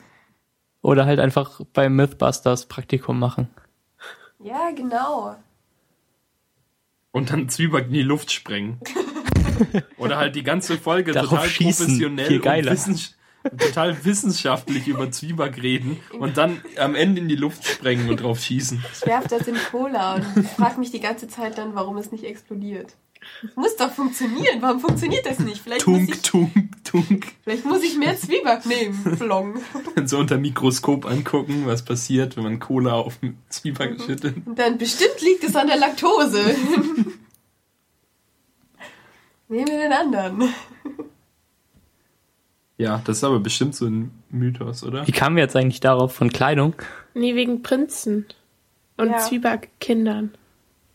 Oder 0.84 1.06
halt 1.06 1.18
einfach 1.18 1.62
bei 1.72 1.88
Mythbusters 1.88 2.66
Praktikum 2.66 3.18
machen. 3.18 3.48
Ja, 4.38 4.70
genau. 4.70 5.34
Und 7.10 7.30
dann 7.30 7.48
Zwieback 7.48 7.86
in 7.86 7.94
die 7.94 8.02
Luft 8.02 8.30
sprengen. 8.30 8.80
Oder 9.96 10.18
halt 10.18 10.36
die 10.36 10.42
ganze 10.42 10.76
Folge 10.76 11.12
Darauf 11.12 11.30
total 11.30 11.48
schießen. 11.48 11.86
professionell 11.86 12.26
Viel 12.26 12.36
und 12.36 12.44
geiler. 12.44 12.72
wissens 12.72 13.16
total 13.58 14.04
wissenschaftlich 14.04 14.86
über 14.86 15.10
Zwieback 15.10 15.62
reden 15.62 16.00
und 16.18 16.36
dann 16.36 16.60
am 16.78 16.94
Ende 16.94 17.22
in 17.22 17.28
die 17.28 17.36
Luft 17.36 17.64
sprengen 17.66 18.10
und 18.10 18.22
drauf 18.22 18.40
schießen. 18.40 18.84
Ich 18.92 19.06
werf 19.06 19.26
das 19.26 19.48
in 19.48 19.56
Cola 19.70 20.16
und 20.16 20.46
frag 20.48 20.76
mich 20.76 20.90
die 20.90 21.00
ganze 21.00 21.28
Zeit 21.28 21.56
dann, 21.56 21.74
warum 21.74 21.96
es 21.96 22.12
nicht 22.12 22.24
explodiert. 22.24 22.94
Muss 23.54 23.76
doch 23.76 23.90
funktionieren. 23.92 24.60
Warum 24.60 24.80
funktioniert 24.80 25.26
das 25.26 25.38
nicht? 25.38 25.58
Vielleicht, 25.62 25.86
muss 25.86 25.98
Tunk, 25.98 26.14
ich, 26.14 26.22
tunk, 26.22 26.52
tunk. 26.84 27.26
vielleicht 27.42 27.64
muss 27.64 27.82
ich 27.82 27.96
mehr 27.98 28.16
Zwieback 28.16 28.64
nehmen. 28.66 28.94
Flong. 29.16 29.54
So 30.06 30.18
unter 30.18 30.36
Mikroskop 30.38 31.06
angucken, 31.06 31.62
was 31.66 31.84
passiert, 31.84 32.36
wenn 32.36 32.44
man 32.44 32.58
Cola 32.58 32.92
auf 32.94 33.18
Zwieback 33.48 34.00
schüttet. 34.02 34.36
Und 34.46 34.58
dann 34.58 34.76
bestimmt 34.78 35.20
liegt 35.22 35.44
es 35.44 35.56
an 35.56 35.66
der 35.68 35.76
Laktose. 35.78 36.42
Nehmen 39.48 39.68
wir 39.68 39.78
den 39.78 39.92
anderen. 39.92 40.54
Ja, 42.76 43.00
das 43.04 43.18
ist 43.18 43.24
aber 43.24 43.40
bestimmt 43.40 43.74
so 43.76 43.86
ein 43.86 44.10
Mythos, 44.30 44.82
oder? 44.82 45.06
Wie 45.06 45.12
kamen 45.12 45.36
wir 45.36 45.42
jetzt 45.44 45.54
eigentlich 45.56 45.80
darauf 45.80 46.12
von 46.14 46.30
Kleidung? 46.30 46.74
Nee, 47.14 47.34
wegen 47.36 47.62
Prinzen. 47.62 48.26
Und 48.96 49.10
Ja. 49.10 49.18
Zwieback-Kindern. 49.18 50.34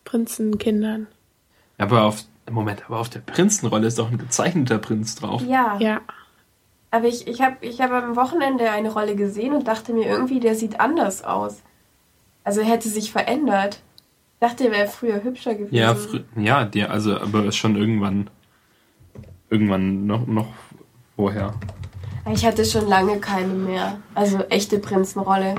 Prinzenkindern. 0.04 1.06
Aber 1.80 2.04
auf, 2.04 2.24
Moment, 2.50 2.82
aber 2.86 2.98
auf 3.00 3.08
der 3.08 3.20
Prinzenrolle 3.20 3.86
ist 3.86 3.98
doch 3.98 4.10
ein 4.10 4.18
gezeichneter 4.18 4.78
Prinz 4.78 5.14
drauf. 5.16 5.42
Ja. 5.46 5.76
Ja. 5.80 6.00
Aber 6.90 7.06
ich, 7.06 7.26
ich 7.28 7.40
habe 7.40 7.56
ich 7.60 7.80
hab 7.80 7.90
am 7.92 8.16
Wochenende 8.16 8.70
eine 8.70 8.92
Rolle 8.92 9.14
gesehen 9.16 9.54
und 9.54 9.66
dachte 9.68 9.92
mir 9.92 10.06
irgendwie, 10.06 10.40
der 10.40 10.54
sieht 10.56 10.80
anders 10.80 11.22
aus. 11.24 11.62
Also 12.44 12.60
er 12.60 12.66
hätte 12.66 12.88
sich 12.88 13.12
verändert. 13.12 13.80
Ich 14.40 14.48
dachte, 14.48 14.64
er 14.64 14.72
wäre 14.72 14.88
früher 14.88 15.22
hübscher 15.22 15.54
gewesen. 15.54 15.74
Ja, 15.74 15.92
fr- 15.92 16.24
ja, 16.36 16.64
der, 16.64 16.90
also, 16.90 17.18
aber 17.20 17.50
schon 17.52 17.76
irgendwann, 17.76 18.28
irgendwann 19.50 20.06
noch, 20.06 20.26
noch 20.26 20.48
vorher. 21.16 21.54
Ich 22.32 22.44
hatte 22.44 22.64
schon 22.64 22.88
lange 22.88 23.18
keine 23.20 23.52
mehr. 23.54 23.98
Also 24.14 24.38
echte 24.48 24.78
Prinzenrolle. 24.78 25.54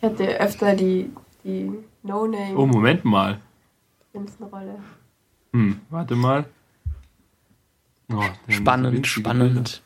Ich 0.00 0.08
hatte 0.08 0.40
öfter 0.40 0.74
die, 0.74 1.10
die 1.44 1.70
Oh, 2.04 2.08
No-Name-Prinzenrolle. 2.08 2.66
Moment 2.66 3.04
mal. 3.04 3.38
Hm, 5.58 5.80
warte 5.90 6.14
mal. 6.14 6.44
Oh, 8.12 8.22
Spannend, 8.46 9.04
spannend. 9.08 9.82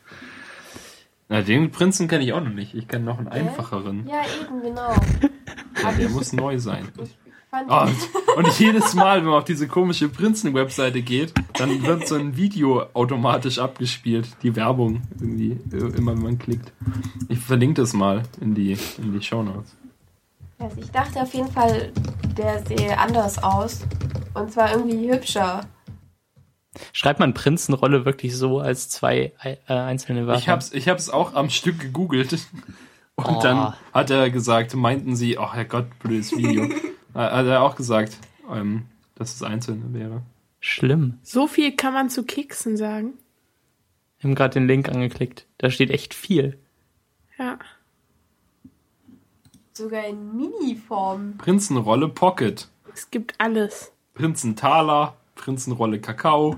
Na, 1.29 1.41
den 1.41 1.71
Prinzen 1.71 2.07
kenne 2.07 2.23
ich 2.23 2.31
auch 2.31 2.41
noch 2.41 2.53
nicht. 2.53 2.75
Ich 2.75 2.87
kenne 2.87 3.05
noch 3.05 3.17
einen 3.17 3.27
einfacheren. 3.27 4.07
Ja, 4.07 4.21
eben, 4.21 4.61
genau. 4.61 4.95
Ja, 5.81 5.91
der 5.91 6.09
muss 6.09 6.31
neu 6.31 6.59
sein. 6.59 6.87
Oh, 7.69 7.81
und, 7.81 8.37
und 8.47 8.59
jedes 8.59 8.95
Mal, 8.95 9.19
wenn 9.19 9.25
man 9.25 9.35
auf 9.35 9.43
diese 9.43 9.67
komische 9.67 10.09
Prinzen-Webseite 10.09 11.03
geht, 11.03 11.35
dann 11.53 11.83
wird 11.83 12.07
so 12.07 12.15
ein 12.15 12.35
Video 12.35 12.87
automatisch 12.95 13.59
abgespielt. 13.59 14.27
Die 14.41 14.55
Werbung 14.55 15.03
irgendwie, 15.19 15.59
äh, 15.71 15.95
immer 15.95 16.13
wenn 16.13 16.23
man 16.23 16.39
klickt. 16.39 16.71
Ich 17.29 17.37
verlinke 17.37 17.79
das 17.79 17.93
mal 17.93 18.23
in 18.41 18.55
die, 18.55 18.75
in 18.97 19.13
die 19.13 19.21
Shownotes. 19.21 19.75
Also 20.57 20.77
ich 20.81 20.89
dachte 20.89 21.21
auf 21.21 21.31
jeden 21.35 21.51
Fall, 21.51 21.91
der 22.35 22.65
sehe 22.65 22.97
anders 22.97 23.37
aus. 23.43 23.81
Und 24.33 24.51
zwar 24.51 24.71
irgendwie 24.71 25.11
hübscher. 25.11 25.67
Schreibt 26.91 27.19
man 27.19 27.33
Prinzenrolle 27.33 28.03
wirklich 28.05 28.35
so 28.35 28.59
als 28.59 28.89
zwei 28.89 29.31
äh, 29.43 29.57
einzelne 29.67 30.25
Wörter? 30.25 30.39
Ich 30.39 30.49
hab's, 30.49 30.73
ich 30.73 30.89
hab's 30.89 31.09
auch 31.09 31.33
am 31.35 31.49
Stück 31.49 31.79
gegoogelt. 31.79 32.33
Und 33.15 33.27
Oh. 33.27 33.39
dann 33.43 33.75
hat 33.93 34.09
er 34.09 34.31
gesagt, 34.31 34.73
meinten 34.73 35.15
sie, 35.15 35.37
oh 35.37 35.53
Herrgott, 35.53 35.85
blödes 35.99 36.35
Video. 36.35 36.63
hat 37.13 37.45
er 37.45 37.61
auch 37.61 37.75
gesagt, 37.75 38.17
ähm, 38.51 38.87
dass 39.13 39.35
es 39.35 39.43
einzelne 39.43 39.93
wäre. 39.93 40.23
Schlimm. 40.59 41.19
So 41.21 41.45
viel 41.45 41.75
kann 41.75 41.93
man 41.93 42.09
zu 42.09 42.23
Keksen 42.23 42.75
sagen. 42.75 43.13
Wir 44.17 44.29
haben 44.29 44.35
gerade 44.35 44.55
den 44.55 44.67
Link 44.67 44.89
angeklickt. 44.89 45.45
Da 45.59 45.69
steht 45.69 45.91
echt 45.91 46.15
viel. 46.15 46.57
Ja. 47.37 47.59
Sogar 49.73 50.07
in 50.07 50.35
Mini-Form. 50.35 51.37
Prinzenrolle 51.37 52.09
Pocket. 52.09 52.67
Es 52.93 53.11
gibt 53.11 53.35
alles. 53.39 53.91
Prinzentaler, 54.13 55.15
Prinzenrolle 55.35 55.99
Kakao, 55.99 56.57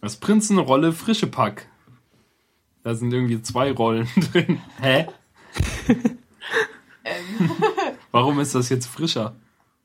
das 0.00 0.16
Prinzenrolle 0.16 0.92
Frische 0.92 1.26
Pack. 1.26 1.68
Da 2.82 2.94
sind 2.94 3.12
irgendwie 3.12 3.42
zwei 3.42 3.72
Rollen 3.72 4.08
drin. 4.32 4.60
Hä? 4.80 5.06
Ähm, 7.04 7.50
Warum 8.10 8.38
ist 8.40 8.54
das 8.54 8.68
jetzt 8.68 8.86
frischer? 8.86 9.34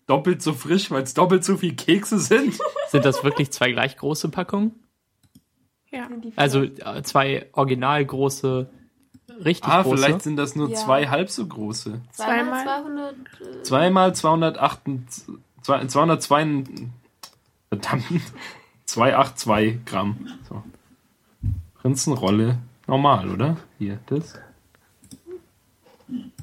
Doppelt 0.07 0.41
so 0.41 0.53
frisch, 0.53 0.91
weil 0.91 1.03
es 1.03 1.13
doppelt 1.13 1.43
so 1.45 1.55
viel 1.57 1.75
Kekse 1.75 2.19
sind? 2.19 2.59
Sind 2.89 3.05
das 3.05 3.23
wirklich 3.23 3.51
zwei 3.51 3.71
gleich 3.71 3.95
große 3.97 4.29
Packungen? 4.29 4.73
Ja. 5.89 6.07
Also 6.35 6.63
äh, 6.63 7.01
zwei 7.03 7.47
original 7.53 8.03
große, 8.05 8.69
richtig 9.45 9.63
Ah, 9.71 9.83
große? 9.83 9.97
vielleicht 9.97 10.21
sind 10.23 10.35
das 10.35 10.55
nur 10.55 10.69
Ja. 10.69 10.75
zwei 10.75 11.07
halb 11.07 11.29
so 11.29 11.45
große. 11.47 12.01
zweimal 12.11 12.63
zweimal- 12.65 12.83
200. 12.83 13.15
Äh, 13.15 13.61
Zweimal 13.63 14.15
208, 14.15 14.81
202, 15.63 16.63
verdammt, 17.69 18.21
282 18.85 19.85
Gramm. 19.85 20.27
So. 20.47 20.63
Prinzenrolle 21.75 22.59
normal, 22.87 23.29
oder? 23.29 23.57
Hier, 23.79 23.99
das. 24.05 24.35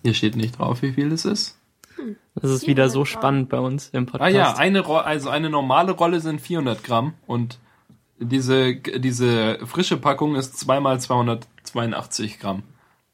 Hier 0.03 0.15
steht 0.15 0.37
nicht 0.37 0.59
drauf, 0.59 0.83
wie 0.83 0.93
viel 0.93 1.13
es 1.13 1.25
ist. 1.25 1.59
Das 2.35 2.51
ist 2.51 2.67
wieder 2.67 2.89
so 2.89 3.05
400 3.05 3.13
Gramm. 3.13 3.21
spannend 3.21 3.49
bei 3.51 3.59
uns 3.59 3.89
im 3.91 4.07
Ah 4.07 4.11
Podcast. 4.13 4.35
ja, 4.35 4.55
eine 4.57 4.81
Ro 4.81 4.97
also 4.97 5.29
eine 5.29 5.51
normale 5.51 5.93
Rolle 5.93 6.21
sind 6.21 6.41
400 6.41 6.83
Gramm 6.83 7.15
und 7.27 7.59
diese, 8.19 8.77
diese 8.77 9.59
frische 9.67 9.97
Packung 9.97 10.37
ist 10.37 10.59
zweimal 10.59 11.01
282 11.01 12.39
Gramm. 12.39 12.63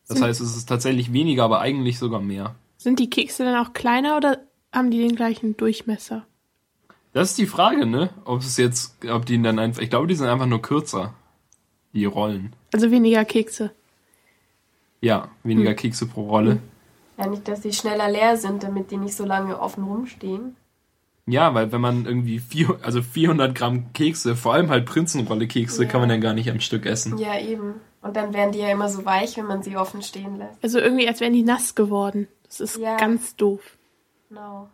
Das 0.09 0.23
heißt, 0.23 0.41
es 0.41 0.57
ist 0.57 0.67
tatsächlich 0.67 1.13
weniger, 1.13 1.45
aber 1.45 1.61
eigentlich 1.61 1.99
sogar 1.99 2.21
mehr. 2.21 2.55
Sind 2.77 3.01
die 3.01 3.11
Kekse 3.11 3.45
dann 3.45 3.57
auch 3.57 3.73
kleiner 3.73 4.17
oder 4.17 4.39
haben 4.77 4.91
die 4.91 4.99
den 5.01 5.17
gleichen 5.17 5.57
Durchmesser? 5.57 6.25
Das 7.13 7.31
ist 7.31 7.39
die 7.39 7.47
Frage, 7.47 7.87
ne? 7.87 8.11
Ob 8.25 8.41
es 8.41 8.57
jetzt, 8.59 8.95
ob 9.11 9.25
die 9.27 9.41
dann 9.43 9.59
einfach, 9.59 9.81
ich 9.83 9.91
glaube, 9.91 10.07
die 10.07 10.15
sind 10.15 10.29
einfach 10.29 10.47
nur 10.47 10.61
kürzer. 10.63 11.15
Die 11.95 12.05
Rollen. 12.05 12.53
Also 12.75 12.91
weniger 12.91 13.25
Kekse. 13.25 13.71
Ja, 15.01 15.29
weniger 15.43 15.75
Kekse 15.75 16.07
pro 16.07 16.29
Rolle. 16.29 16.59
Ja, 17.19 17.27
nicht, 17.27 17.49
dass 17.49 17.63
die 17.63 17.73
schneller 17.73 18.11
leer 18.11 18.37
sind, 18.37 18.63
damit 18.63 18.91
die 18.91 18.99
nicht 18.99 19.15
so 19.17 19.25
lange 19.25 19.59
offen 19.59 19.85
rumstehen. 19.85 20.57
Ja, 21.27 21.55
weil 21.55 21.73
wenn 21.73 21.81
man 21.81 22.05
irgendwie 22.07 22.39
vier, 22.39 22.79
also 22.83 23.03
400 23.03 23.55
Gramm 23.55 23.93
Kekse, 23.95 24.37
vor 24.37 24.53
allem 24.55 24.69
halt 24.71 24.85
Prinzenrolle 24.87 25.47
Kekse, 25.49 25.85
Ja. 25.85 25.89
kann 25.89 26.01
man 26.01 26.09
dann 26.11 26.21
gar 26.21 26.35
nicht 26.35 26.51
am 26.51 26.61
Stück 26.61 26.87
essen. 26.87 27.19
Ja, 27.19 27.39
eben. 27.41 27.75
Und 28.03 28.15
dann 28.17 28.33
werden 28.35 28.53
die 28.53 28.59
ja 28.61 28.69
immer 28.71 28.89
so 28.89 29.05
weich, 29.05 29.37
wenn 29.37 29.47
man 29.47 29.63
sie 29.63 29.77
offen 29.77 30.03
stehen 30.03 30.37
lässt. 30.37 30.63
Also 30.63 30.79
irgendwie, 30.79 31.09
als 31.09 31.21
wären 31.21 31.33
die 31.33 31.43
nass 31.43 31.75
geworden. 31.75 32.29
Das 32.47 32.61
ist 32.61 32.77
Ja. 32.77 32.97
ganz 32.97 33.35
doof. 33.37 33.76
Genau. 34.29 34.69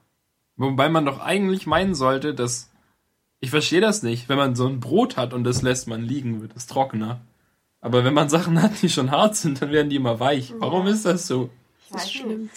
Wobei 0.56 0.88
man 0.88 1.04
doch 1.06 1.20
eigentlich 1.20 1.66
meinen 1.66 1.94
sollte, 1.94 2.34
dass. 2.34 2.68
Ich 3.40 3.50
verstehe 3.50 3.80
das 3.80 4.02
nicht. 4.04 4.28
Wenn 4.28 4.38
man 4.38 4.54
so 4.54 4.66
ein 4.68 4.78
Brot 4.80 5.16
hat 5.16 5.34
und 5.34 5.42
das 5.44 5.62
lässt 5.62 5.88
man 5.88 6.02
liegen, 6.02 6.40
wird 6.42 6.54
es 6.56 6.66
trockener. 6.68 7.20
Aber 7.80 8.04
wenn 8.04 8.14
man 8.14 8.28
Sachen 8.28 8.62
hat, 8.62 8.80
die 8.82 8.88
schon 8.88 9.10
hart 9.10 9.34
sind, 9.34 9.60
dann 9.60 9.72
werden 9.72 9.90
die 9.90 9.96
immer 9.96 10.20
weich. 10.20 10.54
Warum 10.58 10.86
ist 10.86 11.04
das 11.04 11.26
so? 11.26 11.50
Ich 11.82 11.88
Das 11.90 12.02
ist 12.04 12.08
weiß 12.08 12.12
schlimm. 12.12 12.42
nicht. 12.42 12.54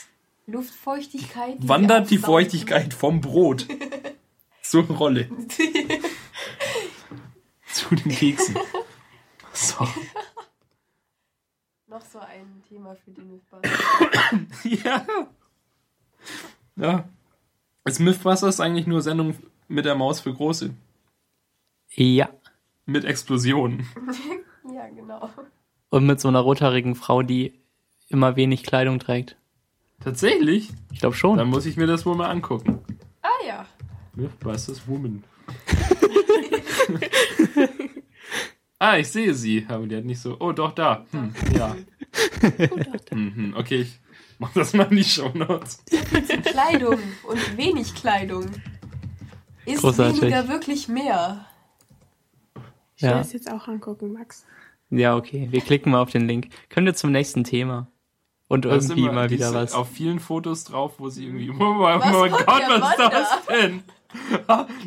Luftfeuchtigkeit. 0.47 1.55
die 1.57 1.67
Wandert 1.67 2.11
die. 2.11 2.19
Feuchtigkeit 2.19 2.93
vom 2.93 3.19
Brot 3.21 3.65
zur 4.61 4.83
Rolle, 4.85 5.27
zu 7.73 7.95
den 7.95 8.11
Keksen. 8.11 8.55
So. 9.53 9.87
Noch 11.87 12.01
so 12.01 12.19
ein 12.19 12.61
Thema 12.69 12.95
für 13.03 13.09
den 13.09 13.31
Mythbusters. 13.31 13.71
Ja. 14.83 15.03
Ja. 16.75 17.05
Ist 17.85 17.99
Mythbusters 17.99 18.59
eigentlich 18.59 18.87
nur 18.87 19.01
Sendung 19.01 19.35
mit 19.67 19.85
der 19.85 19.95
Maus 19.95 20.19
für 20.19 20.33
Große? 20.33 20.73
Ja. 21.93 22.29
Mit 22.85 23.05
Explosionen. 23.05 23.87
ja, 24.73 24.87
genau. 24.87 25.29
Und 25.89 26.05
mit 26.05 26.19
so 26.19 26.27
einer 26.27 26.39
rothaarigen 26.39 26.95
Frau, 26.95 27.21
die 27.21 27.53
immer 28.09 28.35
wenig 28.35 28.63
Kleidung 28.63 28.99
trägt. 28.99 29.37
Tatsächlich? 30.01 30.71
Ich 30.91 30.99
glaube 30.99 31.15
schon. 31.15 31.37
Dann 31.37 31.49
muss 31.49 31.65
ich 31.65 31.77
mir 31.77 31.87
das 31.87 32.05
wohl 32.05 32.15
mal 32.15 32.29
angucken. 32.29 32.79
Ah 33.21 33.45
ja. 33.47 33.65
Mythbusters 34.15 34.87
Woman. 34.87 35.23
Ah, 38.77 38.97
ich 38.97 39.09
sehe 39.09 39.33
sie. 39.33 39.65
Aber 39.67 39.87
die 39.87 39.95
hat 39.95 40.03
nicht 40.03 40.19
so, 40.19 40.37
oh 40.39 40.51
doch, 40.51 40.73
da. 40.73 41.05
Hm, 41.11 41.33
ja. 41.55 41.75
Mhm, 43.11 43.55
okay, 43.57 43.81
ich 43.81 43.99
mach 44.39 44.51
das 44.53 44.73
mal 44.73 44.83
in 44.89 44.97
die 44.97 45.03
Shownotes. 45.03 45.83
Kleidung 46.45 46.99
und 47.27 47.57
wenig 47.57 47.93
Kleidung. 47.95 48.45
Ist 49.65 49.81
Großartig. 49.81 50.21
weniger 50.21 50.47
wirklich 50.47 50.87
mehr? 50.87 51.45
Ich 52.95 53.03
will 53.03 53.09
Ja. 53.09 53.17
das 53.17 53.33
jetzt 53.33 53.51
auch 53.51 53.67
angucken, 53.67 54.13
Max. 54.13 54.45
Ja, 54.89 55.15
okay. 55.15 55.47
Wir 55.51 55.61
klicken 55.61 55.91
mal 55.91 55.99
auf 56.01 56.11
den 56.11 56.27
Link. 56.27 56.49
Können 56.69 56.85
wir 56.85 56.93
zum 56.93 57.11
nächsten 57.11 57.43
Thema? 57.43 57.87
Und 58.47 58.65
Da 58.65 58.75
ist 58.75 58.85
irgendwie 58.89 59.03
immer- 59.05 59.13
mal 59.13 59.29
wieder 59.31 59.53
was. 59.53 59.73
Auf 59.73 59.89
vielen 59.89 60.19
Fotos 60.19 60.63
drauf, 60.65 60.93
wo 60.99 61.09
sie 61.09 61.25
irgendwie, 61.25 61.49
oh 61.59 61.73
mein, 61.73 61.99
oh 62.13 62.27
Gott, 62.29 62.45
was 62.47 62.89
ist 62.91 62.99
das 62.99 63.45
denn? 63.47 63.83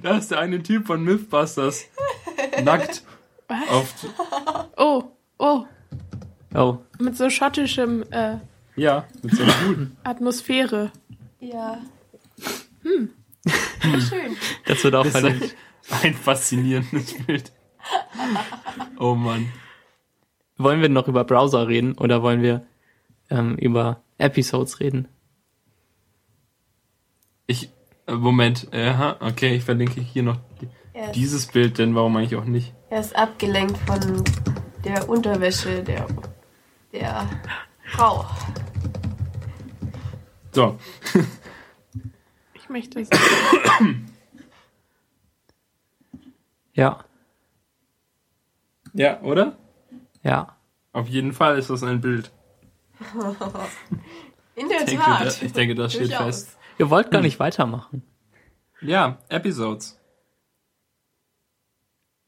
Da 0.02 0.16
ist 0.16 0.30
der 0.30 0.38
eine 0.38 0.62
Typ 0.62 0.86
von 0.86 1.02
Mythbusters. 1.04 1.84
Nackt. 2.62 3.02
Was? 3.48 3.68
Auf, 3.68 3.94
Oh, 4.76 5.02
oh, 5.38 5.64
Oh, 6.54 6.78
mit 6.98 7.14
so 7.16 7.28
schottischem 7.28 8.04
äh, 8.10 8.38
ja, 8.78 9.06
mit 9.22 9.34
so 9.34 9.42
einem 9.42 9.68
Hut. 9.68 9.88
Atmosphäre. 10.04 10.92
Ja. 11.40 11.78
Hm. 12.82 13.10
Schön. 14.08 14.36
das 14.66 14.84
wird 14.84 14.94
auch 14.94 15.04
Das 15.04 15.24
ein, 15.24 15.40
ein 16.02 16.14
faszinierendes 16.14 17.14
Bild. 17.24 17.52
Oh 18.98 19.14
Mann. 19.14 19.52
Wollen 20.56 20.80
wir 20.80 20.88
noch 20.88 21.08
über 21.08 21.24
Browser 21.24 21.68
reden 21.68 21.96
oder 21.96 22.22
wollen 22.22 22.42
wir 22.42 22.66
ähm, 23.30 23.56
über 23.56 24.02
Episodes 24.18 24.80
reden? 24.80 25.08
Ich, 27.46 27.70
äh, 28.06 28.14
Moment, 28.14 28.68
aha, 28.72 29.16
okay, 29.20 29.54
ich 29.54 29.64
verlinke 29.64 30.00
hier 30.00 30.24
noch 30.24 30.38
ist, 30.60 31.14
dieses 31.14 31.46
Bild, 31.46 31.78
denn 31.78 31.94
warum 31.94 32.16
eigentlich 32.16 32.36
auch 32.36 32.44
nicht? 32.44 32.74
er 32.90 33.00
ist 33.00 33.14
abgelenkt 33.16 33.76
von 33.78 34.24
der 34.84 35.08
Unterwäsche 35.08 35.82
der, 35.82 36.06
der 36.92 37.28
Frau. 37.88 38.24
So, 40.52 40.78
Ich 42.54 42.68
möchte 42.68 43.00
es. 43.00 43.08
Ja, 46.72 47.04
ja, 48.94 49.20
oder? 49.22 49.56
ja. 50.22 50.56
Auf 50.92 51.08
jeden 51.08 51.32
Fall 51.32 51.58
ist 51.58 51.70
das 51.70 51.82
ein 51.82 52.00
Bild. 52.00 52.30
In 54.56 54.68
der 54.68 54.80
Ich 54.80 54.84
denke, 54.86 55.04
Tat. 55.04 55.26
da, 55.40 55.46
ich 55.46 55.52
denke 55.52 55.74
das 55.74 55.92
steht 55.92 56.08
Durchaus. 56.08 56.44
fest. 56.44 56.58
Ihr 56.78 56.90
wollt 56.90 57.10
gar 57.10 57.20
nicht 57.20 57.38
weitermachen. 57.38 58.02
Ja, 58.80 59.18
Episodes. 59.28 60.00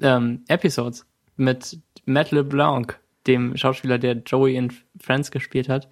Ähm, 0.01 0.45
Episodes 0.49 1.07
mit 1.37 1.81
Matt 2.05 2.31
LeBlanc, 2.33 2.99
dem 3.27 3.57
Schauspieler, 3.57 3.99
der 3.99 4.15
Joey 4.19 4.57
in 4.57 4.73
Friends 5.01 5.31
gespielt 5.31 5.69
hat. 5.69 5.89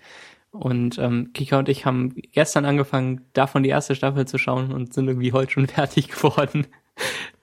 Und 0.50 0.98
ähm, 0.98 1.32
Kika 1.34 1.58
und 1.58 1.68
ich 1.68 1.84
haben 1.84 2.14
gestern 2.32 2.64
angefangen, 2.64 3.26
davon 3.34 3.62
die 3.62 3.68
erste 3.68 3.94
Staffel 3.94 4.26
zu 4.26 4.38
schauen 4.38 4.72
und 4.72 4.94
sind 4.94 5.06
irgendwie 5.06 5.32
heute 5.32 5.52
schon 5.52 5.66
fertig 5.68 6.08
geworden. 6.08 6.66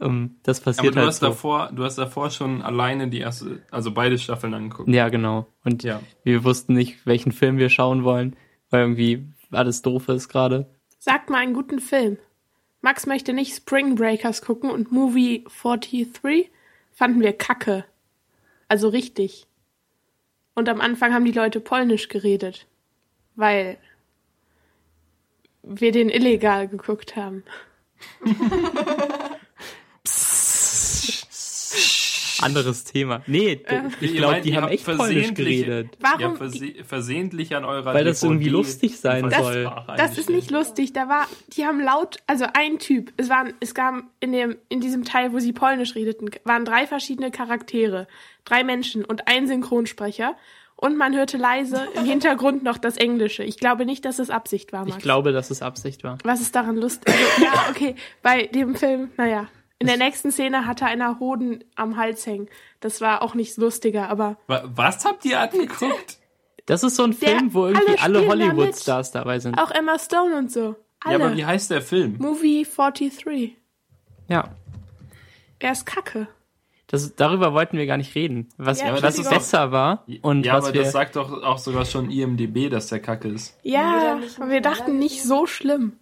ähm, 0.01 0.35
das 0.43 0.59
Aber 0.61 0.65
passiert 0.73 0.95
du 0.95 0.99
halt 0.99 1.07
hast 1.09 1.19
so. 1.19 1.27
davor, 1.27 1.69
du 1.73 1.83
hast 1.83 1.97
davor 1.97 2.29
schon 2.31 2.61
alleine 2.61 3.07
die 3.07 3.19
erste, 3.19 3.61
also 3.71 3.91
beide 3.91 4.17
Staffeln 4.17 4.53
angeguckt. 4.53 4.89
Ja, 4.89 5.09
genau. 5.09 5.45
Und 5.63 5.83
Ja. 5.83 6.01
wir 6.23 6.43
wussten 6.43 6.73
nicht, 6.73 7.05
welchen 7.05 7.31
Film 7.31 7.57
wir 7.57 7.69
schauen 7.69 8.03
wollen, 8.03 8.35
weil 8.71 8.81
irgendwie 8.81 9.27
alles 9.51 9.81
doof 9.83 10.09
ist 10.09 10.27
gerade. 10.27 10.67
Sagt 10.99 11.29
mal 11.29 11.37
einen 11.37 11.53
guten 11.53 11.79
Film. 11.79 12.17
Max 12.81 13.05
möchte 13.05 13.33
nicht 13.33 13.55
Spring 13.55 13.95
Breakers 13.95 14.41
gucken 14.41 14.69
und 14.71 14.91
Movie 14.91 15.45
43 15.61 16.49
fanden 16.91 17.21
wir 17.21 17.33
kacke. 17.33 17.85
Also 18.67 18.89
richtig. 18.89 19.47
Und 20.55 20.69
am 20.69 20.81
Anfang 20.81 21.13
haben 21.13 21.25
die 21.25 21.31
Leute 21.31 21.59
Polnisch 21.59 22.07
geredet. 22.07 22.65
Weil 23.35 23.77
wir 25.61 25.91
den 25.91 26.09
illegal 26.09 26.67
geguckt 26.67 27.15
haben. 27.15 27.43
Anderes 32.41 32.83
Thema. 32.83 33.21
Nee, 33.27 33.55
d- 33.57 33.81
ich 34.01 34.15
glaube, 34.15 34.41
die 34.41 34.55
haben 34.55 34.67
echt 34.67 34.85
Polnisch 34.85 35.05
versehentlich- 35.05 35.65
geredet. 35.65 35.89
Warum? 35.99 36.19
Ja, 36.21 36.35
verse 36.35 36.73
versehentlich 36.83 37.55
an 37.55 37.65
eurer 37.65 37.93
Weil 37.93 38.03
das 38.05 38.23
irgendwie 38.23 38.49
lustig 38.49 38.97
sein 38.99 39.29
soll. 39.29 39.71
Das 39.97 40.17
ist 40.17 40.29
nicht 40.29 40.51
lustig. 40.51 40.93
Da 40.93 41.07
war, 41.07 41.27
die 41.55 41.65
haben 41.65 41.79
laut, 41.79 42.17
also 42.27 42.45
ein 42.53 42.79
Typ. 42.79 43.13
Es 43.17 43.29
waren, 43.29 43.53
es 43.59 43.73
gab 43.73 43.95
in 44.19 44.31
dem, 44.31 44.55
in 44.69 44.79
diesem 44.81 45.03
Teil, 45.03 45.33
wo 45.33 45.39
sie 45.39 45.53
Polnisch 45.53 45.95
redeten, 45.95 46.29
waren 46.43 46.65
drei 46.65 46.87
verschiedene 46.87 47.31
Charaktere, 47.31 48.07
drei 48.43 48.63
Menschen 48.63 49.05
und 49.05 49.27
ein 49.27 49.47
Synchronsprecher. 49.47 50.35
Und 50.77 50.97
man 50.97 51.15
hörte 51.15 51.37
leise 51.37 51.87
im 51.95 52.03
Hintergrund 52.05 52.63
noch 52.63 52.77
das 52.77 52.97
Englische. 52.97 53.43
Ich 53.43 53.57
glaube 53.57 53.85
nicht, 53.85 54.03
dass 54.03 54.19
es 54.19 54.29
Absicht 54.29 54.73
war, 54.73 54.81
Max. 54.83 54.97
Ich 54.97 55.01
glaube, 55.03 55.31
dass 55.31 55.49
es 55.49 55.61
Absicht 55.61 56.03
war. 56.03 56.17
Was 56.25 56.41
ist 56.41 56.53
daran 56.53 56.75
lustig? 56.75 57.13
Also, 57.13 57.43
ja, 57.43 57.65
okay. 57.69 57.95
Bei 58.21 58.43
dem 58.47 58.75
Film, 58.75 59.09
naja. 59.15 59.47
In 59.79 59.87
der 59.87 59.97
nächsten 59.97 60.31
Szene 60.31 60.65
hatte 60.65 60.85
einer 60.85 61.19
Hoden 61.19 61.63
am 61.75 61.97
Hals 61.97 62.25
hängen. 62.25 62.47
Das 62.79 63.01
war 63.01 63.21
auch 63.21 63.35
nicht 63.35 63.57
lustiger, 63.57 64.09
aber 64.09 64.37
Wa- 64.47 64.63
Was 64.73 65.03
habt 65.05 65.25
ihr 65.25 65.39
angeguckt? 65.39 66.17
Das 66.65 66.83
ist 66.83 66.95
so 66.95 67.03
ein 67.03 67.13
Film, 67.13 67.53
wo 67.53 67.67
irgendwie 67.67 67.97
alle 67.99 68.19
alle 68.19 68.27
Hollywood-Stars 68.27 69.11
dabei 69.11 69.39
sind. 69.39 69.59
auch 69.59 69.71
Emma 69.71 69.99
Stone 69.99 70.35
und 70.37 70.51
so. 70.51 70.69
Ja, 71.03 71.11
Alle. 71.11 71.25
aber 71.25 71.37
wie 71.37 71.45
heißt 71.45 71.69
der 71.69 71.81
Film? 71.81 72.15
Movie 72.17 72.65
43. 72.65 73.55
Ja. 74.27 74.49
Er 75.59 75.71
ist 75.71 75.85
kacke. 75.85 76.27
Das, 76.87 77.15
darüber 77.15 77.53
wollten 77.53 77.77
wir 77.77 77.85
gar 77.85 77.97
nicht 77.97 78.15
reden. 78.15 78.49
Was, 78.57 78.79
Ja, 78.81 78.99
was 79.01 79.21
besser 79.29 79.71
war 79.71 80.05
und 80.21 80.45
ja, 80.45 80.53
was 80.53 80.65
aber 80.65 80.73
wir. 80.73 80.81
das 80.83 80.91
sagt 80.93 81.15
doch 81.15 81.43
auch 81.43 81.57
sogar 81.57 81.85
schon 81.85 82.09
IMDB, 82.09 82.69
dass 82.69 82.87
der 82.87 82.99
Kacke 82.99 83.27
ist. 83.27 83.57
Ja, 83.63 84.19
aber 84.37 84.49
wir 84.49 84.61
dachten 84.61 84.97
nicht 84.99 85.21
so 85.23 85.45
schlimm. 85.45 85.93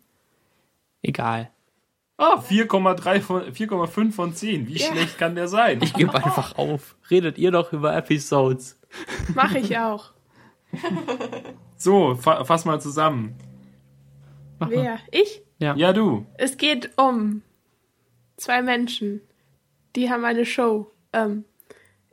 egal. 1.01 1.49
Ah, 2.17 2.39
4,3 2.39 3.21
von 3.21 3.41
4,5 3.53 4.11
von 4.13 4.33
10. 4.35 4.67
Wie 4.67 4.77
Ja. 4.77 4.87
schlecht 4.87 5.17
kann 5.17 5.35
der 5.35 5.47
sein? 5.47 5.79
Ich 5.81 5.93
gebe 5.93 6.13
einfach 6.13 6.57
auf. 6.57 6.95
Redet 7.09 7.37
ihr 7.37 7.51
doch 7.51 7.73
über 7.73 7.95
Episodes. 7.95 8.79
Mache 9.33 9.59
ich 9.59 9.77
auch. 9.79 10.11
So, 11.77 12.15
fa 12.15 12.43
fass 12.45 12.65
mal 12.65 12.79
zusammen. 12.79 13.35
Mach 14.59 14.69
mal. 14.69 14.75
Wer? 14.75 14.99
Ich? 15.11 15.41
Ja. 15.59 15.75
Ja, 15.75 15.93
du. 15.93 16.25
Es 16.37 16.57
geht 16.57 16.91
um 16.97 17.41
zwei 18.37 18.61
Menschen. 18.61 19.21
Die 19.95 20.09
haben 20.09 20.23
eine 20.25 20.45
Show 20.45 20.91
ähm, 21.13 21.45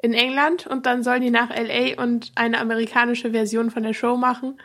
in 0.02 0.12
England 0.14 0.66
und 0.66 0.86
dann 0.86 1.02
sollen 1.02 1.22
die 1.22 1.30
nach 1.30 1.50
LA 1.50 2.02
und 2.02 2.32
eine 2.34 2.58
amerikanische 2.58 3.30
Version 3.32 3.70
von 3.70 3.82
der 3.82 3.94
Show 3.94 4.16
machen. 4.16 4.60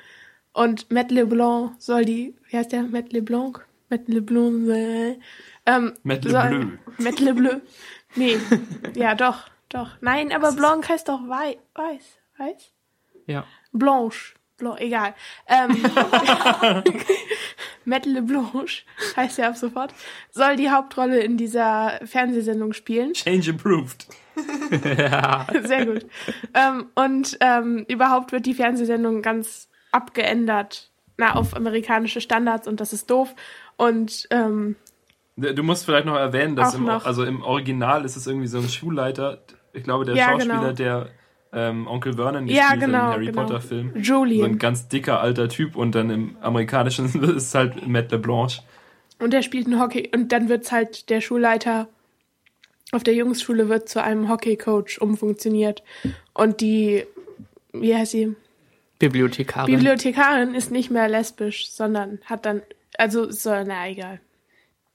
Und 0.53 0.89
Matt 0.91 1.11
LeBlanc 1.11 1.73
soll 1.79 2.05
die, 2.05 2.36
wie 2.49 2.57
heißt 2.57 2.71
der? 2.71 2.83
Matt 2.83 3.11
LeBlanc? 3.13 3.65
Matt 3.89 4.07
LeBlanc, 4.07 4.69
äh, 4.69 5.19
ähm, 5.65 5.93
Matt 6.03 6.23
soll- 6.23 6.31
LeBlanc. 6.31 6.79
Matt 6.99 7.19
LeBlanc. 7.19 7.61
Nee, 8.15 8.38
ja, 8.95 9.13
doch, 9.15 9.49
doch. 9.69 9.91
Nein, 10.01 10.31
aber 10.31 10.51
Blanc 10.53 10.88
heißt 10.89 11.09
doch 11.09 11.21
wei 11.27 11.57
weiß, 11.75 12.03
weiß? 12.38 12.71
Ja. 13.27 13.45
Blanche. 13.71 14.33
Blanc, 14.57 14.79
egal. 14.79 15.13
Ähm, 15.47 15.75
Matt 17.86 18.05
LeBlanche 18.05 18.83
heißt 19.15 19.39
er 19.39 19.49
ab 19.49 19.57
sofort, 19.57 19.93
soll 20.31 20.55
die 20.55 20.69
Hauptrolle 20.69 21.19
in 21.19 21.38
dieser 21.38 21.99
Fernsehsendung 22.05 22.73
spielen. 22.73 23.13
Change 23.13 23.51
approved. 23.51 24.07
Sehr 25.67 25.86
gut. 25.86 26.05
ähm, 26.53 26.88
und 26.95 27.38
ähm, 27.41 27.86
überhaupt 27.88 28.31
wird 28.31 28.45
die 28.45 28.53
Fernsehsendung 28.53 29.21
ganz 29.21 29.69
abgeändert 29.91 30.89
na, 31.17 31.36
auf 31.36 31.55
amerikanische 31.55 32.19
Standards 32.19 32.67
und 32.67 32.81
das 32.81 32.91
ist 32.91 33.09
doof. 33.09 33.33
Und 33.78 34.28
ähm, 34.32 34.76
Du 35.38 35.63
musst 35.63 35.84
vielleicht 35.86 36.05
noch 36.05 36.15
erwähnen, 36.15 36.55
dass 36.55 36.76
im, 36.76 36.86
noch. 36.86 37.05
also 37.05 37.23
im 37.26 37.43
Original 37.43 38.05
ist 38.05 38.15
es 38.15 38.26
irgendwie 38.26 38.47
so 38.47 38.59
ein 38.59 38.69
Schulleiter, 38.69 39.39
ich 39.73 39.84
glaube 39.84 40.05
der 40.05 40.15
Ja, 40.15 40.30
Schauspieler, 40.32 40.59
genau. 40.59 40.71
der 40.73 41.09
ähm, 41.51 41.88
Onkel 41.88 42.13
Vernon 42.13 42.47
Ja, 42.47 42.69
gespielt 42.69 42.86
genau, 42.86 42.97
hat 42.99 43.05
im 43.07 43.11
Harry 43.13 43.26
genau. 43.26 43.41
Potter 43.41 43.59
Film. 43.61 43.89
So 43.91 43.95
ein 43.97 44.03
Julian. 44.03 44.59
ganz 44.59 44.88
dicker 44.88 45.19
alter 45.19 45.49
Typ 45.49 45.76
und 45.76 45.93
dann 45.93 46.09
im 46.09 46.38
amerikanischen 46.41 47.05
ist 47.23 47.30
es 47.36 47.53
halt 47.55 47.86
Matt 47.88 48.11
LeBlanc. 48.11 48.59
Und 49.19 49.32
der 49.34 49.41
spielt 49.41 49.67
ein 49.67 49.80
Hockey. 49.80 50.09
Und 50.13 50.32
dann 50.32 50.47
wird's 50.49 50.71
halt 50.71 51.09
der 51.09 51.19
Schulleiter 51.21 51.88
auf 52.91 53.03
der 53.03 53.13
Jungsschule 53.15 53.67
wird 53.67 53.89
zu 53.89 54.01
einem 54.01 54.30
Hockeycoach 54.30 55.01
umfunktioniert. 55.01 55.84
Und 56.34 56.61
die, 56.61 57.03
wie 57.73 57.95
heißt 57.95 58.11
sie? 58.11 58.36
Bibliothekarin. 58.99 59.73
Bibliothekarin 59.73 60.53
ist 60.55 60.71
nicht 60.71 60.91
mehr 60.91 61.09
lesbisch, 61.09 61.71
sondern 61.71 62.19
hat 62.26 62.45
dann, 62.45 62.61
also 62.98 63.32
so, 63.32 63.50
na 63.64 63.89
egal. 63.89 64.20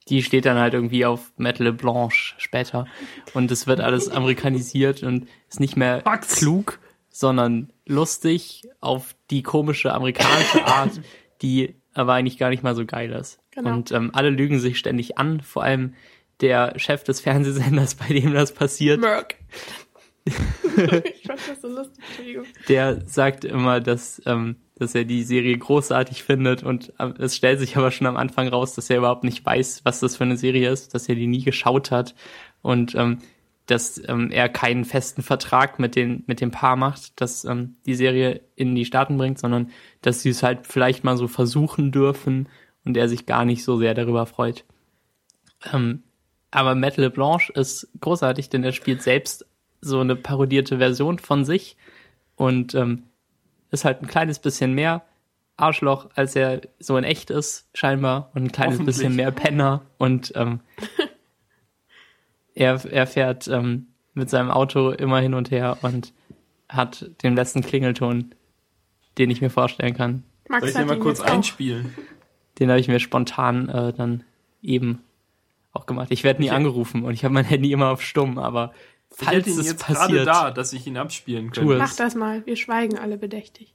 die 0.09 0.23
steht 0.23 0.45
dann 0.45 0.57
halt 0.57 0.73
irgendwie 0.73 1.05
auf 1.05 1.31
Metal 1.37 1.71
Blanche 1.73 2.33
später. 2.37 2.85
Und 3.33 3.51
es 3.51 3.67
wird 3.67 3.79
alles 3.79 4.09
amerikanisiert 4.09 5.03
und 5.03 5.27
ist 5.49 5.59
nicht 5.59 5.77
mehr 5.77 6.01
Max. 6.05 6.35
klug, 6.37 6.79
sondern 7.09 7.71
lustig 7.85 8.63
auf 8.79 9.15
die 9.29 9.43
komische 9.43 9.93
amerikanische 9.93 10.65
Art, 10.65 11.01
die 11.41 11.75
aber 11.93 12.13
eigentlich 12.13 12.37
gar 12.37 12.49
nicht 12.49 12.63
mal 12.63 12.75
so 12.75 12.85
geil 12.85 13.11
ist. 13.11 13.39
Genau. 13.51 13.69
Und 13.69 13.91
ähm, 13.91 14.11
alle 14.13 14.29
lügen 14.29 14.59
sich 14.59 14.79
ständig 14.79 15.17
an, 15.17 15.41
vor 15.41 15.63
allem 15.63 15.93
der 16.39 16.77
Chef 16.79 17.03
des 17.03 17.19
Fernsehsenders, 17.19 17.95
bei 17.95 18.07
dem 18.07 18.33
das 18.33 18.53
passiert. 18.53 18.99
Merk. 18.99 19.35
ich 20.25 21.27
fand 21.27 21.39
das 21.47 21.61
so 21.61 21.67
lustig, 21.67 22.03
Entschuldigung. 22.07 22.45
der 22.67 23.01
sagt 23.07 23.43
immer, 23.43 23.79
dass, 23.79 24.21
ähm, 24.25 24.55
dass 24.81 24.95
er 24.95 25.05
die 25.05 25.23
Serie 25.23 25.57
großartig 25.57 26.23
findet. 26.23 26.63
Und 26.63 26.91
ähm, 26.99 27.13
es 27.19 27.35
stellt 27.35 27.59
sich 27.59 27.77
aber 27.77 27.91
schon 27.91 28.07
am 28.07 28.17
Anfang 28.17 28.47
raus, 28.47 28.73
dass 28.73 28.89
er 28.89 28.97
überhaupt 28.97 29.23
nicht 29.23 29.45
weiß, 29.45 29.81
was 29.83 29.99
das 29.99 30.17
für 30.17 30.23
eine 30.23 30.37
Serie 30.37 30.69
ist, 30.69 30.93
dass 30.95 31.07
er 31.07 31.15
die 31.15 31.27
nie 31.27 31.43
geschaut 31.43 31.91
hat. 31.91 32.15
Und 32.61 32.95
ähm, 32.95 33.19
dass 33.67 34.01
ähm, 34.09 34.31
er 34.31 34.49
keinen 34.49 34.83
festen 34.83 35.21
Vertrag 35.21 35.79
mit, 35.79 35.95
den, 35.95 36.23
mit 36.25 36.41
dem 36.41 36.51
Paar 36.51 36.75
macht, 36.75 37.21
dass 37.21 37.45
ähm, 37.45 37.75
die 37.85 37.95
Serie 37.95 38.41
in 38.55 38.75
die 38.75 38.85
Staaten 38.85 39.17
bringt, 39.17 39.39
sondern 39.39 39.69
dass 40.01 40.21
sie 40.23 40.29
es 40.29 40.43
halt 40.43 40.65
vielleicht 40.67 41.03
mal 41.03 41.15
so 41.15 41.27
versuchen 41.27 41.91
dürfen 41.91 42.49
und 42.83 42.97
er 42.97 43.07
sich 43.07 43.27
gar 43.27 43.45
nicht 43.45 43.63
so 43.63 43.77
sehr 43.77 43.93
darüber 43.93 44.25
freut. 44.25 44.65
Ähm, 45.71 46.03
aber 46.49 46.75
Matt 46.75 46.97
LeBlanche 46.97 47.53
ist 47.53 47.87
großartig, 48.01 48.49
denn 48.49 48.63
er 48.63 48.73
spielt 48.73 49.03
selbst 49.03 49.45
so 49.79 49.99
eine 49.99 50.15
parodierte 50.15 50.79
Version 50.79 51.19
von 51.19 51.45
sich. 51.45 51.77
Und 52.35 52.75
ähm, 52.75 53.03
ist 53.71 53.85
halt 53.85 54.01
ein 54.01 54.07
kleines 54.07 54.39
bisschen 54.39 54.73
mehr 54.73 55.03
Arschloch, 55.57 56.09
als 56.15 56.35
er 56.35 56.61
so 56.79 56.97
in 56.97 57.03
echt 57.03 57.29
ist, 57.29 57.67
scheinbar, 57.73 58.31
und 58.33 58.43
ein 58.43 58.51
kleines 58.51 58.83
bisschen 58.83 59.15
mehr 59.15 59.31
Penner 59.31 59.81
und 59.97 60.33
ähm, 60.35 60.59
er, 62.53 62.83
er 62.85 63.07
fährt 63.07 63.47
ähm, 63.47 63.87
mit 64.13 64.29
seinem 64.29 64.51
Auto 64.51 64.91
immer 64.91 65.19
hin 65.19 65.33
und 65.33 65.51
her 65.51 65.77
und 65.81 66.13
hat 66.67 67.09
den 67.23 67.35
besten 67.35 67.61
Klingelton, 67.61 68.33
den 69.17 69.29
ich 69.29 69.41
mir 69.41 69.49
vorstellen 69.49 69.93
kann. 69.93 70.23
Max 70.49 70.61
Soll 70.61 70.69
ich 70.69 70.75
den 70.75 70.87
mal 70.87 70.99
kurz 70.99 71.21
einspielen? 71.21 71.93
Den 72.59 72.69
habe 72.69 72.79
ich 72.79 72.87
mir 72.87 72.99
spontan 72.99 73.69
äh, 73.69 73.93
dann 73.93 74.23
eben 74.61 74.99
auch 75.73 75.85
gemacht. 75.85 76.07
Ich 76.11 76.23
werde 76.23 76.41
nie 76.41 76.47
Ich- 76.47 76.51
angerufen 76.53 77.03
und 77.03 77.13
ich 77.13 77.23
habe 77.23 77.33
mein 77.33 77.45
Handy 77.45 77.71
immer 77.71 77.89
auf 77.89 78.01
stumm, 78.01 78.37
aber 78.37 78.73
Ich 79.17 79.25
falls 79.25 79.37
hätte 79.37 79.49
ihn 79.49 79.59
es 79.59 79.67
jetzt 79.67 79.85
gerade 79.85 79.99
passiert, 79.99 80.27
da, 80.27 80.51
dass 80.51 80.73
ich 80.73 80.87
ihn 80.87 80.97
abspielen 80.97 81.51
könnte. 81.51 81.75
Mach 81.75 81.95
das 81.95 82.15
mal. 82.15 82.45
Wir 82.45 82.55
schweigen 82.55 82.97
alle 82.97 83.17
bedächtig. 83.17 83.73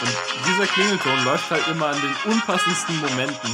Und 0.00 0.16
dieser 0.46 0.66
Klingelton 0.66 1.24
läuft 1.24 1.50
halt 1.50 1.66
immer 1.68 1.86
an 1.88 1.96
den 2.00 2.32
unpassendsten 2.32 3.00
Momenten. 3.00 3.50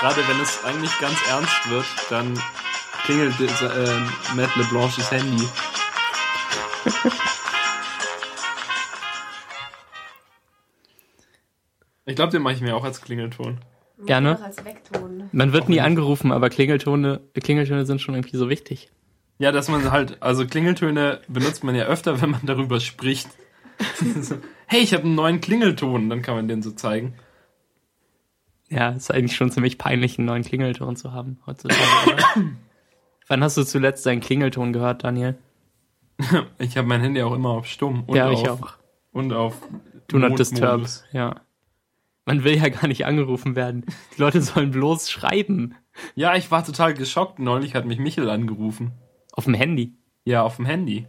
Gerade 0.00 0.28
wenn 0.28 0.40
es 0.40 0.62
eigentlich 0.64 0.96
ganz 1.00 1.16
ernst 1.28 1.70
wird, 1.70 1.86
dann 2.10 2.38
klingelt 3.04 3.40
äh, 3.40 4.34
Matt 4.36 4.54
LeBlanches 4.56 5.10
Handy. 5.10 5.48
Ich 12.08 12.16
glaube, 12.16 12.32
den 12.32 12.42
mache 12.42 12.54
ich 12.54 12.60
mir 12.60 12.74
auch 12.74 12.84
als 12.84 13.02
Klingelton. 13.02 13.58
Gerne. 14.06 14.40
Als 14.42 14.64
Wegton. 14.64 15.28
man 15.32 15.52
wird 15.52 15.64
Auch 15.64 15.68
nie 15.68 15.76
ich- 15.76 15.82
angerufen, 15.82 16.32
aber 16.32 16.48
Klingeltone, 16.50 17.20
Klingeltöne 17.34 17.84
sind 17.84 18.00
schon 18.00 18.14
irgendwie 18.14 18.36
so 18.36 18.48
wichtig. 18.48 18.90
Ja, 19.38 19.52
dass 19.52 19.68
man 19.68 19.90
halt, 19.92 20.22
also 20.22 20.46
Klingeltöne 20.46 21.20
benutzt 21.28 21.62
man 21.64 21.74
ja 21.74 21.84
öfter, 21.84 22.20
wenn 22.22 22.30
man 22.30 22.40
darüber 22.44 22.80
spricht. 22.80 23.28
hey, 24.66 24.80
ich 24.80 24.94
habe 24.94 25.04
einen 25.04 25.14
neuen 25.16 25.40
Klingelton, 25.40 26.08
dann 26.08 26.22
kann 26.22 26.34
man 26.34 26.48
den 26.48 26.62
so 26.62 26.70
zeigen. 26.72 27.14
Ja, 28.70 28.90
ist 28.90 29.10
eigentlich 29.12 29.36
schon 29.36 29.50
ziemlich 29.50 29.78
peinlich, 29.78 30.18
einen 30.18 30.26
neuen 30.26 30.42
Klingelton 30.44 30.96
zu 30.96 31.12
haben 31.12 31.38
heutzutage. 31.46 31.80
Wann 33.28 33.42
hast 33.44 33.56
du 33.56 33.64
zuletzt 33.64 34.06
deinen 34.06 34.20
Klingelton 34.20 34.72
gehört, 34.72 35.04
Daniel? 35.04 35.36
Ich 36.58 36.76
habe 36.76 36.88
mein 36.88 37.00
Handy 37.00 37.22
auch 37.22 37.34
immer 37.34 37.50
auf 37.50 37.66
Stumm 37.66 38.04
und 38.06 38.16
ja, 38.16 38.28
auf, 38.28 38.42
ich 38.42 38.48
auch. 38.48 38.72
und 39.12 39.32
auf 39.32 39.54
Do 40.08 40.18
not 40.18 40.30
Notmodus. 40.30 40.48
disturb. 40.50 40.88
Ja. 41.12 41.40
Man 42.28 42.44
will 42.44 42.58
ja 42.58 42.68
gar 42.68 42.86
nicht 42.88 43.06
angerufen 43.06 43.56
werden. 43.56 43.86
Die 44.14 44.20
Leute 44.20 44.42
sollen 44.42 44.70
bloß 44.70 45.10
schreiben. 45.10 45.76
Ja, 46.14 46.36
ich 46.36 46.50
war 46.50 46.62
total 46.62 46.92
geschockt. 46.92 47.38
Neulich 47.38 47.74
hat 47.74 47.86
mich 47.86 47.98
Michel 47.98 48.28
angerufen. 48.28 48.92
Auf 49.32 49.44
dem 49.44 49.54
Handy. 49.54 49.94
Ja, 50.26 50.42
auf 50.42 50.56
dem 50.56 50.66
Handy. 50.66 51.06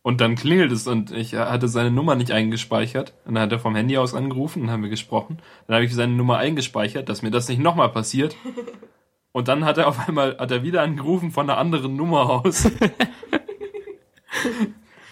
Und 0.00 0.22
dann 0.22 0.34
klingelt 0.34 0.72
es 0.72 0.86
und 0.86 1.10
ich 1.10 1.34
hatte 1.34 1.68
seine 1.68 1.90
Nummer 1.90 2.14
nicht 2.14 2.30
eingespeichert. 2.30 3.12
Und 3.26 3.34
dann 3.34 3.42
hat 3.42 3.52
er 3.52 3.58
vom 3.58 3.76
Handy 3.76 3.98
aus 3.98 4.14
angerufen 4.14 4.62
und 4.62 4.70
haben 4.70 4.82
wir 4.82 4.88
gesprochen. 4.88 5.42
Dann 5.66 5.74
habe 5.74 5.84
ich 5.84 5.94
seine 5.94 6.14
Nummer 6.14 6.38
eingespeichert, 6.38 7.10
dass 7.10 7.20
mir 7.20 7.30
das 7.30 7.50
nicht 7.50 7.60
nochmal 7.60 7.90
passiert. 7.90 8.34
Und 9.32 9.48
dann 9.48 9.66
hat 9.66 9.76
er 9.76 9.86
auf 9.86 10.08
einmal, 10.08 10.38
hat 10.38 10.50
er 10.50 10.62
wieder 10.62 10.80
angerufen 10.80 11.30
von 11.30 11.50
einer 11.50 11.58
anderen 11.58 11.94
Nummer 11.94 12.30
aus. 12.30 12.66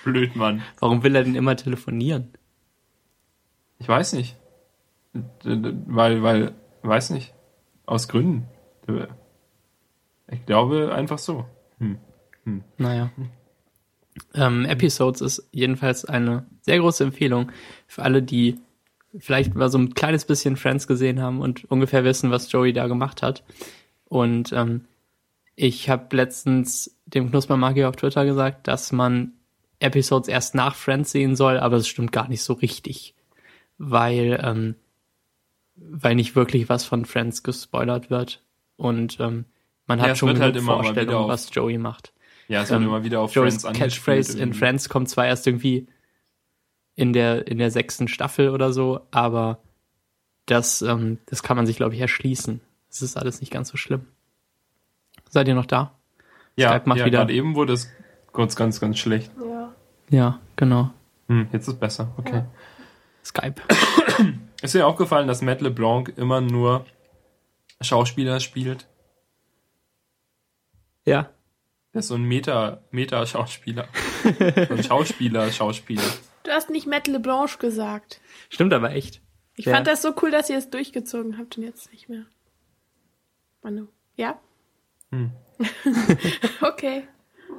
Blöd, 0.03 0.35
Mann. 0.35 0.63
Warum 0.79 1.03
will 1.03 1.15
er 1.15 1.25
denn 1.25 1.35
immer 1.35 1.57
telefonieren? 1.57 2.33
Ich 3.79 3.87
weiß 3.87 4.15
nicht. 4.15 4.40
Weil, 5.13 6.23
weil, 6.23 6.55
weiß 6.83 7.11
nicht. 7.11 7.35
Aus 7.87 8.09
Gründen. 8.09 8.47
Ich 10.31 10.47
glaube 10.47 10.95
einfach 10.95 11.19
so. 11.19 11.47
Hm. 11.79 11.99
Naja. 12.79 13.11
Ähm, 14.35 14.65
Episodes 14.65 15.21
ist 15.21 15.49
jedenfalls 15.53 16.05
eine 16.05 16.47
sehr 16.63 16.79
große 16.79 17.05
Empfehlung 17.05 17.53
für 17.87 18.03
alle, 18.03 18.23
die 18.23 18.59
vielleicht 19.19 19.55
mal 19.55 19.71
so 19.71 19.79
ein 19.79 19.95
kleines 19.95 20.25
bisschen 20.25 20.57
Friends 20.57 20.87
gesehen 20.87 21.21
haben 21.21 21.41
und 21.41 21.65
ungefähr 21.71 22.05
wissen, 22.05 22.31
was 22.31 22.51
Joey 22.51 22.73
da 22.73 22.87
gemacht 22.87 23.23
hat. 23.23 23.45
Und 24.05 24.53
ähm, 24.53 24.85
ich 25.57 25.91
habe 25.91 26.17
letztens 26.17 26.97
dem 27.07 27.31
Knuspermagier 27.31 27.89
auf 27.89 27.97
Twitter 27.97 28.25
gesagt, 28.25 28.69
dass 28.69 28.93
man 28.93 29.33
Episodes 29.81 30.29
erst 30.29 30.55
nach 30.55 30.75
Friends 30.75 31.11
sehen 31.13 31.37
soll, 31.37 31.59
aber 31.59 31.77
das 31.77 31.89
stimmt 31.89 32.13
gar 32.13 32.29
nicht 32.29 32.43
so 32.43 32.53
richtig, 32.53 33.15
weil 33.79 34.41
ähm, 34.43 34.77
weil 35.81 36.15
nicht 36.15 36.37
wirklich 36.37 36.69
was 36.69 36.85
von 36.85 37.05
Friends 37.05 37.43
gespoilert 37.43 38.11
wird 38.11 38.43
und 38.77 39.19
ähm, 39.21 39.45
man 39.87 39.99
Ja, 39.99 40.05
hat 40.05 40.13
es 40.13 40.19
schon 40.19 40.39
halt 40.39 40.55
immer 40.57 40.77
mal 40.77 40.83
wieder 40.83 40.85
Vorstellungen, 40.95 41.25
auf- 41.25 41.29
was 41.31 41.49
Joey 41.53 41.79
macht. 41.79 42.13
Ja, 42.49 42.63
es 42.63 42.71
wird 42.71 42.81
Ähm, 42.81 42.87
immer 42.89 43.03
wieder 43.05 43.21
auf 43.21 43.35
Joeys 43.35 43.55
Friends 43.55 43.65
angespielt. 43.65 43.93
Catchphrase 43.93 44.39
in. 44.43 44.55
Friends 44.55 44.89
kommt 44.89 45.09
zwar 45.09 45.27
erst 45.27 45.47
irgendwie 45.47 45.87
in 46.97 47.13
der, 47.13 47.47
in 47.47 47.59
der 47.59 47.71
sechsten 47.71 48.09
Staffel 48.09 48.51
oder 48.51 48.73
so, 48.73 49.01
aber 49.11 49.59
das, 50.47 50.83
ähm, 50.83 51.19
das 51.27 51.43
kann 51.43 51.57
man 51.57 51.67
sich, 51.67 51.77
glaube 51.77 51.95
ich, 51.95 52.01
erschließen. 52.01 52.61
Es 52.91 53.03
ist 53.03 53.17
alles 53.17 53.41
nicht 53.41 53.53
ganz 53.53 53.69
so 53.69 53.77
schlimm. 53.77 54.07
Seid 55.29 55.47
ihr 55.49 55.55
noch 55.55 55.67
da? 55.67 55.95
Ja, 56.57 56.71
Skype 56.71 56.89
macht 56.89 56.99
ja 56.99 57.05
wieder- 57.07 57.19
gerade 57.19 57.33
eben 57.33 57.55
wurde 57.55 57.73
es 57.73 57.89
kurz 58.33 58.57
ganz, 58.57 58.81
ganz 58.81 58.99
schlecht. 58.99 59.31
Ja. 59.41 59.73
Ja, 60.11 60.41
genau. 60.57 60.91
Hm, 61.29 61.47
jetzt 61.53 61.69
ist 61.69 61.79
besser, 61.79 62.13
okay. 62.17 62.43
Skype. 63.25 63.63
Ist 64.63 64.75
dir 64.75 64.87
aufgefallen, 64.87 65.27
dass 65.29 65.43
Matt 65.43 65.61
LeBlanc 65.61 66.13
immer 66.17 66.41
nur 66.41 66.85
Schauspieler 67.81 68.41
spielt? 68.41 68.87
Ja. 71.05 71.31
Der 71.93 72.01
ist 72.01 72.09
so 72.09 72.15
ein 72.15 72.23
Meta, 72.25 72.83
Meta-Schauspieler. 72.91 73.89
so 74.69 74.75
ein 74.75 74.83
Schauspieler, 74.85 75.51
Schauspieler. 75.51 76.03
Du 76.45 76.51
hast 76.51 76.71
nicht 76.71 76.87
Matt 76.87 77.07
LeBlanche 77.09 77.59
gesagt. 77.59 78.21
Stimmt 78.49 78.73
aber 78.73 78.93
echt. 78.93 79.23
Ich 79.57 79.65
Ja. 79.67 79.75
fand 79.75 79.87
das 79.87 80.03
so 80.03 80.13
cool, 80.23 80.31
dass 80.31 80.49
ihr 80.51 80.59
es 80.59 80.71
durchgezogen 80.71 81.39
habt 81.39 81.57
und 81.59 81.65
jetzt 81.65 81.91
nicht 81.93 82.09
mehr. 82.09 82.25
Manu. 83.63 83.89
Ja? 84.17 84.39
Hm. 85.11 85.33
okay. 86.63 87.07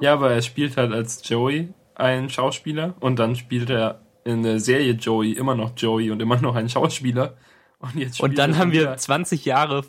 Ja, 0.00 0.14
aber 0.14 0.32
er 0.32 0.42
spielt 0.42 0.76
halt 0.76 0.92
als 0.92 1.28
Joey 1.28 1.72
einen 1.94 2.30
Schauspieler 2.30 2.94
und 3.00 3.18
dann 3.18 3.36
spielt 3.36 3.70
er 3.70 4.00
in 4.24 4.42
der 4.42 4.60
Serie 4.60 4.92
Joey 4.92 5.32
immer 5.32 5.54
noch 5.54 5.72
Joey 5.76 6.10
und 6.10 6.20
immer 6.20 6.40
noch 6.40 6.54
einen 6.54 6.68
Schauspieler. 6.68 7.36
Und, 7.78 7.96
jetzt 7.96 8.20
Und 8.20 8.38
dann 8.38 8.58
haben 8.58 8.72
wir 8.72 8.82
wieder- 8.82 8.96
20 8.96 9.44
Jahre, 9.44 9.84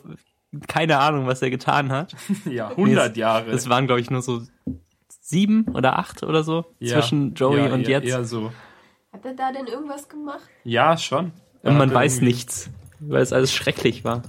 keine 0.66 0.98
Ahnung, 0.98 1.26
was 1.26 1.42
er 1.42 1.50
getan 1.50 1.90
hat. 1.92 2.14
ja, 2.44 2.68
100 2.70 3.14
Nee, 3.14 3.20
Jahre. 3.20 3.50
Es 3.52 3.68
waren, 3.68 3.86
glaube 3.86 4.00
ich, 4.00 4.10
nur 4.10 4.22
so 4.22 4.42
sieben 5.20 5.66
oder 5.74 5.98
acht 5.98 6.22
oder 6.22 6.42
so 6.42 6.64
Ja, 6.80 6.94
zwischen 6.94 7.34
Joey 7.34 7.66
ja, 7.66 7.72
und 7.72 7.82
eher, 7.82 8.00
jetzt. 8.00 8.08
Eher 8.08 8.24
so. 8.24 8.52
Hat 9.12 9.24
er 9.24 9.34
da 9.34 9.52
denn 9.52 9.66
irgendwas 9.66 10.08
gemacht? 10.08 10.42
Ja, 10.64 10.96
schon. 10.96 11.32
Er 11.62 11.70
Und 11.70 11.78
man 11.78 11.94
weiß 11.94 12.16
irgendwie- 12.16 12.26
nichts, 12.26 12.70
weil 13.00 13.22
es 13.22 13.32
alles 13.32 13.52
schrecklich 13.54 14.04
war. 14.04 14.22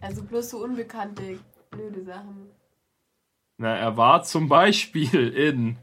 Also 0.00 0.22
bloß 0.22 0.50
so 0.50 0.58
unbekannte, 0.62 1.38
blöde 1.70 2.04
Sachen. 2.04 2.48
Na, 3.58 3.76
er 3.76 3.96
war 3.96 4.22
zum 4.22 4.48
Beispiel 4.48 5.28
in. 5.28 5.76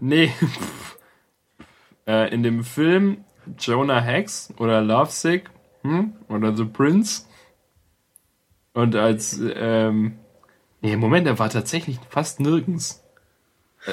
Nee. 0.00 0.32
äh, 2.06 2.32
in 2.32 2.42
dem 2.42 2.64
Film 2.64 3.24
Jonah 3.58 4.00
Hex 4.00 4.52
oder 4.58 4.80
Lovesick 4.82 5.50
hm? 5.82 6.14
oder 6.28 6.56
The 6.56 6.64
Prince. 6.64 7.24
Und 8.74 8.94
als. 8.96 9.40
Ähm, 9.54 10.18
nee, 10.80 10.96
Moment, 10.96 11.26
er 11.26 11.38
war 11.38 11.50
tatsächlich 11.50 11.98
fast 12.08 12.40
nirgends. 12.40 13.02
Äh, 13.86 13.92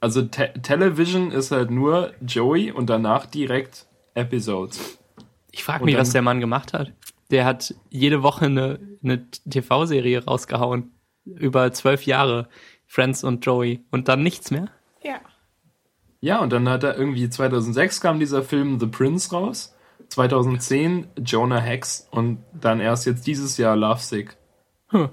Also 0.00 0.22
Te 0.22 0.52
Television 0.62 1.30
ist 1.30 1.52
halt 1.52 1.70
nur 1.70 2.12
Joey 2.26 2.72
und 2.72 2.90
danach 2.90 3.24
direkt 3.26 3.86
Episodes. 4.14 4.98
Ich 5.52 5.62
frage 5.62 5.84
mich, 5.84 5.94
dann- 5.94 6.00
was 6.00 6.10
der 6.10 6.22
Mann 6.22 6.40
gemacht 6.40 6.72
hat. 6.72 6.92
Der 7.30 7.44
hat 7.44 7.74
jede 7.88 8.22
Woche 8.24 8.46
eine, 8.46 8.80
eine 9.02 9.30
TV-Serie 9.48 10.24
rausgehauen. 10.24 10.90
Über 11.24 11.72
zwölf 11.72 12.04
Jahre. 12.04 12.48
Friends 12.86 13.22
und 13.22 13.46
Joey. 13.46 13.84
Und 13.92 14.08
dann 14.08 14.22
nichts 14.24 14.50
mehr. 14.50 14.66
Ja. 15.04 15.20
Ja, 16.22 16.38
und 16.38 16.52
dann 16.52 16.68
hat 16.68 16.84
er 16.84 16.96
irgendwie 16.96 17.28
2006 17.28 18.00
kam 18.00 18.20
dieser 18.20 18.42
Film 18.42 18.78
The 18.78 18.86
Prince 18.86 19.32
raus. 19.32 19.74
2010 20.08 21.08
Jonah 21.16 21.58
Hex 21.58 22.06
und 22.10 22.38
dann 22.52 22.80
erst 22.80 23.06
jetzt 23.06 23.26
dieses 23.26 23.56
Jahr 23.56 23.76
Lovesick. 23.76 24.36
Hm. 24.88 25.08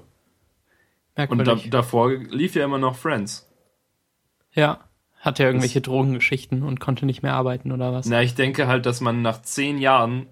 Und 1.28 1.46
da, 1.46 1.56
davor 1.68 2.12
lief 2.12 2.54
ja 2.54 2.64
immer 2.64 2.78
noch 2.78 2.96
Friends. 2.96 3.50
ja. 4.52 4.80
Hatte 5.18 5.42
er 5.42 5.50
irgendwelche 5.50 5.82
Drogengeschichten 5.82 6.62
und 6.62 6.80
konnte 6.80 7.04
nicht 7.04 7.22
mehr 7.22 7.34
arbeiten 7.34 7.72
oder 7.72 7.92
was? 7.92 8.06
Na, 8.06 8.22
ich 8.22 8.34
denke 8.34 8.66
halt, 8.66 8.86
dass 8.86 9.02
man 9.02 9.20
nach 9.20 9.42
zehn 9.42 9.76
Jahren 9.76 10.28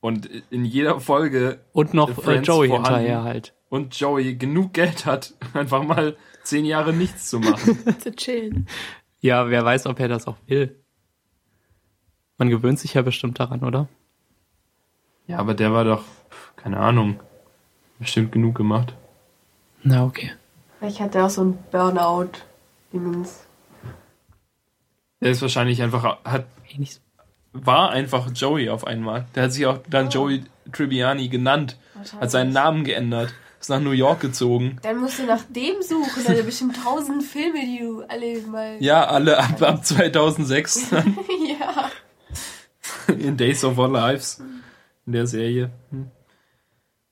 und 0.00 0.28
in 0.50 0.64
jeder 0.64 0.98
Folge 0.98 1.60
Und 1.72 1.94
noch 1.94 2.10
äh, 2.10 2.14
Friends 2.14 2.48
Joey 2.48 2.66
vorhanden. 2.66 2.88
hinterher 2.90 3.22
halt. 3.22 3.54
und 3.68 3.94
Joey 3.94 4.34
genug 4.34 4.72
Geld 4.72 5.06
hat, 5.06 5.34
einfach 5.54 5.84
mal 5.84 6.16
zehn 6.42 6.64
Jahre 6.64 6.92
nichts 6.92 7.30
zu 7.30 7.38
machen. 7.38 7.78
Zu 8.00 8.16
chillen. 8.16 8.66
Ja, 9.20 9.48
wer 9.50 9.64
weiß, 9.64 9.86
ob 9.86 9.98
er 10.00 10.08
das 10.08 10.26
auch 10.26 10.36
will. 10.46 10.82
Man 12.38 12.50
gewöhnt 12.50 12.78
sich 12.78 12.94
ja 12.94 13.02
bestimmt 13.02 13.40
daran, 13.40 13.64
oder? 13.64 13.88
ja, 15.26 15.38
aber 15.38 15.54
der 15.54 15.72
war 15.72 15.84
doch, 15.84 16.02
keine 16.56 16.78
Ahnung, 16.78 17.20
bestimmt 17.98 18.32
genug 18.32 18.54
gemacht. 18.54 18.94
Na, 19.82 20.04
okay. 20.04 20.32
Vielleicht 20.78 21.00
hat 21.00 21.14
er 21.14 21.26
auch 21.26 21.30
so 21.30 21.44
ein 21.44 21.58
Burnout-Dingens. 21.70 23.44
Der 25.20 25.30
ist 25.30 25.42
wahrscheinlich 25.42 25.82
einfach, 25.82 26.22
hat, 26.24 26.46
war 27.52 27.90
einfach 27.90 28.30
Joey 28.32 28.68
auf 28.68 28.86
einmal. 28.86 29.26
Der 29.34 29.44
hat 29.44 29.52
sich 29.52 29.66
auch 29.66 29.78
dann 29.88 30.10
Joey 30.10 30.44
Tribbiani 30.72 31.28
genannt, 31.28 31.78
hat 32.20 32.30
seinen 32.30 32.52
Namen 32.52 32.84
geändert, 32.84 33.34
ist 33.66 33.70
nach 33.70 33.80
New 33.80 33.90
York 33.90 34.20
gezogen. 34.20 34.78
Dann 34.82 34.98
musst 34.98 35.18
du 35.18 35.24
nach 35.24 35.42
dem 35.48 35.82
suchen. 35.82 36.22
Da 36.24 36.34
sind 36.34 36.46
bestimmt 36.46 36.76
tausend 36.84 37.24
Filme, 37.24 37.58
die 37.64 37.80
du 37.80 38.02
alle 38.02 38.40
mal. 38.42 38.76
Ja, 38.78 39.06
alle 39.06 39.38
ab, 39.38 39.60
ab 39.60 39.84
2006 39.84 40.90
dann 40.90 41.18
ja. 41.48 41.90
in 43.12 43.36
Days 43.36 43.64
of 43.64 43.76
Our 43.76 43.88
Lives 43.88 44.40
in 45.04 45.12
der 45.12 45.26
Serie. 45.26 45.70
Hm. 45.90 46.10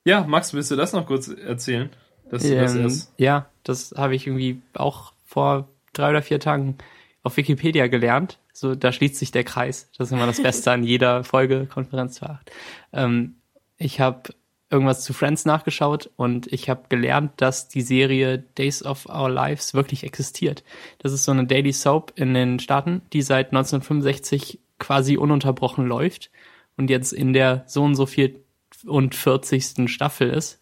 Ja, 0.05 0.23
Max, 0.23 0.55
willst 0.55 0.71
du 0.71 0.77
das 0.77 0.93
noch 0.93 1.07
kurz 1.07 1.27
erzählen? 1.27 1.91
Dass 2.31 2.43
du 2.45 2.55
das 2.55 2.75
Ähm, 2.75 2.83
erst 2.83 3.13
ja, 3.17 3.49
das 3.65 3.95
habe 3.97 4.15
ich 4.15 4.29
irgendwie 4.29 4.63
auch 4.75 5.13
vor 5.27 5.69
drei 5.93 6.11
oder 6.11 6.23
vier 6.23 6.39
Tagen 6.39 6.79
auf 7.25 7.37
Wikipedia 7.37 7.89
gelernt. 7.89 8.39
So, 8.53 8.77
da 8.77 8.93
schließt 8.93 9.17
sich 9.17 9.33
der 9.33 9.43
Kreis. 9.43 9.89
Das 9.99 10.09
ist 10.09 10.13
immer 10.13 10.27
das 10.27 10.41
Beste 10.41 10.71
an 10.71 10.85
jeder 10.85 11.25
Folge 11.25 11.67
Konferenz 11.67 12.21
für 12.21 12.31
acht. 12.31 12.53
Ähm, 12.93 13.35
ich 13.77 13.99
habe 13.99 14.35
irgendwas 14.71 15.03
zu 15.03 15.13
Friends 15.13 15.45
nachgeschaut 15.45 16.11
und 16.17 16.53
ich 16.53 16.69
habe 16.69 16.85
gelernt, 16.89 17.33
dass 17.37 17.69
die 17.69 17.83
Serie 17.83 18.39
Days 18.39 18.85
of 18.85 19.07
Our 19.07 19.31
Lives 19.31 19.75
wirklich 19.75 20.05
existiert. 20.05 20.65
Das 20.99 21.13
ist 21.13 21.25
so 21.25 21.33
eine 21.33 21.47
Daily 21.47 21.73
Soap 21.73 22.13
in 22.17 22.35
den 22.35 22.59
Staaten, 22.59 23.03
die 23.13 23.23
seit 23.23 23.49
1965 23.49 24.59
quasi 24.79 25.17
ununterbrochen 25.17 25.87
läuft 25.87 26.31
und 26.77 26.91
jetzt 26.91 27.13
in 27.13 27.33
der 27.33 27.65
so 27.67 27.83
und 27.83 27.95
so 27.95 28.07
viel 28.07 28.43
und 28.87 29.15
40. 29.15 29.89
Staffel 29.91 30.31
ist. 30.31 30.61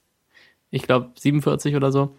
Ich 0.71 0.83
glaube 0.83 1.13
47 1.19 1.77
oder 1.77 1.93
so. 1.93 2.17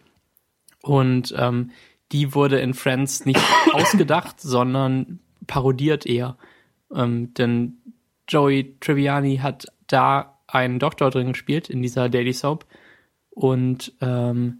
Und 0.82 1.34
ähm, 1.38 1.72
die 2.12 2.36
wurde 2.36 2.60
in 2.60 2.74
Friends 2.74 3.26
nicht 3.26 3.42
ausgedacht, 3.74 4.42
sondern 4.42 5.20
parodiert 5.48 6.06
eher. 6.06 6.38
Ähm, 6.94 7.34
denn 7.34 7.78
Joey 8.28 8.76
Tribbiani 8.80 9.38
hat 9.38 9.68
da 9.88 10.33
einen 10.54 10.80
Doktor 10.80 11.10
drin 11.10 11.34
gespielt 11.34 11.70
in 11.70 11.82
dieser 11.82 12.10
Daily 12.10 12.34
Soap. 12.34 12.66
Und 13.32 13.93
ähm, 14.01 14.60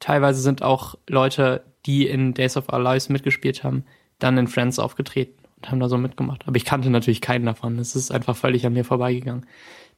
teilweise 0.00 0.40
sind 0.40 0.62
auch 0.62 0.96
Leute, 1.08 1.64
die 1.86 2.06
in 2.06 2.34
Days 2.34 2.56
of 2.56 2.72
Our 2.72 2.80
Lives 2.80 3.08
mitgespielt 3.08 3.62
haben, 3.62 3.84
dann 4.18 4.36
in 4.36 4.48
Friends 4.48 4.78
aufgetreten 4.78 5.44
und 5.56 5.70
haben 5.70 5.80
da 5.80 5.88
so 5.88 5.96
mitgemacht. 5.96 6.46
Aber 6.46 6.56
ich 6.56 6.64
kannte 6.64 6.90
natürlich 6.90 7.20
keinen 7.20 7.46
davon. 7.46 7.78
Es 7.78 7.94
ist 7.94 8.10
einfach 8.10 8.36
völlig 8.36 8.66
an 8.66 8.72
mir 8.72 8.84
vorbeigegangen. 8.84 9.46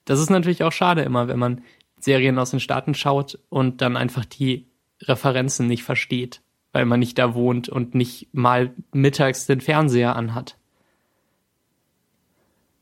Das 0.05 0.21
ist 0.21 0.31
natürlich 0.31 0.63
auch 0.63 0.73
schade 0.73 1.03
immer, 1.03 1.29
wenn 1.29 1.39
man 1.39 1.63
Serien 1.99 2.39
aus 2.39 2.51
den 2.51 2.61
Staaten 2.61 2.95
schaut 2.95 3.39
und 3.49 3.81
dann 3.81 3.97
einfach 3.97 4.25
die 4.25 4.67
Referenzen 5.03 5.67
nicht 5.67 5.83
versteht, 5.83 6.43
weil 6.73 6.85
man 6.85 7.01
nicht 7.01 7.19
da 7.19 7.35
wohnt 7.35 7.69
und 7.69 7.95
nicht 7.95 8.29
mal 8.33 8.73
mittags 8.93 9.47
den 9.47 9.61
Fernseher 9.61 10.17
anhat. 10.17 10.57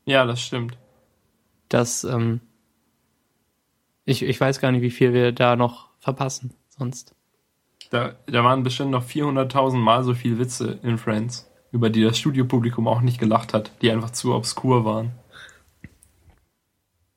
Ja, 0.05 0.25
das 0.25 0.41
stimmt. 0.41 0.77
Das, 1.69 2.03
ähm, 2.03 2.41
ich, 4.09 4.23
ich 4.23 4.41
weiß 4.41 4.59
gar 4.59 4.71
nicht, 4.71 4.81
wie 4.81 4.89
viel 4.89 5.13
wir 5.13 5.31
da 5.31 5.55
noch 5.55 5.89
verpassen 5.99 6.53
sonst. 6.67 7.13
Da, 7.91 8.15
da 8.25 8.43
waren 8.43 8.63
bestimmt 8.63 8.91
noch 8.91 9.05
400.000 9.05 9.77
Mal 9.77 10.03
so 10.03 10.13
viel 10.13 10.39
Witze 10.39 10.79
in 10.83 10.97
Friends, 10.97 11.49
über 11.71 11.89
die 11.89 12.03
das 12.03 12.17
Studiopublikum 12.17 12.87
auch 12.87 13.01
nicht 13.01 13.19
gelacht 13.19 13.53
hat, 13.53 13.71
die 13.81 13.91
einfach 13.91 14.09
zu 14.09 14.33
obskur 14.33 14.83
waren. 14.83 15.11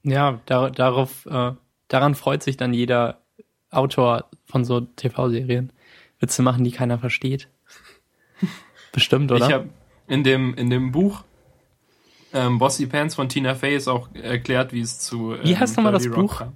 Ja, 0.02 0.40
da, 0.46 0.68
darauf, 0.70 1.26
äh, 1.26 1.52
daran 1.88 2.14
freut 2.14 2.42
sich 2.42 2.56
dann 2.56 2.74
jeder 2.74 3.22
Autor 3.70 4.28
von 4.44 4.64
so 4.64 4.80
TV-Serien. 4.80 5.72
Witze 6.18 6.42
machen, 6.42 6.64
die 6.64 6.72
keiner 6.72 6.98
versteht. 6.98 7.48
Bestimmt, 8.92 9.32
oder? 9.32 9.46
Ich 9.46 9.52
habe 9.52 9.68
in 10.08 10.24
dem, 10.24 10.54
in 10.54 10.68
dem 10.68 10.92
Buch 10.92 11.24
ähm, 12.34 12.58
Bossy 12.58 12.86
Pants 12.86 13.14
von 13.14 13.28
Tina 13.28 13.54
Fey 13.54 13.76
ist 13.76 13.88
auch 13.88 14.08
erklärt, 14.14 14.72
wie 14.72 14.80
es 14.80 14.98
zu. 14.98 15.34
Ähm, 15.34 15.40
Wie 15.44 15.56
heißt 15.56 15.76
nochmal 15.76 15.92
das 15.92 16.04
30 16.04 16.16
Rock 16.16 16.26
Buch? 16.28 16.38
kam. 16.38 16.52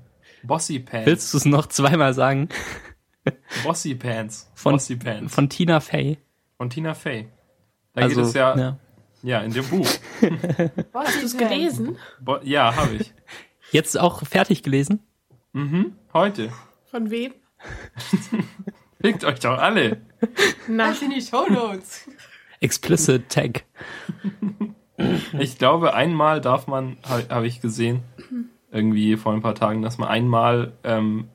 Bossy 0.47 0.79
Pants. 0.79 1.07
Willst 1.07 1.33
du 1.35 1.39
es 1.39 1.45
noch 1.45 1.67
zweimal 1.67 2.15
sagen? 2.15 2.49
Bossy 3.65 3.95
Pants. 3.95 4.51
Von, 4.55 4.73
Bossy 4.75 4.97
Pants. 4.97 5.35
von 5.35 5.49
Tina 5.49 5.81
Fey. 5.81 6.19
Von 6.57 6.71
Tina 6.71 6.95
Fey. 6.95 7.29
Da 7.95 8.03
Also, 8.03 8.17
geht 8.17 8.25
es 8.27 8.35
ja, 8.35 8.57
ja, 8.57 8.79
ja. 9.23 9.41
in 9.41 9.53
dem 9.53 9.67
Buch. 9.69 9.89
Hast 10.95 11.21
du 11.23 11.27
es 11.27 11.37
gelesen? 11.37 11.97
Bo 12.21 12.39
ja, 12.43 12.75
habe 12.77 12.97
ich. 12.97 13.13
Jetzt 13.73 13.99
auch 13.99 14.25
fertig 14.25 14.63
gelesen? 14.63 15.01
Mhm, 15.53 15.97
heute. 16.13 16.51
Von 16.91 17.11
wem? 17.11 17.35
Fickt 19.01 19.25
euch 19.25 19.41
doch 19.41 19.59
alle. 19.59 20.01
Na, 20.69 20.89
Das 20.89 21.01
sind 21.01 21.15
die 21.15 21.21
Shownotes. 21.23 22.09
Explicit 22.61 23.29
Tag. 23.29 23.65
Ich 25.39 25.59
glaube, 25.59 25.95
einmal 25.95 26.41
darf 26.41 26.67
man, 26.67 26.97
habe 27.07 27.27
hab 27.29 27.45
ich 27.45 27.61
gesehen, 27.61 28.03
irgendwie 28.71 29.17
vor 29.17 29.33
ein 29.33 29.43
paar 29.43 29.55
Tagen, 29.55 29.83
dass 29.83 29.99
man 29.99 30.09
einmal 30.09 30.73
ähm, 30.85 31.29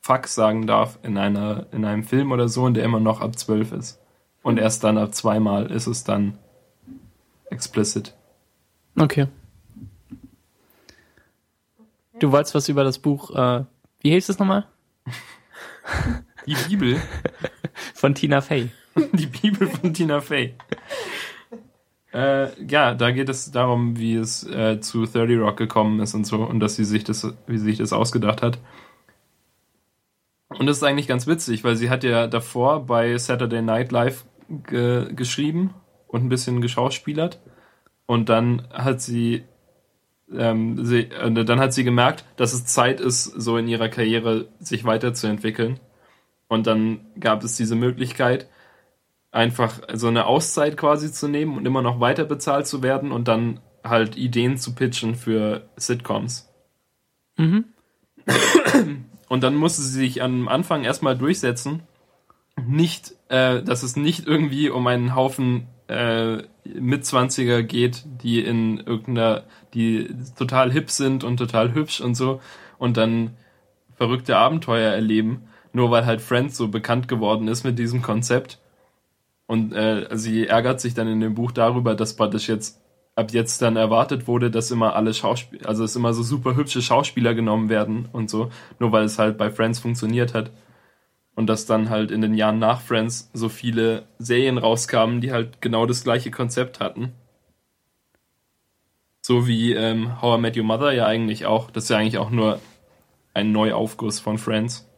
Fuck 0.00 0.26
sagen 0.26 0.66
darf 0.66 0.98
in 1.02 1.16
einer 1.16 1.66
in 1.72 1.84
einem 1.84 2.02
Film 2.02 2.32
oder 2.32 2.48
so 2.48 2.64
und 2.64 2.74
der 2.74 2.84
immer 2.84 3.00
noch 3.00 3.20
ab 3.20 3.38
12 3.38 3.72
ist. 3.72 4.00
Und 4.42 4.58
erst 4.58 4.82
dann 4.82 4.98
ab 4.98 5.14
zweimal 5.14 5.70
ist 5.70 5.86
es 5.86 6.02
dann 6.02 6.38
explicit. 7.50 8.14
Okay. 8.98 9.28
Du 12.18 12.32
wolltest 12.32 12.54
was 12.54 12.68
über 12.68 12.84
das 12.84 12.98
Buch, 12.98 13.30
äh, 13.30 13.64
wie 14.00 14.10
hieß 14.10 14.28
es 14.28 14.38
nochmal? 14.38 14.66
Die 16.46 16.54
Bibel, 16.68 17.00
Von 17.94 18.14
Tina 18.14 18.40
Fey. 18.40 18.68
die 19.12 19.26
Bibel 19.26 19.68
von 19.68 19.94
Tina 19.94 20.20
Fey. 20.20 20.54
Äh, 22.12 22.48
ja, 22.66 22.94
da 22.94 23.10
geht 23.10 23.28
es 23.28 23.50
darum, 23.50 23.98
wie 23.98 24.16
es 24.16 24.44
äh, 24.44 24.80
zu 24.80 25.06
30 25.06 25.38
Rock 25.38 25.56
gekommen 25.56 26.00
ist 26.00 26.14
und 26.14 26.26
so 26.26 26.36
und 26.38 26.60
dass 26.60 26.76
sie 26.76 26.84
sich 26.84 27.04
das, 27.04 27.32
wie 27.46 27.58
sie 27.58 27.64
sich 27.64 27.78
das 27.78 27.92
ausgedacht 27.92 28.42
hat. 28.42 28.58
Und 30.58 30.66
das 30.66 30.76
ist 30.78 30.82
eigentlich 30.82 31.08
ganz 31.08 31.26
witzig, 31.26 31.64
weil 31.64 31.76
sie 31.76 31.88
hat 31.88 32.04
ja 32.04 32.26
davor 32.26 32.84
bei 32.84 33.16
Saturday 33.16 33.62
Night 33.62 33.92
Live 33.92 34.26
ge 34.48 35.12
geschrieben 35.14 35.72
und 36.06 36.24
ein 36.24 36.28
bisschen 36.28 36.60
geschauspielert. 36.60 37.40
Und 38.04 38.28
dann 38.28 38.68
hat 38.70 39.00
sie, 39.00 39.44
ähm, 40.36 40.84
sie 40.84 41.04
äh, 41.10 41.44
dann 41.44 41.60
hat 41.60 41.72
sie 41.72 41.84
gemerkt, 41.84 42.26
dass 42.36 42.52
es 42.52 42.66
Zeit 42.66 43.00
ist, 43.00 43.24
so 43.24 43.56
in 43.56 43.68
ihrer 43.68 43.88
Karriere 43.88 44.48
sich 44.58 44.84
weiterzuentwickeln. 44.84 45.80
Und 46.48 46.66
dann 46.66 47.00
gab 47.18 47.42
es 47.42 47.56
diese 47.56 47.76
Möglichkeit, 47.76 48.48
einfach 49.32 49.80
so 49.94 50.08
eine 50.08 50.26
Auszeit 50.26 50.76
quasi 50.76 51.10
zu 51.10 51.26
nehmen 51.26 51.56
und 51.56 51.66
immer 51.66 51.82
noch 51.82 51.98
weiter 51.98 52.24
bezahlt 52.24 52.66
zu 52.66 52.82
werden 52.82 53.10
und 53.10 53.26
dann 53.26 53.60
halt 53.82 54.16
Ideen 54.16 54.58
zu 54.58 54.74
pitchen 54.74 55.16
für 55.16 55.68
Sitcoms. 55.76 56.48
Mhm. 57.36 57.64
Und 59.28 59.42
dann 59.42 59.56
musste 59.56 59.82
sie 59.82 59.98
sich 59.98 60.22
am 60.22 60.46
Anfang 60.46 60.84
erstmal 60.84 61.16
durchsetzen, 61.16 61.82
nicht, 62.66 63.14
äh, 63.28 63.62
dass 63.62 63.82
es 63.82 63.96
nicht 63.96 64.26
irgendwie 64.26 64.68
um 64.68 64.86
einen 64.86 65.14
Haufen 65.14 65.68
äh, 65.88 66.42
Mitzwanziger 66.64 67.62
geht, 67.62 68.04
die 68.22 68.40
in 68.40 68.78
irgendeiner, 68.78 69.44
die 69.74 70.14
total 70.36 70.70
hip 70.70 70.90
sind 70.90 71.24
und 71.24 71.38
total 71.38 71.72
hübsch 71.72 72.00
und 72.00 72.14
so 72.14 72.40
und 72.78 72.98
dann 72.98 73.36
verrückte 73.94 74.36
Abenteuer 74.36 74.92
erleben, 74.92 75.44
nur 75.72 75.90
weil 75.90 76.04
halt 76.06 76.20
Friends 76.20 76.56
so 76.56 76.68
bekannt 76.68 77.08
geworden 77.08 77.48
ist 77.48 77.64
mit 77.64 77.78
diesem 77.78 78.02
Konzept. 78.02 78.58
Und 79.52 79.74
äh, 79.74 80.08
sie 80.16 80.46
ärgert 80.46 80.80
sich 80.80 80.94
dann 80.94 81.08
in 81.08 81.20
dem 81.20 81.34
Buch 81.34 81.52
darüber, 81.52 81.94
dass 81.94 82.16
praktisch 82.16 82.48
jetzt 82.48 82.80
ab 83.14 83.32
jetzt 83.32 83.60
dann 83.60 83.76
erwartet 83.76 84.26
wurde, 84.26 84.50
dass 84.50 84.70
immer 84.70 84.96
alle 84.96 85.12
Schauspieler, 85.12 85.68
also 85.68 85.84
es 85.84 85.94
immer 85.94 86.14
so 86.14 86.22
super 86.22 86.56
hübsche 86.56 86.80
Schauspieler 86.80 87.34
genommen 87.34 87.68
werden 87.68 88.08
und 88.12 88.30
so, 88.30 88.50
nur 88.78 88.92
weil 88.92 89.04
es 89.04 89.18
halt 89.18 89.36
bei 89.36 89.50
Friends 89.50 89.78
funktioniert 89.78 90.32
hat. 90.32 90.50
Und 91.34 91.48
dass 91.48 91.66
dann 91.66 91.90
halt 91.90 92.10
in 92.10 92.22
den 92.22 92.32
Jahren 92.32 92.60
nach 92.60 92.80
Friends 92.80 93.30
so 93.34 93.50
viele 93.50 94.06
Serien 94.18 94.56
rauskamen, 94.56 95.20
die 95.20 95.32
halt 95.32 95.60
genau 95.60 95.84
das 95.84 96.02
gleiche 96.02 96.30
Konzept 96.30 96.80
hatten. 96.80 97.12
So 99.20 99.46
wie 99.46 99.74
ähm, 99.74 100.22
How 100.22 100.38
I 100.38 100.40
Met 100.40 100.56
Your 100.56 100.64
Mother 100.64 100.92
ja 100.92 101.04
eigentlich 101.04 101.44
auch. 101.44 101.70
Das 101.70 101.84
ist 101.84 101.90
ja 101.90 101.98
eigentlich 101.98 102.16
auch 102.16 102.30
nur 102.30 102.58
ein 103.34 103.52
Neuaufguss 103.52 104.18
von 104.18 104.38
Friends. 104.38 104.88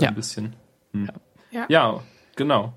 Ja. 0.00 0.10
Ein 0.10 0.14
bisschen. 0.14 0.54
Hm. 0.92 1.10
Ja. 1.50 1.66
Ja, 1.68 2.00
genau. 2.38 2.72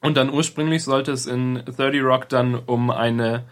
Und 0.00 0.16
dann 0.16 0.32
ursprünglich 0.32 0.84
sollte 0.84 1.12
es 1.12 1.26
in 1.26 1.62
30 1.66 2.02
Rock 2.02 2.28
dann 2.30 2.54
um 2.54 2.90
eine, 2.90 3.44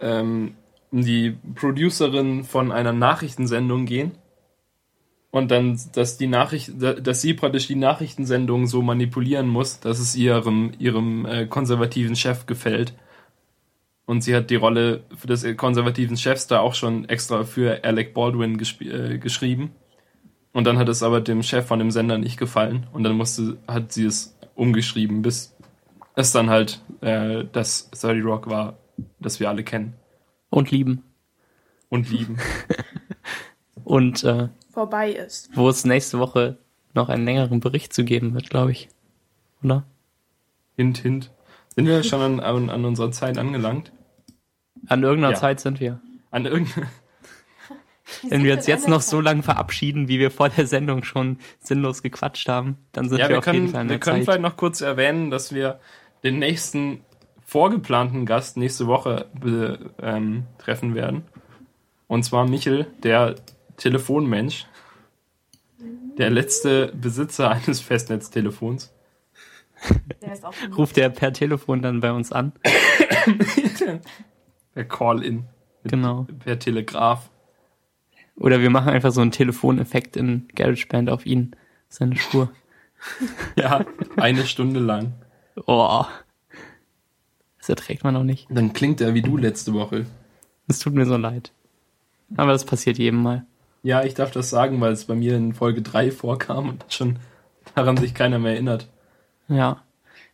ähm, 0.00 0.54
um 0.90 1.02
die 1.02 1.38
Producerin 1.54 2.44
von 2.44 2.72
einer 2.72 2.92
Nachrichtensendung 2.92 3.86
gehen. 3.86 4.12
Und 5.30 5.50
dann, 5.50 5.78
dass 5.92 6.16
die 6.16 6.26
Nachricht, 6.26 6.72
dass 6.78 7.20
sie 7.20 7.34
praktisch 7.34 7.66
die 7.66 7.76
Nachrichtensendung 7.76 8.66
so 8.66 8.82
manipulieren 8.82 9.46
muss, 9.46 9.78
dass 9.78 9.98
es 9.98 10.16
ihrem, 10.16 10.72
ihrem 10.78 11.26
äh, 11.26 11.46
konservativen 11.46 12.16
Chef 12.16 12.46
gefällt. 12.46 12.94
Und 14.06 14.22
sie 14.22 14.34
hat 14.34 14.48
die 14.48 14.56
Rolle 14.56 15.04
des 15.24 15.46
konservativen 15.58 16.16
Chefs 16.16 16.46
da 16.46 16.60
auch 16.60 16.74
schon 16.74 17.06
extra 17.10 17.44
für 17.44 17.84
Alec 17.84 18.14
Baldwin 18.14 18.58
äh, 18.80 19.18
geschrieben. 19.18 19.72
Und 20.54 20.64
dann 20.64 20.78
hat 20.78 20.88
es 20.88 21.02
aber 21.02 21.20
dem 21.20 21.42
Chef 21.42 21.66
von 21.66 21.78
dem 21.78 21.90
Sender 21.90 22.16
nicht 22.16 22.38
gefallen. 22.38 22.86
Und 22.92 23.04
dann 23.04 23.16
musste, 23.16 23.58
hat 23.68 23.92
sie 23.92 24.06
es 24.06 24.37
umgeschrieben, 24.58 25.22
bis 25.22 25.54
es 26.14 26.32
dann 26.32 26.50
halt 26.50 26.80
äh, 27.00 27.44
das 27.52 27.90
30 27.90 28.24
Rock 28.24 28.50
war, 28.50 28.76
das 29.20 29.38
wir 29.40 29.48
alle 29.48 29.62
kennen 29.64 29.94
Und 30.50 30.70
lieben. 30.70 31.02
und 31.88 32.10
lieben. 32.10 32.38
Und 33.84 34.22
äh, 34.24 34.48
Vorbei 34.70 35.12
ist. 35.12 35.50
wo 35.56 35.68
es 35.68 35.84
nächste 35.84 36.18
Woche 36.18 36.58
noch 36.92 37.08
einen 37.08 37.24
längeren 37.24 37.60
Bericht 37.60 37.92
zu 37.94 38.04
geben 38.04 38.34
wird, 38.34 38.50
glaube 38.50 38.72
ich. 38.72 38.88
Oder? 39.62 39.84
hint, 40.76 40.98
hint. 40.98 41.30
Sind 41.74 41.86
wir 41.86 42.02
schon 42.02 42.20
an, 42.20 42.40
an, 42.40 42.68
an 42.70 42.84
unserer 42.84 43.10
Zeit 43.12 43.38
angelangt? 43.38 43.92
An 44.88 45.02
irgendeiner 45.02 45.34
Ja. 45.34 45.40
Zeit 45.40 45.60
sind 45.60 45.80
wir. 45.80 46.00
An 46.30 46.44
irgendeiner. 46.46 46.86
Wenn 48.28 48.44
wir 48.44 48.54
uns 48.54 48.66
jetzt 48.66 48.88
noch 48.88 49.00
so 49.02 49.20
lange 49.20 49.42
verabschieden, 49.42 50.08
wie 50.08 50.18
wir 50.18 50.30
vor 50.30 50.48
der 50.48 50.66
Sendung 50.66 51.04
schon 51.04 51.38
sinnlos 51.60 52.02
gequatscht 52.02 52.48
haben, 52.48 52.76
dann 52.92 53.08
sind 53.08 53.18
Ja, 53.18 53.24
wir, 53.28 53.34
wir 53.36 53.38
auf 53.38 53.46
jeden 53.46 53.56
können, 53.58 53.68
Fall 53.68 53.82
in 53.82 53.88
wir 53.88 53.94
der 53.96 54.00
können 54.00 54.16
Zeit. 54.18 54.24
vielleicht 54.24 54.42
noch 54.42 54.56
kurz 54.56 54.80
erwähnen, 54.80 55.30
dass 55.30 55.52
wir 55.54 55.80
den 56.24 56.38
nächsten 56.38 57.02
vorgeplanten 57.44 58.26
Gast 58.26 58.56
nächste 58.56 58.86
Woche 58.86 59.26
ähm, 60.02 60.44
treffen 60.58 60.94
werden. 60.94 61.22
Und 62.06 62.22
zwar 62.24 62.46
Michel, 62.46 62.86
der 63.02 63.36
Telefonmensch. 63.76 64.66
Der 66.18 66.30
letzte 66.30 66.92
Besitzer 66.94 67.50
eines 67.52 67.80
Festnetztelefons. 67.80 68.92
Der 70.20 70.36
Ruft 70.76 70.98
er 70.98 71.08
per 71.10 71.32
Telefon 71.32 71.82
dann 71.82 72.00
bei 72.00 72.10
uns 72.10 72.32
an. 72.32 72.52
Per 74.74 74.84
Call-In. 74.84 75.44
Genau. 75.84 76.26
Per 76.44 76.58
Telegraph. 76.58 77.30
Oder 78.38 78.60
wir 78.60 78.70
machen 78.70 78.90
einfach 78.90 79.10
so 79.10 79.20
einen 79.20 79.32
Telefoneffekt 79.32 80.16
in 80.16 80.48
GarageBand 80.54 81.10
auf 81.10 81.26
ihn, 81.26 81.56
seine 81.88 82.16
Spur. 82.16 82.50
Ja, 83.56 83.84
eine 84.16 84.44
Stunde 84.44 84.80
lang. 84.80 85.12
Oh. 85.66 86.04
Das 87.58 87.68
erträgt 87.68 88.02
man 88.02 88.16
auch 88.16 88.24
nicht. 88.24 88.48
Dann 88.50 88.72
klingt 88.72 89.00
er 89.00 89.14
wie 89.14 89.22
du 89.22 89.36
letzte 89.36 89.72
Woche. 89.72 90.06
Es 90.66 90.80
tut 90.80 90.94
mir 90.94 91.06
so 91.06 91.16
leid. 91.16 91.52
Aber 92.36 92.50
das 92.50 92.64
passiert 92.64 92.98
jedem 92.98 93.22
Mal. 93.22 93.46
Ja, 93.84 94.02
ich 94.02 94.14
darf 94.14 94.32
das 94.32 94.50
sagen, 94.50 94.80
weil 94.80 94.92
es 94.92 95.04
bei 95.04 95.14
mir 95.14 95.36
in 95.36 95.54
Folge 95.54 95.80
3 95.80 96.10
vorkam 96.10 96.70
und 96.70 96.84
schon 96.88 97.20
daran 97.76 97.96
sich 97.96 98.14
keiner 98.14 98.40
mehr 98.40 98.54
erinnert. 98.54 98.88
Ja. 99.46 99.84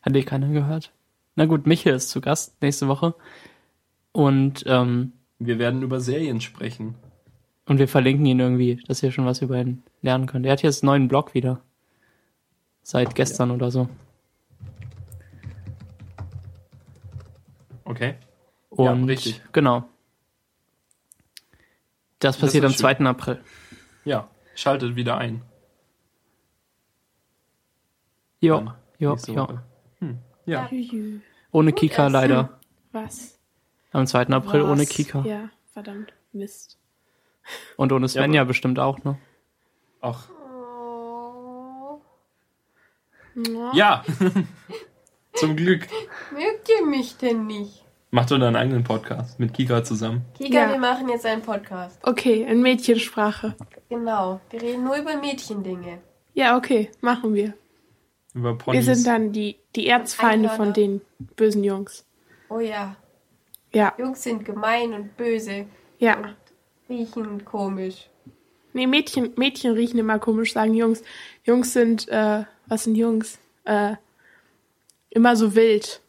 Hat 0.00 0.16
eh 0.16 0.22
keiner 0.22 0.48
gehört. 0.48 0.90
Na 1.36 1.44
gut, 1.44 1.66
Michael 1.66 1.96
ist 1.96 2.08
zu 2.08 2.22
Gast 2.22 2.62
nächste 2.62 2.88
Woche. 2.88 3.14
Und, 4.12 4.64
ähm, 4.66 5.12
Wir 5.38 5.58
werden 5.58 5.82
über 5.82 6.00
Serien 6.00 6.40
sprechen. 6.40 6.94
Und 7.66 7.78
wir 7.78 7.88
verlinken 7.88 8.26
ihn 8.26 8.40
irgendwie, 8.40 8.76
dass 8.86 9.02
ihr 9.02 9.10
schon 9.12 9.26
was 9.26 9.42
über 9.42 9.58
ihn 9.60 9.82
lernen 10.02 10.26
könnt. 10.26 10.46
Er 10.46 10.52
hat 10.52 10.62
jetzt 10.62 10.82
einen 10.82 10.88
neuen 10.88 11.08
Blog 11.08 11.34
wieder. 11.34 11.60
Seit 12.82 13.14
gestern 13.14 13.50
oder 13.50 13.70
so. 13.70 13.88
Okay. 17.84 18.16
Und 18.70 18.84
Ja, 18.84 18.92
richtig. 19.06 19.42
genau. 19.52 19.84
Das 22.18 22.36
passiert 22.38 22.64
ist 22.64 22.70
am 22.70 22.72
schön. 22.72 22.96
2. 22.98 23.06
April. 23.06 23.40
Ja, 24.04 24.28
schaltet 24.54 24.96
wieder 24.96 25.18
ein. 25.18 25.42
Jo, 28.40 28.56
Dann 28.58 28.74
jo, 28.98 29.16
jo. 29.26 29.48
Hm. 30.00 30.18
Ja. 30.44 30.68
Ohne 31.52 31.70
Gut, 31.70 31.80
Kika 31.80 32.08
leider. 32.08 32.58
Was? 32.92 33.38
Am 33.92 34.06
2. 34.06 34.26
April 34.28 34.64
Was? 34.64 34.70
ohne 34.70 34.86
Kika. 34.86 35.22
Ja, 35.24 35.50
verdammt. 35.72 36.12
Mist. 36.32 36.78
Und 37.76 37.92
ohne 37.92 38.08
Svenja 38.08 38.42
aber- 38.42 38.48
bestimmt 38.48 38.78
auch, 38.78 39.02
ne? 39.04 39.18
Ach. 40.00 40.28
Oh, 40.30 42.00
Ja. 43.72 44.04
Zum 45.34 45.56
Glück. 45.56 45.88
mögt 46.32 46.68
ihr 46.68 46.86
mich 46.86 47.16
denn 47.16 47.46
nicht? 47.46 47.84
Mach 48.12 48.26
doch 48.26 48.38
deinen 48.38 48.54
eigenen 48.54 48.84
Podcast 48.84 49.40
mit 49.40 49.52
Kika 49.52 49.82
zusammen. 49.82 50.24
Kika, 50.38 50.54
Ja. 50.66 50.68
wir 50.70 50.78
machen 50.78 51.08
jetzt 51.08 51.26
einen 51.26 51.42
Podcast. 51.42 51.98
Okay, 52.04 52.42
in 52.48 52.62
Mädchensprache. 52.62 53.56
Genau. 53.88 54.40
Wir 54.50 54.62
reden 54.62 54.84
nur 54.84 54.96
über 54.96 55.16
Mädchendinge. 55.16 55.98
Ja, 56.34 56.56
okay, 56.56 56.90
machen 57.00 57.34
wir. 57.34 57.54
Über 58.34 58.52
Wir 58.52 58.58
Ponys. 58.58 58.84
sind 58.84 59.04
dann 59.06 59.32
die, 59.32 59.56
die 59.74 59.88
Erzfeinde 59.88 60.48
von 60.48 60.72
den 60.72 61.00
bösen 61.18 61.64
Jungs. 61.64 62.04
Oh 62.48 62.60
ja. 62.60 62.94
Ja, 63.72 63.92
Jungs 63.98 64.22
sind 64.22 64.44
gemein 64.44 64.92
und 64.94 65.16
böse 65.16 65.66
ja. 65.98 66.16
und 66.16 66.36
riechen 66.88 67.44
komisch. 67.44 68.08
Nee, 68.72 68.86
Mädchen, 68.86 69.32
Mädchen 69.36 69.72
riechen 69.72 69.98
immer 69.98 70.18
komisch, 70.18 70.52
sagen 70.52 70.74
Jungs. 70.74 71.02
Jungs 71.44 71.72
sind, 71.72 72.08
äh, 72.08 72.44
was 72.66 72.84
sind 72.84 72.96
Jungs? 72.96 73.38
Äh, 73.64 73.94
immer 75.10 75.36
so 75.36 75.54
wild. 75.54 76.00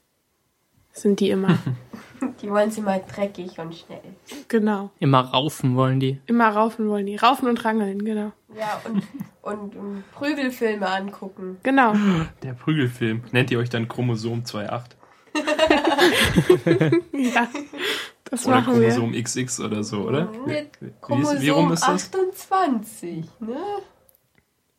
Sind 0.91 1.19
die 1.19 1.29
immer. 1.29 1.57
Die 2.41 2.49
wollen 2.49 2.71
sie 2.71 2.81
mal 2.81 3.03
dreckig 3.13 3.59
und 3.59 3.75
schnell. 3.75 4.01
genau. 4.47 4.89
Immer 4.99 5.19
raufen 5.21 5.75
wollen 5.75 5.99
die. 5.99 6.19
Immer 6.25 6.49
raufen 6.49 6.89
wollen 6.89 7.05
die. 7.05 7.17
Raufen 7.17 7.47
und 7.47 7.63
rangeln, 7.63 8.03
genau. 8.03 8.31
Ja, 8.57 8.81
und, 8.85 9.03
und, 9.41 9.75
und 9.75 10.03
Prügelfilme 10.11 10.87
angucken. 10.87 11.57
Genau. 11.63 11.93
Der 12.43 12.53
Prügelfilm. 12.53 13.23
Nennt 13.31 13.51
ihr 13.51 13.59
euch 13.59 13.69
dann 13.69 13.87
Chromosom 13.87 14.43
2.8? 14.43 14.95
ja. 17.13 17.47
Das 18.29 18.45
Oder 18.45 18.55
machen 18.55 18.81
wir. 18.81 18.89
Chromosom 18.89 19.23
XX 19.23 19.59
oder 19.61 19.83
so, 19.83 20.01
oder? 20.01 20.31
Mit 20.45 20.69
Wie, 20.79 20.87
wie, 20.87 20.93
Chromosom 21.01 21.41
wie 21.41 21.49
rum 21.49 21.71
ist 21.71 21.81
das? 21.81 22.13
28, 22.13 23.25
ne? 23.39 23.57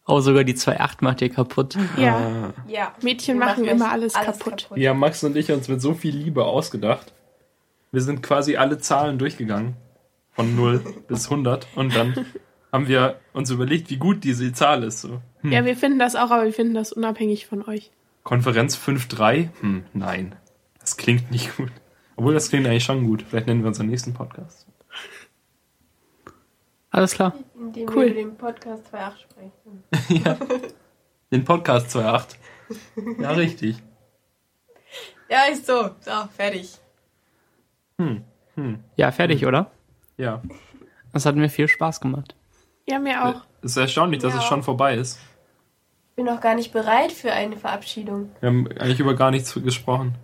Oh, 0.08 0.20
sogar 0.20 0.44
die 0.44 0.54
2.8 0.54 0.96
macht 1.00 1.20
ihr 1.20 1.30
kaputt. 1.30 1.76
Ja. 1.96 2.16
Ah. 2.16 2.54
Ja. 2.68 2.94
Mädchen 3.02 3.38
machen 3.38 3.64
euch 3.64 3.70
immer 3.70 3.90
alles 3.90 4.14
kaputt. 4.14 4.68
Ja, 4.76 4.94
Max 4.94 5.22
und 5.24 5.36
ich 5.36 5.50
uns 5.50 5.68
mit 5.68 5.80
so 5.80 5.94
viel 5.94 6.16
Liebe 6.16 6.44
ausgedacht. 6.44 7.12
Wir 7.90 8.02
sind 8.02 8.22
quasi 8.22 8.56
alle 8.56 8.78
Zahlen 8.78 9.18
durchgegangen. 9.18 9.76
Von 10.32 10.54
0 10.54 10.80
bis 11.08 11.24
100. 11.24 11.66
Und 11.74 11.96
dann 11.96 12.26
haben 12.72 12.88
wir 12.88 13.20
uns 13.32 13.50
überlegt, 13.50 13.90
wie 13.90 13.96
gut 13.96 14.22
diese 14.22 14.52
Zahl 14.52 14.84
ist. 14.84 15.00
So. 15.00 15.20
Hm. 15.40 15.52
Ja, 15.52 15.64
wir 15.64 15.76
finden 15.76 15.98
das 15.98 16.14
auch, 16.14 16.30
aber 16.30 16.44
wir 16.44 16.52
finden 16.52 16.74
das 16.74 16.92
unabhängig 16.92 17.46
von 17.46 17.64
euch. 17.66 17.90
Konferenz 18.22 18.76
5.3? 18.76 19.48
Hm, 19.60 19.84
nein. 19.92 20.34
Das 20.78 20.96
klingt 20.96 21.30
nicht 21.30 21.56
gut. 21.56 21.70
Obwohl, 22.16 22.34
das 22.34 22.48
klingt 22.48 22.66
eigentlich 22.66 22.84
schon 22.84 23.04
gut. 23.06 23.22
Vielleicht 23.22 23.46
nennen 23.46 23.60
wir 23.62 23.68
unseren 23.68 23.86
nächsten 23.88 24.14
Podcast. 24.14 24.66
Alles 26.90 27.12
klar. 27.12 27.34
Indem 27.54 27.88
Cool. 27.90 28.06
wir 28.06 28.12
über 28.12 28.20
den 28.22 28.36
Podcast 28.36 28.94
2.8 28.94 29.12
sprechen. 29.18 30.50
Den 31.32 31.44
Podcast 31.44 31.94
2.8. 31.96 32.36
Ja, 33.20 33.32
richtig. 33.32 33.76
Ja, 35.28 35.44
ist 35.52 35.66
so. 35.66 35.90
So, 36.00 36.10
fertig. 36.34 36.78
Hm, 38.00 38.22
hm, 38.54 38.78
Ja, 38.96 39.10
fertig, 39.10 39.44
oder? 39.46 39.70
ja. 40.16 40.40
Das 41.12 41.24
hat 41.26 41.34
mir 41.34 41.48
viel 41.48 41.66
Spaß 41.66 42.00
gemacht. 42.00 42.34
Ja, 42.86 42.98
mir 42.98 43.24
auch. 43.24 43.42
Es 43.62 43.70
ist 43.72 43.76
erstaunlich, 43.78 44.20
dass 44.22 44.34
Ja. 44.34 44.38
es 44.40 44.44
schon 44.44 44.62
vorbei 44.62 44.94
ist. 44.96 45.18
Ich 46.10 46.16
bin 46.16 46.26
noch 46.26 46.40
gar 46.42 46.54
nicht 46.54 46.72
bereit 46.72 47.10
für 47.10 47.32
eine 47.32 47.56
Verabschiedung. 47.56 48.30
Wir 48.40 48.48
haben 48.50 48.68
eigentlich 48.78 49.00
über 49.00 49.14
gar 49.14 49.30
nichts 49.30 49.52
gesprochen. 49.54 50.14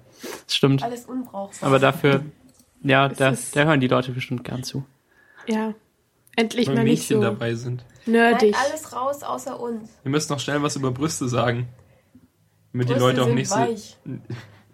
Das 0.46 0.54
stimmt. 0.54 0.82
Alles 0.82 1.06
unbrauchbar. 1.06 1.66
Aber 1.68 1.78
dafür, 1.78 2.24
ja, 2.82 3.08
da, 3.08 3.34
da 3.52 3.64
hören 3.64 3.80
die 3.80 3.88
Leute 3.88 4.12
bestimmt 4.12 4.44
gern 4.44 4.62
zu. 4.62 4.84
Ja. 5.46 5.74
Endlich 6.36 6.68
Weil 6.68 6.76
mal 6.76 6.84
nicht 6.84 7.00
Mädchen 7.00 7.16
so 7.18 7.22
dabei 7.22 7.54
sind. 7.54 7.84
nerdig. 8.06 8.52
Nein, 8.52 8.60
alles 8.66 8.92
raus 8.94 9.22
außer 9.22 9.58
uns. 9.60 9.90
Wir 10.02 10.10
müssen 10.10 10.32
noch 10.32 10.40
schnell 10.40 10.62
was 10.62 10.76
über 10.76 10.90
Brüste 10.90 11.28
sagen. 11.28 11.68
Damit 12.72 12.88
die 12.88 12.94
Brüste 12.94 13.06
Leute 13.06 13.22
auch 13.22 13.26
sind 13.26 13.34
nicht 13.34 13.48
so. 13.50 13.56
weich. 13.56 13.96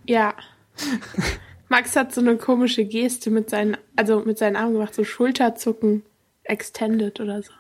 Ja. 0.07 0.35
Max 1.69 1.97
hat 1.97 2.15
so 2.15 2.21
eine 2.21 2.37
komische 2.37 2.85
Geste 2.85 3.31
mit 3.31 3.51
seinen, 3.51 3.77
also 3.97 4.21
mit 4.21 4.39
seinen 4.39 4.57
Armen 4.57 4.75
gemacht, 4.75 4.95
so 4.95 5.05
Schulterzucken, 5.05 6.03
extended 6.45 7.21
oder 7.21 7.43
so. 7.43 7.53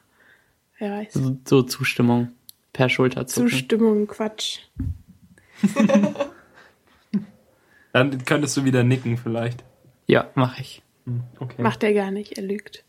Wer 0.79 0.93
weiß. 0.93 1.13
So, 1.15 1.37
so 1.45 1.63
Zustimmung 1.63 2.33
per 2.73 2.89
Schulterzucken. 2.89 3.51
Zustimmung, 3.51 4.07
Quatsch. 4.07 4.61
Dann 7.93 8.25
könntest 8.25 8.57
du 8.57 8.65
wieder 8.65 8.83
nicken, 8.85 9.17
vielleicht. 9.17 9.65
Ja, 10.07 10.31
mache 10.35 10.61
ich. 10.61 10.83
Hm, 11.05 11.23
Okay. 11.41 11.63
Macht 11.63 11.83
er 11.83 11.93
gar 11.95 12.11
nicht, 12.11 12.37
er 12.39 12.45
lügt. 12.45 12.85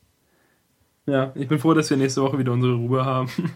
Ja, 1.06 1.32
ich 1.36 1.48
bin 1.48 1.58
froh, 1.60 1.74
dass 1.74 1.90
wir 1.90 1.98
nächste 1.98 2.22
Woche 2.22 2.38
wieder 2.38 2.52
unsere 2.52 2.76
Ruhe 2.76 3.06
haben. 3.06 3.30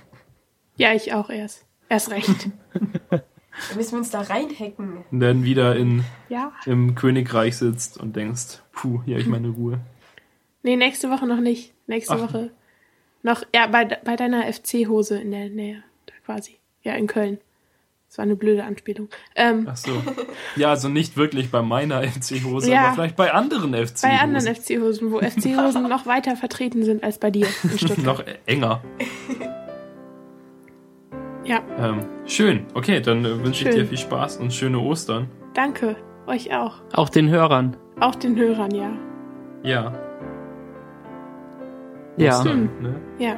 Ja, 0.75 0.91
ich 0.95 1.13
auch 1.13 1.29
erst. 1.29 1.65
Erst 1.87 2.09
recht. 2.09 2.49
Da 3.11 3.75
müssen 3.75 3.91
wir 3.91 3.99
uns 3.99 4.09
da 4.09 4.21
reinhacken. 4.21 5.03
Und 5.11 5.19
dann 5.19 5.43
wieder 5.43 5.75
in, 5.75 6.03
Ja. 6.29 6.51
im 6.65 6.95
Königreich 6.95 7.55
sitzt 7.57 7.99
und 7.99 8.15
denkst, 8.15 8.63
puh, 8.71 9.03
hier 9.05 9.13
habe 9.13 9.21
ich 9.21 9.27
meine 9.27 9.49
Ruhe. 9.49 9.79
Nee, 10.63 10.75
nächste 10.77 11.11
Woche 11.11 11.27
noch 11.27 11.39
nicht. 11.41 11.73
Nächste 11.85 12.13
Ach. 12.15 12.21
Woche 12.21 12.49
noch, 13.21 13.43
ja, 13.53 13.67
bei, 13.67 13.85
bei 13.85 14.15
deiner 14.15 14.51
FC-Hose 14.51 15.19
in 15.21 15.29
der 15.31 15.49
Nähe, 15.49 15.83
da 16.07 16.13
quasi. 16.25 16.57
Ja, 16.81 16.93
in 16.95 17.05
Köln. 17.05 17.37
Das 18.13 18.19
war 18.19 18.25
eine 18.25 18.35
blöde 18.35 18.63
Anspielung. 18.63 19.09
Ähm, 19.35 19.65
Ach 19.67 19.75
so. 19.75 19.89
Ja, 20.55 20.69
also 20.69 20.87
nicht 20.87 21.17
wirklich 21.17 21.49
bei 21.49 21.63
meiner 21.63 22.03
FC-Hose, 22.03 22.69
Ja. 22.71 22.81
aber 22.85 22.93
vielleicht 22.93 23.15
bei 23.15 23.33
anderen 23.33 23.73
FC-Hosen. 23.73 24.07
bei 24.07 24.19
anderen 24.19 24.55
FC-Hosen, 24.55 25.11
wo 25.11 25.17
FC-Hosen 25.19 25.89
noch 25.89 26.05
weiter 26.05 26.35
vertreten 26.35 26.83
sind 26.83 27.03
als 27.03 27.17
bei 27.17 27.31
dir 27.31 27.47
in 27.63 27.69
Stuttgart. 27.79 28.05
Noch 28.05 28.23
enger. 28.45 28.81
Ja, 31.45 31.59
Ähm, 31.77 31.99
schön. 32.25 32.65
Okay, 32.75 33.01
dann 33.01 33.25
äh, 33.25 33.43
wünsche 33.43 33.67
ich 33.67 33.75
dir 33.75 33.85
viel 33.85 33.97
Spaß 33.97 34.37
und 34.37 34.53
schöne 34.53 34.79
Ostern. 34.79 35.27
danke. 35.55 35.95
Euch 36.27 36.55
auch. 36.55 36.75
Auch 36.93 37.09
den 37.09 37.29
Hörern. 37.29 37.75
Auch 37.99 38.15
den 38.15 38.37
Hörern, 38.37 38.73
ja. 38.73 38.91
Ja. 39.63 39.91
Ja. 42.15 42.37
Ostern, 42.37 42.69
ne? 42.81 42.95
Ja. 43.17 43.37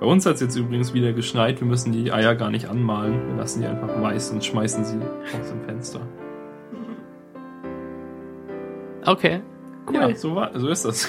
Bei 0.00 0.06
uns 0.06 0.24
hat 0.24 0.36
es 0.36 0.40
jetzt 0.40 0.56
übrigens 0.56 0.94
wieder 0.94 1.12
geschneit. 1.12 1.60
Wir 1.60 1.66
müssen 1.66 1.92
die 1.92 2.10
Eier 2.10 2.34
gar 2.34 2.50
nicht 2.50 2.66
anmalen. 2.66 3.28
Wir 3.28 3.36
lassen 3.36 3.60
die 3.60 3.66
einfach 3.66 4.00
weiß 4.00 4.30
und 4.30 4.42
schmeißen 4.42 4.82
sie 4.82 4.96
aus 4.96 5.50
dem 5.50 5.60
Fenster. 5.60 6.00
Okay. 9.04 9.42
Cool. 9.86 9.96
Ja, 9.96 10.14
so, 10.14 10.34
war, 10.34 10.58
so 10.58 10.68
ist 10.68 10.86
das. 10.86 11.06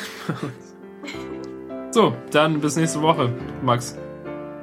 so, 1.92 2.14
dann 2.32 2.60
bis 2.60 2.76
nächste 2.76 3.02
Woche, 3.02 3.32
Max. 3.64 3.98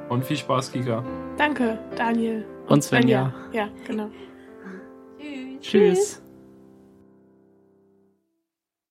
Und 0.09 0.23
viel 0.25 0.37
Spaß, 0.37 0.71
Kika. 0.71 1.03
Danke, 1.37 1.79
Daniel. 1.95 2.45
Und 2.67 2.83
Svenja. 2.83 3.33
Ja, 3.51 3.69
genau. 3.87 4.09
Tschüss. 5.59 5.61
Tschüss. 5.61 6.21